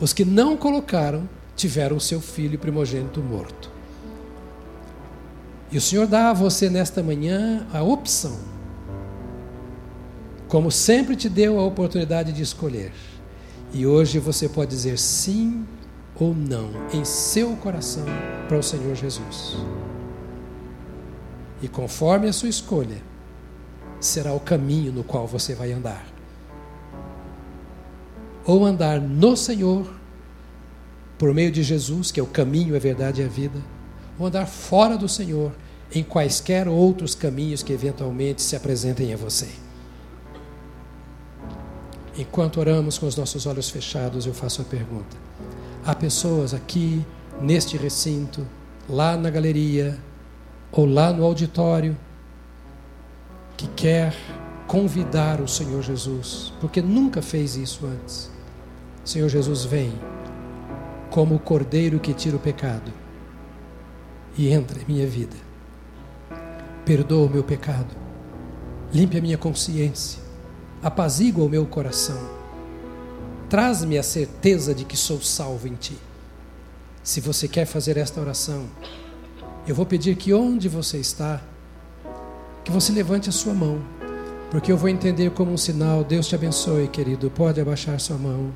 Os 0.00 0.12
que 0.12 0.24
não 0.24 0.56
colocaram 0.56 1.28
tiveram 1.56 1.96
o 1.96 2.00
seu 2.00 2.20
filho 2.20 2.58
primogênito 2.58 3.20
morto. 3.22 3.73
E 5.74 5.76
o 5.76 5.80
Senhor 5.80 6.06
dá 6.06 6.30
a 6.30 6.32
você 6.32 6.70
nesta 6.70 7.02
manhã 7.02 7.66
a 7.72 7.82
opção, 7.82 8.38
como 10.46 10.70
sempre 10.70 11.16
te 11.16 11.28
deu 11.28 11.58
a 11.58 11.64
oportunidade 11.64 12.32
de 12.32 12.42
escolher. 12.42 12.92
E 13.72 13.84
hoje 13.84 14.20
você 14.20 14.48
pode 14.48 14.70
dizer 14.70 14.96
sim 15.00 15.66
ou 16.14 16.32
não 16.32 16.70
em 16.92 17.04
seu 17.04 17.56
coração 17.56 18.04
para 18.46 18.56
o 18.56 18.62
Senhor 18.62 18.94
Jesus. 18.94 19.56
E 21.60 21.66
conforme 21.66 22.28
a 22.28 22.32
sua 22.32 22.48
escolha, 22.48 23.02
será 23.98 24.32
o 24.32 24.38
caminho 24.38 24.92
no 24.92 25.02
qual 25.02 25.26
você 25.26 25.56
vai 25.56 25.72
andar 25.72 26.06
ou 28.46 28.64
andar 28.64 29.00
no 29.00 29.36
Senhor, 29.36 29.90
por 31.18 31.34
meio 31.34 31.50
de 31.50 31.64
Jesus, 31.64 32.12
que 32.12 32.20
é 32.20 32.22
o 32.22 32.26
caminho, 32.26 32.76
a 32.76 32.78
verdade 32.78 33.22
e 33.22 33.24
a 33.24 33.28
vida, 33.28 33.58
ou 34.18 34.26
andar 34.26 34.46
fora 34.46 34.96
do 34.96 35.08
Senhor, 35.08 35.50
em 35.94 36.02
quaisquer 36.02 36.66
outros 36.66 37.14
caminhos 37.14 37.62
que 37.62 37.72
eventualmente 37.72 38.42
se 38.42 38.56
apresentem 38.56 39.14
a 39.14 39.16
você. 39.16 39.48
Enquanto 42.16 42.58
oramos 42.58 42.98
com 42.98 43.06
os 43.06 43.16
nossos 43.16 43.46
olhos 43.46 43.70
fechados, 43.70 44.26
eu 44.26 44.34
faço 44.34 44.62
a 44.62 44.64
pergunta: 44.64 45.16
há 45.84 45.94
pessoas 45.94 46.52
aqui, 46.52 47.04
neste 47.40 47.76
recinto, 47.76 48.46
lá 48.88 49.16
na 49.16 49.30
galeria, 49.30 49.98
ou 50.70 50.86
lá 50.86 51.12
no 51.12 51.24
auditório, 51.24 51.96
que 53.56 53.68
quer 53.68 54.14
convidar 54.66 55.40
o 55.40 55.46
Senhor 55.48 55.82
Jesus, 55.82 56.52
porque 56.60 56.82
nunca 56.82 57.22
fez 57.22 57.56
isso 57.56 57.86
antes, 57.86 58.30
Senhor 59.04 59.28
Jesus, 59.28 59.64
vem 59.64 59.92
como 61.10 61.36
o 61.36 61.38
cordeiro 61.38 62.00
que 62.00 62.12
tira 62.12 62.36
o 62.36 62.40
pecado 62.40 62.92
e 64.36 64.48
entra 64.48 64.80
em 64.80 64.84
minha 64.92 65.06
vida. 65.06 65.53
Perdoa 66.84 67.26
o 67.26 67.30
meu 67.30 67.42
pecado, 67.42 67.94
limpe 68.92 69.16
a 69.16 69.22
minha 69.22 69.38
consciência, 69.38 70.20
apazigua 70.82 71.44
o 71.44 71.48
meu 71.48 71.64
coração, 71.64 72.18
traz-me 73.48 73.96
a 73.96 74.02
certeza 74.02 74.74
de 74.74 74.84
que 74.84 74.96
sou 74.96 75.20
salvo 75.22 75.66
em 75.66 75.74
Ti. 75.74 75.96
Se 77.02 77.20
você 77.20 77.48
quer 77.48 77.64
fazer 77.64 77.96
esta 77.96 78.20
oração, 78.20 78.66
eu 79.66 79.74
vou 79.74 79.86
pedir 79.86 80.14
que 80.16 80.34
onde 80.34 80.68
você 80.68 80.98
está, 80.98 81.42
que 82.62 82.70
você 82.70 82.92
levante 82.92 83.28
a 83.30 83.32
sua 83.32 83.54
mão, 83.54 83.80
porque 84.50 84.70
eu 84.70 84.76
vou 84.76 84.88
entender 84.88 85.30
como 85.30 85.52
um 85.52 85.56
sinal. 85.56 86.04
Deus 86.04 86.28
te 86.28 86.34
abençoe, 86.34 86.86
querido. 86.86 87.28
Pode 87.28 87.60
abaixar 87.60 87.98
sua 87.98 88.16
mão. 88.16 88.52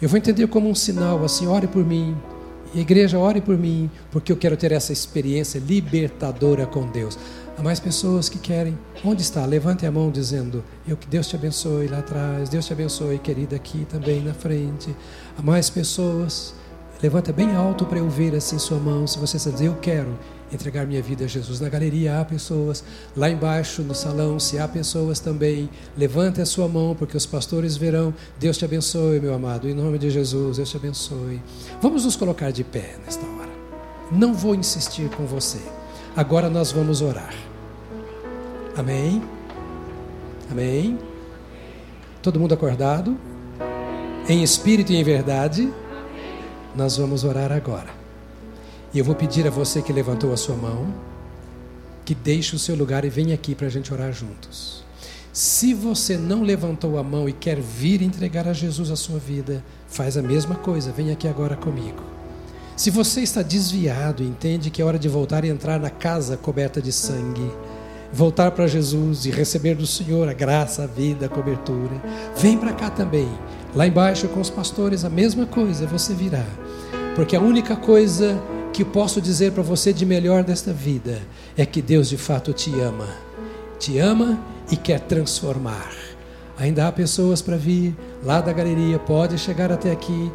Eu 0.00 0.06
vou 0.06 0.18
entender 0.18 0.46
como 0.48 0.68
um 0.68 0.74
sinal, 0.74 1.24
assim, 1.24 1.46
ore 1.46 1.66
por 1.66 1.84
mim. 1.84 2.14
igreja, 2.74 3.18
ore 3.18 3.40
por 3.40 3.56
mim, 3.56 3.90
porque 4.10 4.30
eu 4.30 4.36
quero 4.36 4.58
ter 4.58 4.72
essa 4.72 4.92
experiência 4.92 5.58
libertadora 5.58 6.66
com 6.66 6.86
Deus. 6.90 7.18
Há 7.58 7.62
mais 7.62 7.80
pessoas 7.80 8.28
que 8.28 8.38
querem. 8.38 8.78
Onde 9.04 9.20
está? 9.20 9.44
Levante 9.44 9.84
a 9.84 9.90
mão 9.90 10.12
dizendo: 10.12 10.62
Eu 10.86 10.96
que 10.96 11.08
Deus 11.08 11.26
te 11.26 11.34
abençoe 11.34 11.88
lá 11.88 11.98
atrás, 11.98 12.48
Deus 12.48 12.64
te 12.64 12.72
abençoe, 12.72 13.18
querida, 13.18 13.56
aqui 13.56 13.84
também 13.90 14.22
na 14.22 14.32
frente. 14.32 14.94
Há 15.36 15.42
mais 15.42 15.68
pessoas. 15.68 16.54
Levanta 17.02 17.32
bem 17.32 17.56
alto 17.56 17.84
para 17.84 17.98
eu 17.98 18.08
ver 18.08 18.32
assim 18.36 18.60
sua 18.60 18.78
mão. 18.78 19.08
Se 19.08 19.18
você 19.18 19.38
está 19.38 19.50
dizendo, 19.50 19.72
eu 19.72 19.80
quero 19.80 20.16
entregar 20.52 20.86
minha 20.86 21.02
vida 21.02 21.24
a 21.24 21.26
Jesus. 21.26 21.58
Na 21.58 21.68
galeria 21.68 22.20
há 22.20 22.24
pessoas, 22.24 22.84
lá 23.16 23.28
embaixo 23.28 23.82
no 23.82 23.94
salão, 23.94 24.38
se 24.38 24.56
há 24.56 24.68
pessoas 24.68 25.18
também, 25.18 25.68
levante 25.96 26.40
a 26.40 26.46
sua 26.46 26.68
mão, 26.68 26.94
porque 26.96 27.16
os 27.16 27.26
pastores 27.26 27.76
verão. 27.76 28.14
Deus 28.38 28.56
te 28.56 28.64
abençoe, 28.64 29.18
meu 29.18 29.34
amado, 29.34 29.68
em 29.68 29.74
nome 29.74 29.98
de 29.98 30.10
Jesus, 30.10 30.58
Deus 30.58 30.70
te 30.70 30.76
abençoe. 30.76 31.42
Vamos 31.82 32.04
nos 32.04 32.14
colocar 32.14 32.52
de 32.52 32.62
pé 32.62 32.96
nesta 33.04 33.26
hora. 33.26 33.50
Não 34.12 34.32
vou 34.32 34.54
insistir 34.54 35.08
com 35.10 35.26
você. 35.26 35.58
Agora 36.16 36.48
nós 36.48 36.72
vamos 36.72 37.02
orar. 37.02 37.47
Amém? 38.78 39.20
Amém? 40.48 40.96
Todo 42.22 42.38
mundo 42.38 42.54
acordado? 42.54 43.18
Em 44.28 44.44
espírito 44.44 44.92
e 44.92 44.96
em 44.96 45.02
verdade? 45.02 45.68
Nós 46.76 46.96
vamos 46.96 47.24
orar 47.24 47.50
agora. 47.50 47.88
E 48.94 49.00
eu 49.00 49.04
vou 49.04 49.16
pedir 49.16 49.48
a 49.48 49.50
você 49.50 49.82
que 49.82 49.92
levantou 49.92 50.32
a 50.32 50.36
sua 50.36 50.54
mão, 50.54 50.94
que 52.04 52.14
deixe 52.14 52.54
o 52.54 52.58
seu 52.58 52.76
lugar 52.76 53.04
e 53.04 53.10
venha 53.10 53.34
aqui 53.34 53.52
para 53.52 53.66
a 53.66 53.70
gente 53.70 53.92
orar 53.92 54.12
juntos. 54.12 54.84
Se 55.32 55.74
você 55.74 56.16
não 56.16 56.44
levantou 56.44 56.98
a 56.98 57.02
mão 57.02 57.28
e 57.28 57.32
quer 57.32 57.60
vir 57.60 58.00
entregar 58.00 58.46
a 58.46 58.52
Jesus 58.52 58.92
a 58.92 58.96
sua 58.96 59.18
vida, 59.18 59.64
faz 59.88 60.16
a 60.16 60.22
mesma 60.22 60.54
coisa, 60.54 60.92
vem 60.92 61.10
aqui 61.10 61.26
agora 61.26 61.56
comigo. 61.56 62.04
Se 62.76 62.90
você 62.90 63.22
está 63.22 63.42
desviado 63.42 64.22
entende 64.22 64.70
que 64.70 64.80
é 64.80 64.84
hora 64.84 65.00
de 65.00 65.08
voltar 65.08 65.44
e 65.44 65.48
entrar 65.48 65.80
na 65.80 65.90
casa 65.90 66.36
coberta 66.36 66.80
de 66.80 66.92
sangue, 66.92 67.50
voltar 68.12 68.50
para 68.50 68.66
Jesus 68.66 69.26
e 69.26 69.30
receber 69.30 69.74
do 69.74 69.86
Senhor 69.86 70.28
a 70.28 70.32
graça, 70.32 70.84
a 70.84 70.86
vida, 70.86 71.26
a 71.26 71.28
cobertura. 71.28 72.02
Vem 72.36 72.56
para 72.56 72.72
cá 72.72 72.90
também. 72.90 73.28
Lá 73.74 73.86
embaixo 73.86 74.28
com 74.28 74.40
os 74.40 74.50
pastores 74.50 75.04
a 75.04 75.10
mesma 75.10 75.46
coisa, 75.46 75.86
você 75.86 76.14
virá. 76.14 76.44
Porque 77.14 77.36
a 77.36 77.40
única 77.40 77.76
coisa 77.76 78.40
que 78.72 78.84
posso 78.84 79.20
dizer 79.20 79.52
para 79.52 79.62
você 79.62 79.92
de 79.92 80.06
melhor 80.06 80.44
desta 80.44 80.72
vida 80.72 81.20
é 81.56 81.66
que 81.66 81.82
Deus 81.82 82.08
de 82.08 82.16
fato 82.16 82.52
te 82.52 82.70
ama. 82.80 83.08
Te 83.78 83.98
ama 83.98 84.38
e 84.70 84.76
quer 84.76 85.00
transformar. 85.00 85.92
Ainda 86.58 86.88
há 86.88 86.92
pessoas 86.92 87.40
para 87.40 87.56
vir 87.56 87.96
lá 88.24 88.40
da 88.40 88.52
galeria, 88.52 88.98
pode 88.98 89.38
chegar 89.38 89.70
até 89.70 89.92
aqui. 89.92 90.32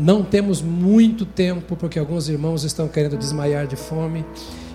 Não 0.00 0.22
temos 0.22 0.62
muito 0.62 1.26
tempo, 1.26 1.76
porque 1.76 1.98
alguns 1.98 2.26
irmãos 2.26 2.64
estão 2.64 2.88
querendo 2.88 3.18
desmaiar 3.18 3.66
de 3.66 3.76
fome 3.76 4.24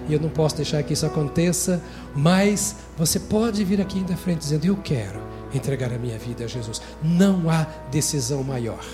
e 0.07 0.13
eu 0.13 0.19
não 0.19 0.30
posso 0.30 0.55
deixar 0.55 0.84
que 0.84 0.93
isso 0.93 1.03
aconteça, 1.03 1.82
mas 2.15 2.76
você 2.95 3.19
pode 3.19 3.63
vir 3.63 3.82
aqui 3.82 4.01
da 4.01 4.15
frente 4.15 4.41
dizendo: 4.41 4.65
Eu 4.65 4.78
quero 4.78 5.19
entregar 5.51 5.91
a 5.91 5.97
minha 5.97 6.15
vida 6.19 6.43
a 6.43 6.47
Jesus. 6.47 6.80
Não 7.03 7.49
há 7.49 7.65
decisão 7.89 8.43
maior. 8.43 8.86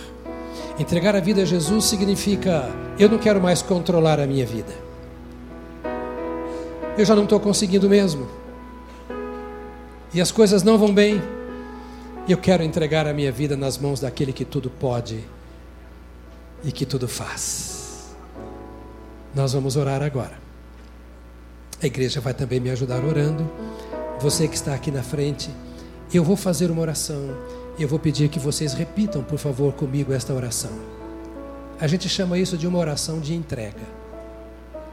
Entregar 0.79 1.17
a 1.17 1.19
vida 1.19 1.41
a 1.41 1.45
Jesus 1.45 1.83
significa: 1.83 2.73
Eu 2.97 3.09
não 3.09 3.17
quero 3.17 3.41
mais 3.41 3.61
controlar 3.61 4.17
a 4.17 4.25
minha 4.25 4.45
vida. 4.45 4.73
Eu 6.97 7.03
já 7.03 7.13
não 7.13 7.25
estou 7.25 7.41
conseguindo 7.41 7.89
mesmo. 7.89 8.25
E 10.13 10.21
as 10.21 10.31
coisas 10.31 10.63
não 10.63 10.77
vão 10.77 10.93
bem. 10.93 11.21
Eu 12.25 12.37
quero 12.37 12.63
entregar 12.63 13.05
a 13.05 13.13
minha 13.13 13.33
vida 13.33 13.57
nas 13.57 13.77
mãos 13.77 13.99
daquele 13.99 14.31
que 14.31 14.45
tudo 14.45 14.69
pode 14.69 15.21
e 16.63 16.71
que 16.71 16.85
tudo 16.85 17.07
faz. 17.07 18.13
Nós 19.33 19.53
vamos 19.53 19.75
orar 19.75 20.01
agora. 20.01 20.39
A 21.81 21.85
igreja 21.85 22.21
vai 22.21 22.33
também 22.33 22.59
me 22.59 22.69
ajudar 22.69 23.03
orando. 23.03 23.49
Você 24.19 24.47
que 24.47 24.55
está 24.55 24.73
aqui 24.73 24.91
na 24.91 25.01
frente, 25.01 25.49
eu 26.13 26.23
vou 26.23 26.35
fazer 26.35 26.69
uma 26.69 26.81
oração. 26.81 27.35
Eu 27.79 27.87
vou 27.87 27.97
pedir 27.97 28.29
que 28.29 28.37
vocês 28.37 28.73
repitam, 28.73 29.23
por 29.23 29.39
favor, 29.39 29.73
comigo 29.73 30.13
esta 30.13 30.33
oração. 30.33 30.71
A 31.79 31.87
gente 31.87 32.07
chama 32.07 32.37
isso 32.37 32.57
de 32.57 32.67
uma 32.67 32.77
oração 32.77 33.19
de 33.19 33.33
entrega. 33.33 34.01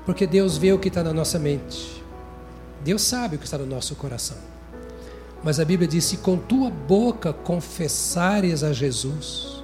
Porque 0.06 0.26
Deus 0.26 0.56
vê 0.56 0.72
o 0.72 0.78
que 0.78 0.88
está 0.88 1.02
na 1.02 1.12
nossa 1.12 1.38
mente. 1.38 2.02
Deus 2.82 3.02
sabe 3.02 3.36
o 3.36 3.38
que 3.38 3.44
está 3.44 3.58
no 3.58 3.66
nosso 3.66 3.94
coração. 3.94 4.38
Mas 5.42 5.60
a 5.60 5.64
Bíblia 5.64 5.86
diz: 5.86 6.04
se 6.04 6.16
com 6.18 6.38
tua 6.38 6.70
boca 6.70 7.32
confessares 7.32 8.64
a 8.64 8.72
Jesus, 8.72 9.57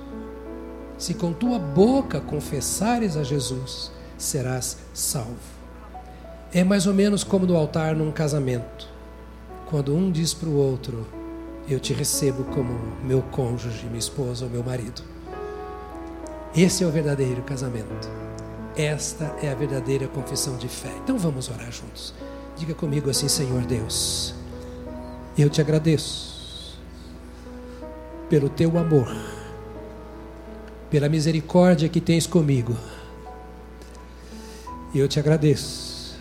se 1.04 1.12
com 1.12 1.34
tua 1.34 1.58
boca 1.58 2.18
confessares 2.18 3.14
a 3.14 3.22
Jesus, 3.22 3.92
serás 4.16 4.78
salvo. 4.94 5.36
É 6.50 6.64
mais 6.64 6.86
ou 6.86 6.94
menos 6.94 7.22
como 7.22 7.44
no 7.44 7.58
altar 7.58 7.94
num 7.94 8.10
casamento. 8.10 8.88
Quando 9.66 9.94
um 9.94 10.10
diz 10.10 10.32
para 10.32 10.48
o 10.48 10.56
outro: 10.56 11.06
Eu 11.68 11.78
te 11.78 11.92
recebo 11.92 12.44
como 12.44 12.72
meu 13.04 13.20
cônjuge, 13.20 13.84
minha 13.84 13.98
esposa 13.98 14.46
ou 14.46 14.50
meu 14.50 14.64
marido. 14.64 15.02
Esse 16.56 16.82
é 16.82 16.86
o 16.86 16.90
verdadeiro 16.90 17.42
casamento. 17.42 18.08
Esta 18.74 19.26
é 19.42 19.50
a 19.50 19.54
verdadeira 19.54 20.08
confissão 20.08 20.56
de 20.56 20.68
fé. 20.68 20.90
Então 21.02 21.18
vamos 21.18 21.50
orar 21.50 21.70
juntos. 21.70 22.14
Diga 22.56 22.72
comigo 22.72 23.10
assim: 23.10 23.28
Senhor 23.28 23.66
Deus, 23.66 24.34
eu 25.36 25.50
te 25.50 25.60
agradeço 25.60 26.78
pelo 28.30 28.48
teu 28.48 28.78
amor, 28.78 29.33
pela 30.94 31.08
misericórdia 31.08 31.88
que 31.88 32.00
tens 32.00 32.24
comigo. 32.24 32.76
Eu 34.94 35.08
te 35.08 35.18
agradeço 35.18 36.16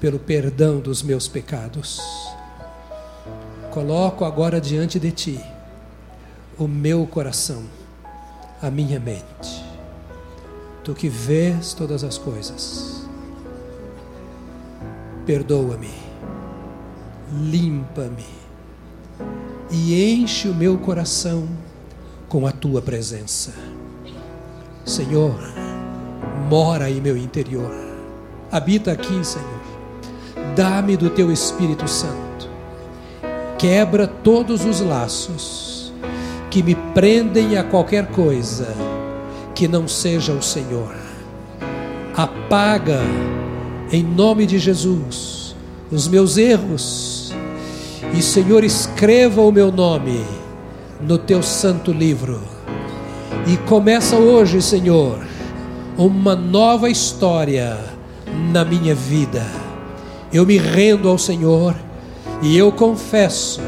pelo 0.00 0.18
perdão 0.18 0.80
dos 0.80 1.02
meus 1.02 1.28
pecados. 1.28 2.00
Coloco 3.70 4.24
agora 4.24 4.58
diante 4.58 4.98
de 4.98 5.12
ti 5.12 5.40
o 6.56 6.66
meu 6.66 7.06
coração, 7.06 7.62
a 8.62 8.70
minha 8.70 8.98
mente. 8.98 9.62
Tu 10.82 10.94
que 10.94 11.10
vês 11.10 11.74
todas 11.74 12.02
as 12.02 12.16
coisas, 12.16 13.06
perdoa-me, 15.26 15.92
limpa-me 17.34 18.24
e 19.70 20.14
enche 20.14 20.48
o 20.48 20.54
meu 20.54 20.78
coração 20.78 21.46
com 22.30 22.46
a 22.46 22.50
tua 22.50 22.80
presença. 22.80 23.52
Senhor, 24.90 25.38
mora 26.48 26.90
em 26.90 27.00
meu 27.00 27.16
interior, 27.16 27.72
habita 28.50 28.92
aqui, 28.92 29.24
Senhor 29.24 29.60
Dá-me 30.54 30.96
do 30.96 31.10
teu 31.10 31.30
Espírito 31.30 31.86
Santo. 31.88 32.48
Quebra 33.58 34.06
todos 34.06 34.64
os 34.64 34.80
laços 34.80 35.92
que 36.50 36.62
me 36.62 36.74
prendem 36.92 37.56
a 37.56 37.62
qualquer 37.62 38.08
coisa 38.08 38.66
que 39.54 39.68
não 39.68 39.86
seja 39.86 40.32
o 40.32 40.42
Senhor. 40.42 40.94
Apaga, 42.16 43.00
em 43.92 44.02
nome 44.02 44.44
de 44.44 44.58
Jesus, 44.58 45.54
os 45.90 46.08
meus 46.08 46.36
erros. 46.36 47.32
E, 48.16 48.20
Senhor, 48.20 48.64
escreva 48.64 49.40
o 49.40 49.52
meu 49.52 49.70
nome 49.70 50.24
no 51.00 51.16
teu 51.16 51.42
santo 51.42 51.92
livro. 51.92 52.40
E 53.46 53.56
começa 53.56 54.16
hoje, 54.16 54.60
Senhor, 54.60 55.18
uma 55.96 56.36
nova 56.36 56.90
história 56.90 57.78
na 58.52 58.64
minha 58.64 58.94
vida. 58.94 59.44
Eu 60.32 60.44
me 60.44 60.58
rendo 60.58 61.08
ao 61.08 61.18
Senhor 61.18 61.74
e 62.42 62.56
eu 62.56 62.70
confesso 62.70 63.60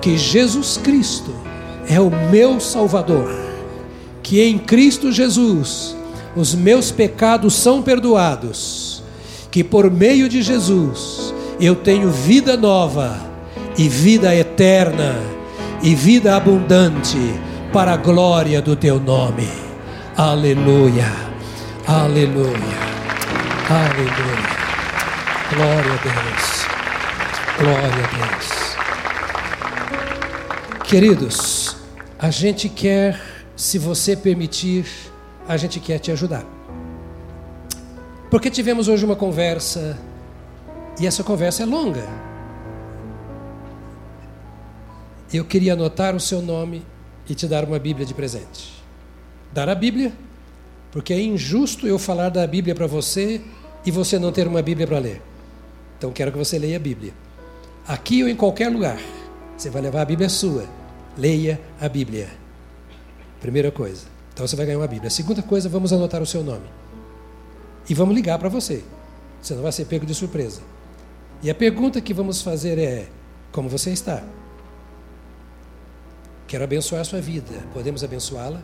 que 0.00 0.16
Jesus 0.16 0.76
Cristo 0.76 1.34
é 1.88 2.00
o 2.00 2.10
meu 2.30 2.60
Salvador, 2.60 3.34
que 4.22 4.42
em 4.42 4.58
Cristo 4.58 5.10
Jesus 5.10 5.96
os 6.36 6.54
meus 6.54 6.90
pecados 6.90 7.54
são 7.54 7.82
perdoados, 7.82 9.02
que 9.50 9.64
por 9.64 9.90
meio 9.90 10.28
de 10.28 10.42
Jesus 10.42 11.34
eu 11.58 11.74
tenho 11.74 12.10
vida 12.10 12.56
nova 12.56 13.18
e 13.76 13.88
vida 13.88 14.34
eterna 14.34 15.16
e 15.82 15.94
vida 15.94 16.36
abundante 16.36 17.18
para 17.74 17.94
a 17.94 17.96
glória 17.96 18.62
do 18.62 18.76
teu 18.76 19.00
nome. 19.00 19.48
Aleluia. 20.16 21.06
Aleluia. 21.84 22.78
Aleluia. 23.68 24.54
Glória 25.52 25.92
a 25.92 25.96
Deus. 26.04 26.66
Glória 27.58 27.88
a 27.88 28.28
Deus. 28.30 28.46
Queridos, 30.84 31.76
a 32.16 32.30
gente 32.30 32.68
quer, 32.68 33.20
se 33.56 33.76
você 33.76 34.16
permitir, 34.16 34.86
a 35.48 35.56
gente 35.56 35.80
quer 35.80 35.98
te 35.98 36.12
ajudar. 36.12 36.44
Porque 38.30 38.50
tivemos 38.50 38.86
hoje 38.86 39.04
uma 39.04 39.16
conversa, 39.16 39.98
e 41.00 41.08
essa 41.08 41.24
conversa 41.24 41.64
é 41.64 41.66
longa. 41.66 42.06
Eu 45.32 45.44
queria 45.44 45.72
anotar 45.72 46.14
o 46.14 46.20
seu 46.20 46.40
nome 46.40 46.93
e 47.28 47.34
te 47.34 47.46
dar 47.46 47.64
uma 47.64 47.78
Bíblia 47.78 48.06
de 48.06 48.14
presente. 48.14 48.82
Dar 49.52 49.68
a 49.68 49.74
Bíblia, 49.74 50.12
porque 50.90 51.12
é 51.12 51.20
injusto 51.20 51.86
eu 51.86 51.98
falar 51.98 52.28
da 52.28 52.46
Bíblia 52.46 52.74
para 52.74 52.86
você 52.86 53.40
e 53.84 53.90
você 53.90 54.18
não 54.18 54.32
ter 54.32 54.46
uma 54.46 54.62
Bíblia 54.62 54.86
para 54.86 54.98
ler. 54.98 55.22
Então 55.98 56.12
quero 56.12 56.32
que 56.32 56.38
você 56.38 56.58
leia 56.58 56.76
a 56.76 56.80
Bíblia. 56.80 57.12
aqui 57.86 58.22
ou 58.22 58.28
em 58.28 58.36
qualquer 58.36 58.68
lugar, 58.70 58.98
você 59.56 59.70
vai 59.70 59.82
levar 59.82 60.02
a 60.02 60.04
Bíblia 60.04 60.28
sua. 60.28 60.64
Leia 61.16 61.60
a 61.80 61.88
Bíblia. 61.88 62.28
Primeira 63.40 63.70
coisa. 63.70 64.06
Então 64.32 64.46
você 64.46 64.56
vai 64.56 64.66
ganhar 64.66 64.78
uma 64.78 64.86
Bíblia. 64.86 65.10
Segunda 65.10 65.42
coisa, 65.42 65.68
vamos 65.68 65.92
anotar 65.92 66.20
o 66.20 66.26
seu 66.26 66.42
nome. 66.42 66.66
E 67.88 67.94
vamos 67.94 68.14
ligar 68.14 68.38
para 68.38 68.48
você. 68.48 68.82
Você 69.40 69.54
não 69.54 69.62
vai 69.62 69.70
ser 69.70 69.84
pego 69.84 70.06
de 70.06 70.14
surpresa. 70.14 70.60
E 71.42 71.50
a 71.50 71.54
pergunta 71.54 72.00
que 72.00 72.14
vamos 72.14 72.42
fazer 72.42 72.78
é: 72.78 73.06
como 73.52 73.68
você 73.68 73.90
está? 73.90 74.22
Quero 76.54 76.62
abençoar 76.62 77.00
a 77.00 77.04
sua 77.04 77.20
vida. 77.20 77.50
Podemos 77.72 78.04
abençoá-la? 78.04 78.62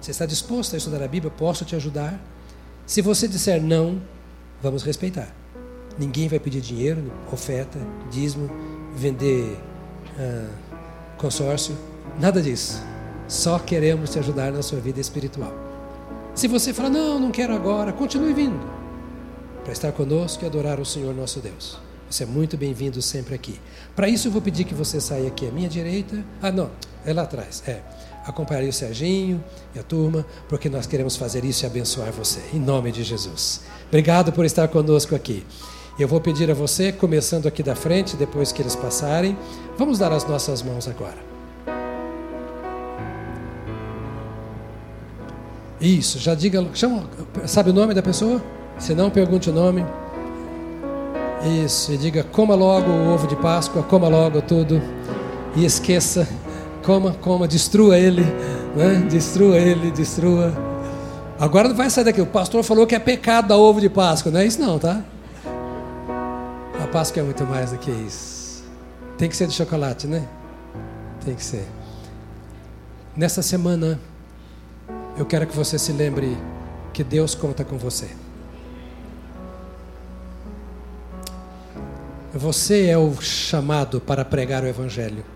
Você 0.00 0.12
está 0.12 0.24
disposto 0.24 0.74
a 0.74 0.76
estudar 0.76 1.02
a 1.02 1.08
Bíblia? 1.08 1.32
Posso 1.36 1.64
te 1.64 1.74
ajudar? 1.74 2.16
Se 2.86 3.02
você 3.02 3.26
disser 3.26 3.60
não, 3.60 4.00
vamos 4.62 4.84
respeitar. 4.84 5.34
Ninguém 5.98 6.28
vai 6.28 6.38
pedir 6.38 6.60
dinheiro, 6.60 7.12
oferta, 7.32 7.76
dízimo, 8.08 8.48
vender 8.94 9.58
ah, 10.16 10.48
consórcio, 11.18 11.76
nada 12.20 12.40
disso. 12.40 12.80
Só 13.26 13.58
queremos 13.58 14.10
te 14.10 14.20
ajudar 14.20 14.52
na 14.52 14.62
sua 14.62 14.78
vida 14.78 15.00
espiritual. 15.00 15.52
Se 16.36 16.46
você 16.46 16.72
falar, 16.72 16.90
não, 16.90 17.18
não 17.18 17.32
quero 17.32 17.52
agora, 17.52 17.92
continue 17.92 18.32
vindo 18.32 18.64
para 19.64 19.72
estar 19.72 19.90
conosco 19.90 20.44
e 20.44 20.46
adorar 20.46 20.78
o 20.78 20.86
Senhor 20.86 21.12
nosso 21.12 21.40
Deus. 21.40 21.80
Você 22.08 22.22
é 22.22 22.26
muito 22.26 22.56
bem-vindo 22.56 23.02
sempre 23.02 23.34
aqui. 23.34 23.58
Para 23.96 24.08
isso, 24.08 24.28
eu 24.28 24.32
vou 24.32 24.40
pedir 24.40 24.62
que 24.62 24.72
você 24.72 25.00
saia 25.00 25.26
aqui 25.26 25.48
à 25.48 25.50
minha 25.50 25.68
direita. 25.68 26.24
Ah, 26.40 26.52
não, 26.52 26.70
é 27.04 27.12
lá 27.12 27.22
atrás. 27.22 27.62
É. 27.66 27.80
Acompanhar 28.26 28.64
o 28.64 28.72
Serginho 28.72 29.42
e 29.74 29.78
a 29.78 29.82
turma, 29.82 30.24
porque 30.48 30.68
nós 30.68 30.86
queremos 30.86 31.16
fazer 31.16 31.44
isso 31.44 31.64
e 31.64 31.66
abençoar 31.66 32.10
você. 32.10 32.40
Em 32.54 32.58
nome 32.58 32.90
de 32.90 33.02
Jesus. 33.02 33.60
Obrigado 33.88 34.32
por 34.32 34.44
estar 34.44 34.66
conosco 34.68 35.14
aqui. 35.14 35.44
Eu 35.98 36.08
vou 36.08 36.20
pedir 36.20 36.50
a 36.50 36.54
você, 36.54 36.90
começando 36.90 37.46
aqui 37.46 37.62
da 37.62 37.76
frente, 37.76 38.16
depois 38.16 38.50
que 38.50 38.60
eles 38.60 38.74
passarem, 38.74 39.36
vamos 39.78 39.98
dar 39.98 40.10
as 40.10 40.26
nossas 40.26 40.62
mãos 40.62 40.88
agora. 40.88 41.18
Isso, 45.80 46.18
já 46.18 46.34
diga, 46.34 46.66
chama, 46.72 47.04
sabe 47.46 47.70
o 47.70 47.72
nome 47.72 47.92
da 47.92 48.02
pessoa? 48.02 48.42
Se 48.78 48.94
não, 48.94 49.10
pergunte 49.10 49.50
o 49.50 49.52
nome. 49.52 49.84
Isso, 51.62 51.92
e 51.92 51.98
diga: 51.98 52.24
coma 52.24 52.54
logo 52.54 52.90
o 52.90 53.12
ovo 53.12 53.26
de 53.26 53.36
Páscoa, 53.36 53.82
coma 53.82 54.08
logo 54.08 54.40
tudo, 54.40 54.80
e 55.54 55.64
esqueça, 55.64 56.26
coma, 56.84 57.12
coma, 57.12 57.48
destrua 57.48 57.98
ele, 57.98 58.22
né? 58.76 59.06
destrua 59.10 59.56
ele, 59.56 59.90
destrua. 59.90 60.52
Agora 61.38 61.68
não 61.68 61.74
vai 61.74 61.90
sair 61.90 62.04
daqui. 62.04 62.20
O 62.20 62.26
pastor 62.26 62.62
falou 62.62 62.86
que 62.86 62.94
é 62.94 62.98
pecado 62.98 63.48
dar 63.48 63.56
ovo 63.56 63.80
de 63.80 63.88
Páscoa, 63.88 64.30
não 64.30 64.40
é 64.40 64.46
isso, 64.46 64.60
não, 64.60 64.78
tá? 64.78 65.02
A 66.82 66.86
Páscoa 66.86 67.20
é 67.20 67.24
muito 67.24 67.44
mais 67.44 67.72
do 67.72 67.78
que 67.78 67.90
isso. 67.90 68.62
Tem 69.16 69.28
que 69.28 69.36
ser 69.36 69.46
de 69.46 69.54
chocolate, 69.54 70.06
né? 70.06 70.26
Tem 71.24 71.34
que 71.34 71.42
ser. 71.42 71.66
Nessa 73.16 73.42
semana, 73.42 73.98
eu 75.16 75.24
quero 75.24 75.46
que 75.46 75.56
você 75.56 75.78
se 75.78 75.92
lembre 75.92 76.36
que 76.92 77.02
Deus 77.02 77.34
conta 77.34 77.64
com 77.64 77.78
você. 77.78 78.08
Você 82.34 82.86
é 82.86 82.98
o 82.98 83.14
chamado 83.20 84.00
para 84.00 84.24
pregar 84.24 84.64
o 84.64 84.66
Evangelho 84.66 85.33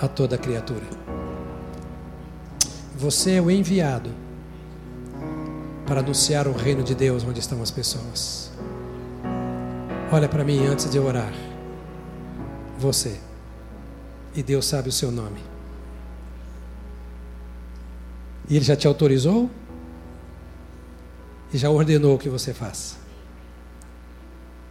a 0.00 0.08
toda 0.08 0.36
criatura. 0.36 0.86
Você 2.96 3.32
é 3.32 3.40
o 3.40 3.50
enviado 3.50 4.10
para 5.86 6.00
anunciar 6.00 6.48
o 6.48 6.52
reino 6.52 6.82
de 6.82 6.94
Deus 6.94 7.24
onde 7.24 7.40
estão 7.40 7.62
as 7.62 7.70
pessoas. 7.70 8.50
Olha 10.10 10.28
para 10.28 10.44
mim 10.44 10.66
antes 10.66 10.90
de 10.90 10.98
orar. 10.98 11.32
Você. 12.78 13.18
E 14.34 14.42
Deus 14.42 14.66
sabe 14.66 14.88
o 14.88 14.92
seu 14.92 15.10
nome. 15.10 15.40
E 18.48 18.56
Ele 18.56 18.64
já 18.64 18.76
te 18.76 18.86
autorizou? 18.86 19.50
E 21.52 21.58
já 21.58 21.70
ordenou 21.70 22.14
o 22.14 22.18
que 22.18 22.28
você 22.28 22.52
faça. 22.52 22.96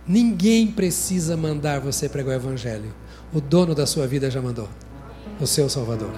Ninguém 0.07 0.67
precisa 0.67 1.36
mandar 1.36 1.80
você 1.80 2.07
pregar 2.07 2.34
o 2.34 2.39
Evangelho. 2.39 2.93
O 3.34 3.41
dono 3.41 3.73
da 3.73 3.86
sua 3.86 4.05
vida 4.05 4.30
já 4.30 4.41
mandou. 4.41 4.69
O 5.39 5.45
seu 5.45 5.67
Salvador. 5.69 6.13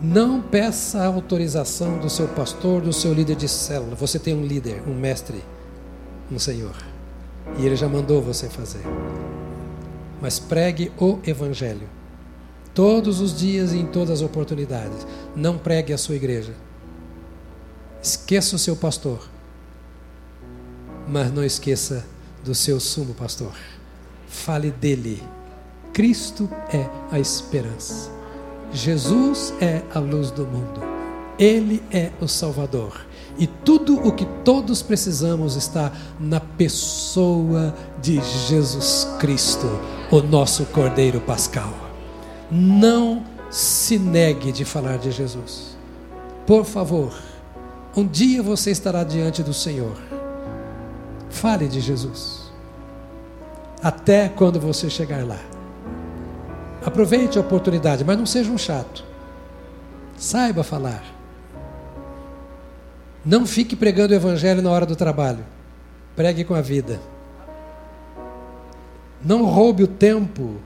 Não 0.00 0.42
peça 0.42 1.00
a 1.00 1.06
autorização 1.06 1.98
do 1.98 2.10
seu 2.10 2.28
pastor, 2.28 2.82
do 2.82 2.92
seu 2.92 3.14
líder 3.14 3.36
de 3.36 3.48
célula. 3.48 3.94
Você 3.94 4.18
tem 4.18 4.34
um 4.34 4.44
líder, 4.44 4.82
um 4.86 4.94
mestre 4.94 5.42
no 6.30 6.38
Senhor. 6.38 6.76
E 7.58 7.64
Ele 7.64 7.74
já 7.74 7.88
mandou 7.88 8.20
você 8.20 8.48
fazer. 8.48 8.82
Mas 10.20 10.38
pregue 10.38 10.92
o 10.98 11.18
Evangelho. 11.26 11.88
Todos 12.74 13.20
os 13.20 13.38
dias 13.38 13.72
e 13.72 13.78
em 13.78 13.86
todas 13.86 14.10
as 14.10 14.20
oportunidades. 14.20 15.06
Não 15.34 15.56
pregue 15.56 15.92
a 15.92 15.98
sua 15.98 16.16
igreja. 16.16 16.54
Esqueça 18.02 18.56
o 18.56 18.58
seu 18.58 18.76
pastor. 18.76 19.26
Mas 21.08 21.32
não 21.32 21.44
esqueça 21.44 22.04
do 22.44 22.54
seu 22.54 22.78
sumo 22.78 23.14
pastor. 23.14 23.54
Fale 24.26 24.70
dele. 24.70 25.22
Cristo 25.94 26.50
é 26.72 26.90
a 27.12 27.20
esperança. 27.20 28.10
Jesus 28.72 29.54
é 29.60 29.80
a 29.94 30.00
luz 30.00 30.32
do 30.32 30.44
mundo. 30.44 30.82
Ele 31.38 31.80
é 31.88 32.10
o 32.20 32.26
Salvador. 32.26 33.06
E 33.38 33.46
tudo 33.46 33.96
o 34.04 34.10
que 34.10 34.26
todos 34.44 34.82
precisamos 34.82 35.54
está 35.54 35.92
na 36.18 36.40
pessoa 36.40 37.72
de 38.02 38.20
Jesus 38.48 39.06
Cristo, 39.20 39.68
o 40.10 40.20
nosso 40.20 40.64
Cordeiro 40.66 41.20
Pascal. 41.20 41.72
Não 42.50 43.24
se 43.48 43.96
negue 43.96 44.50
de 44.50 44.64
falar 44.64 44.98
de 44.98 45.12
Jesus. 45.12 45.76
Por 46.44 46.64
favor, 46.64 47.14
um 47.96 48.04
dia 48.04 48.42
você 48.42 48.72
estará 48.72 49.04
diante 49.04 49.44
do 49.44 49.54
Senhor. 49.54 49.96
Fale 51.30 51.68
de 51.68 51.80
Jesus. 51.80 52.50
Até 53.80 54.28
quando 54.28 54.58
você 54.58 54.90
chegar 54.90 55.24
lá. 55.24 55.53
Aproveite 56.84 57.38
a 57.38 57.40
oportunidade, 57.40 58.04
mas 58.04 58.18
não 58.18 58.26
seja 58.26 58.50
um 58.50 58.58
chato. 58.58 59.04
Saiba 60.16 60.62
falar. 60.62 61.02
Não 63.24 63.46
fique 63.46 63.74
pregando 63.74 64.12
o 64.12 64.16
evangelho 64.16 64.60
na 64.60 64.70
hora 64.70 64.84
do 64.84 64.94
trabalho. 64.94 65.44
Pregue 66.14 66.44
com 66.44 66.54
a 66.54 66.60
vida. 66.60 67.00
Não 69.24 69.44
roube 69.46 69.82
o 69.82 69.88
tempo 69.88 70.56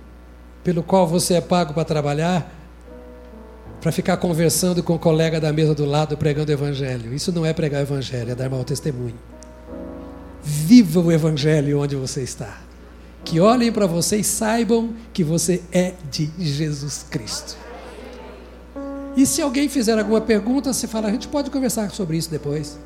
pelo 0.64 0.82
qual 0.82 1.06
você 1.06 1.34
é 1.34 1.40
pago 1.40 1.72
para 1.72 1.84
trabalhar 1.84 2.52
para 3.80 3.92
ficar 3.92 4.16
conversando 4.16 4.82
com 4.82 4.94
o 4.94 4.98
colega 4.98 5.40
da 5.40 5.52
mesa 5.52 5.74
do 5.74 5.84
lado 5.84 6.16
pregando 6.16 6.50
o 6.50 6.54
evangelho. 6.54 7.14
Isso 7.14 7.30
não 7.30 7.46
é 7.46 7.52
pregar 7.52 7.80
o 7.80 7.84
evangelho, 7.84 8.32
é 8.32 8.34
dar 8.34 8.50
mau 8.50 8.64
testemunho. 8.64 9.14
Viva 10.42 11.00
o 11.00 11.12
evangelho 11.12 11.80
onde 11.80 11.94
você 11.94 12.22
está. 12.22 12.58
Que 13.24 13.40
olhem 13.40 13.70
para 13.70 13.86
você 13.86 14.16
e 14.18 14.24
saibam 14.24 14.94
que 15.12 15.22
você 15.22 15.62
é 15.72 15.94
de 16.10 16.30
Jesus 16.38 17.04
Cristo. 17.10 17.56
E 19.16 19.26
se 19.26 19.42
alguém 19.42 19.68
fizer 19.68 19.98
alguma 19.98 20.20
pergunta, 20.20 20.72
você 20.72 20.86
fala, 20.86 21.08
a 21.08 21.10
gente 21.10 21.26
pode 21.28 21.50
conversar 21.50 21.90
sobre 21.90 22.16
isso 22.16 22.30
depois, 22.30 22.78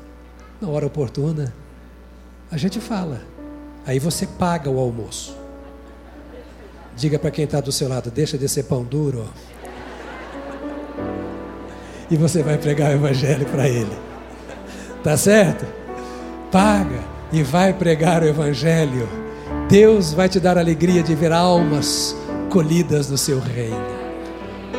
na 0.59 0.67
hora 0.67 0.87
oportuna. 0.87 1.53
A 2.51 2.57
gente 2.57 2.79
fala. 2.79 3.21
Aí 3.85 3.99
você 3.99 4.25
paga 4.25 4.69
o 4.69 4.79
almoço. 4.79 5.37
Diga 6.95 7.19
para 7.19 7.31
quem 7.31 7.45
está 7.45 7.59
do 7.59 7.71
seu 7.71 7.87
lado, 7.87 8.11
deixa 8.11 8.37
de 8.37 8.47
ser 8.47 8.63
pão 8.63 8.83
duro. 8.83 9.27
E 12.09 12.17
você 12.17 12.43
vai 12.43 12.57
pregar 12.57 12.91
o 12.91 12.93
evangelho 12.93 13.45
para 13.47 13.67
ele. 13.67 13.95
Tá 15.03 15.17
certo? 15.17 15.65
Paga 16.51 16.99
e 17.31 17.43
vai 17.43 17.73
pregar 17.73 18.21
o 18.23 18.27
evangelho. 18.27 19.07
Deus 19.73 20.13
vai 20.13 20.29
te 20.29 20.39
dar 20.39 20.55
alegria 20.55 21.01
de 21.01 21.15
ver 21.15 21.31
almas 21.31 22.15
colhidas 22.51 23.09
no 23.09 23.17
seu 23.17 23.39
reino. 23.39 23.75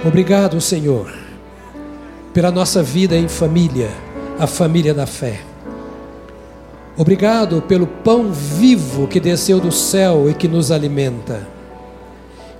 Obrigado, 0.06 0.60
Senhor 0.60 1.24
pela 2.34 2.50
nossa 2.50 2.82
vida 2.82 3.16
em 3.16 3.28
família, 3.28 3.88
a 4.40 4.46
família 4.48 4.92
da 4.92 5.06
fé. 5.06 5.40
Obrigado 6.96 7.62
pelo 7.62 7.86
pão 7.86 8.32
vivo 8.32 9.06
que 9.06 9.20
desceu 9.20 9.60
do 9.60 9.70
céu 9.70 10.28
e 10.28 10.34
que 10.34 10.48
nos 10.48 10.72
alimenta. 10.72 11.46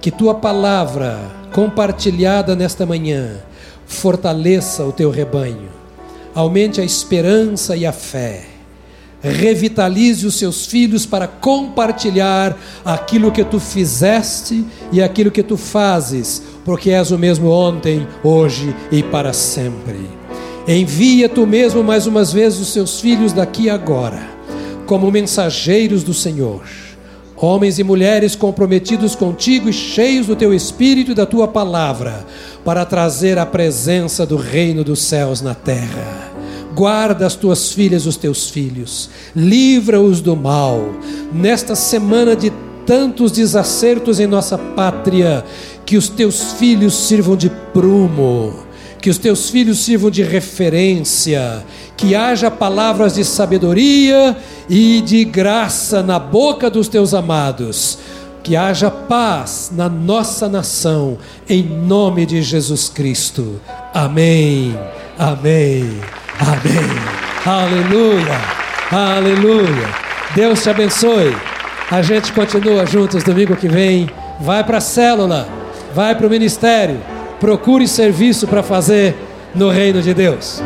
Que 0.00 0.12
tua 0.12 0.36
palavra, 0.36 1.18
compartilhada 1.52 2.54
nesta 2.54 2.86
manhã, 2.86 3.38
fortaleça 3.84 4.84
o 4.84 4.92
teu 4.92 5.10
rebanho, 5.10 5.68
aumente 6.32 6.80
a 6.80 6.84
esperança 6.84 7.76
e 7.76 7.84
a 7.84 7.92
fé, 7.92 8.44
revitalize 9.30 10.26
os 10.26 10.34
seus 10.34 10.66
filhos 10.66 11.06
para 11.06 11.26
compartilhar 11.26 12.56
aquilo 12.84 13.32
que 13.32 13.44
tu 13.44 13.58
fizeste 13.58 14.64
e 14.92 15.02
aquilo 15.02 15.30
que 15.30 15.42
tu 15.42 15.56
fazes 15.56 16.42
porque 16.64 16.90
és 16.90 17.10
o 17.10 17.18
mesmo 17.18 17.48
ontem, 17.50 18.06
hoje 18.22 18.74
e 18.90 19.02
para 19.02 19.32
sempre. 19.32 20.08
Envia 20.66 21.28
tu 21.28 21.46
mesmo 21.46 21.84
mais 21.84 22.06
umas 22.06 22.32
vezes 22.32 22.58
os 22.58 22.72
seus 22.72 23.00
filhos 23.00 23.32
daqui 23.32 23.68
agora, 23.68 24.26
como 24.86 25.10
mensageiros 25.10 26.02
do 26.02 26.14
Senhor, 26.14 26.62
homens 27.36 27.78
e 27.78 27.84
mulheres 27.84 28.34
comprometidos 28.34 29.14
contigo 29.14 29.68
e 29.68 29.72
cheios 29.72 30.26
do 30.26 30.34
teu 30.34 30.54
espírito 30.54 31.12
e 31.12 31.14
da 31.14 31.26
tua 31.26 31.46
palavra, 31.46 32.24
para 32.64 32.86
trazer 32.86 33.38
a 33.38 33.44
presença 33.44 34.24
do 34.24 34.36
reino 34.36 34.82
dos 34.82 35.02
céus 35.02 35.42
na 35.42 35.54
terra. 35.54 36.33
Guarda 36.74 37.26
as 37.26 37.36
tuas 37.36 37.72
filhas, 37.72 38.04
os 38.04 38.16
teus 38.16 38.50
filhos, 38.50 39.08
livra-os 39.34 40.20
do 40.20 40.34
mal. 40.34 40.80
Nesta 41.32 41.76
semana 41.76 42.34
de 42.34 42.52
tantos 42.84 43.32
desacertos 43.32 44.18
em 44.20 44.26
nossa 44.26 44.58
pátria, 44.58 45.44
que 45.86 45.96
os 45.96 46.08
teus 46.08 46.52
filhos 46.54 46.94
sirvam 46.94 47.36
de 47.36 47.50
prumo, 47.72 48.54
que 49.00 49.10
os 49.10 49.18
teus 49.18 49.50
filhos 49.50 49.78
sirvam 49.78 50.10
de 50.10 50.22
referência, 50.22 51.64
que 51.96 52.14
haja 52.14 52.50
palavras 52.50 53.14
de 53.14 53.24
sabedoria 53.24 54.36
e 54.68 55.00
de 55.02 55.24
graça 55.24 56.02
na 56.02 56.18
boca 56.18 56.68
dos 56.70 56.88
teus 56.88 57.14
amados, 57.14 57.98
que 58.42 58.56
haja 58.56 58.90
paz 58.90 59.70
na 59.74 59.88
nossa 59.88 60.48
nação, 60.48 61.18
em 61.48 61.62
nome 61.62 62.26
de 62.26 62.42
Jesus 62.42 62.88
Cristo. 62.88 63.60
Amém, 63.92 64.76
amém, 65.18 66.00
amém. 66.40 67.14
Aleluia, 67.46 68.40
aleluia. 68.90 69.88
Deus 70.34 70.62
te 70.62 70.70
abençoe. 70.70 71.36
A 71.90 72.02
gente 72.02 72.32
continua 72.32 72.86
juntos 72.86 73.22
domingo 73.22 73.54
que 73.56 73.68
vem. 73.68 74.08
Vai 74.40 74.64
para 74.64 74.78
a 74.78 74.80
célula, 74.80 75.46
vai 75.94 76.14
para 76.14 76.26
o 76.26 76.30
ministério, 76.30 77.00
procure 77.38 77.86
serviço 77.86 78.48
para 78.48 78.62
fazer 78.62 79.14
no 79.54 79.70
reino 79.70 80.02
de 80.02 80.12
Deus. 80.12 80.60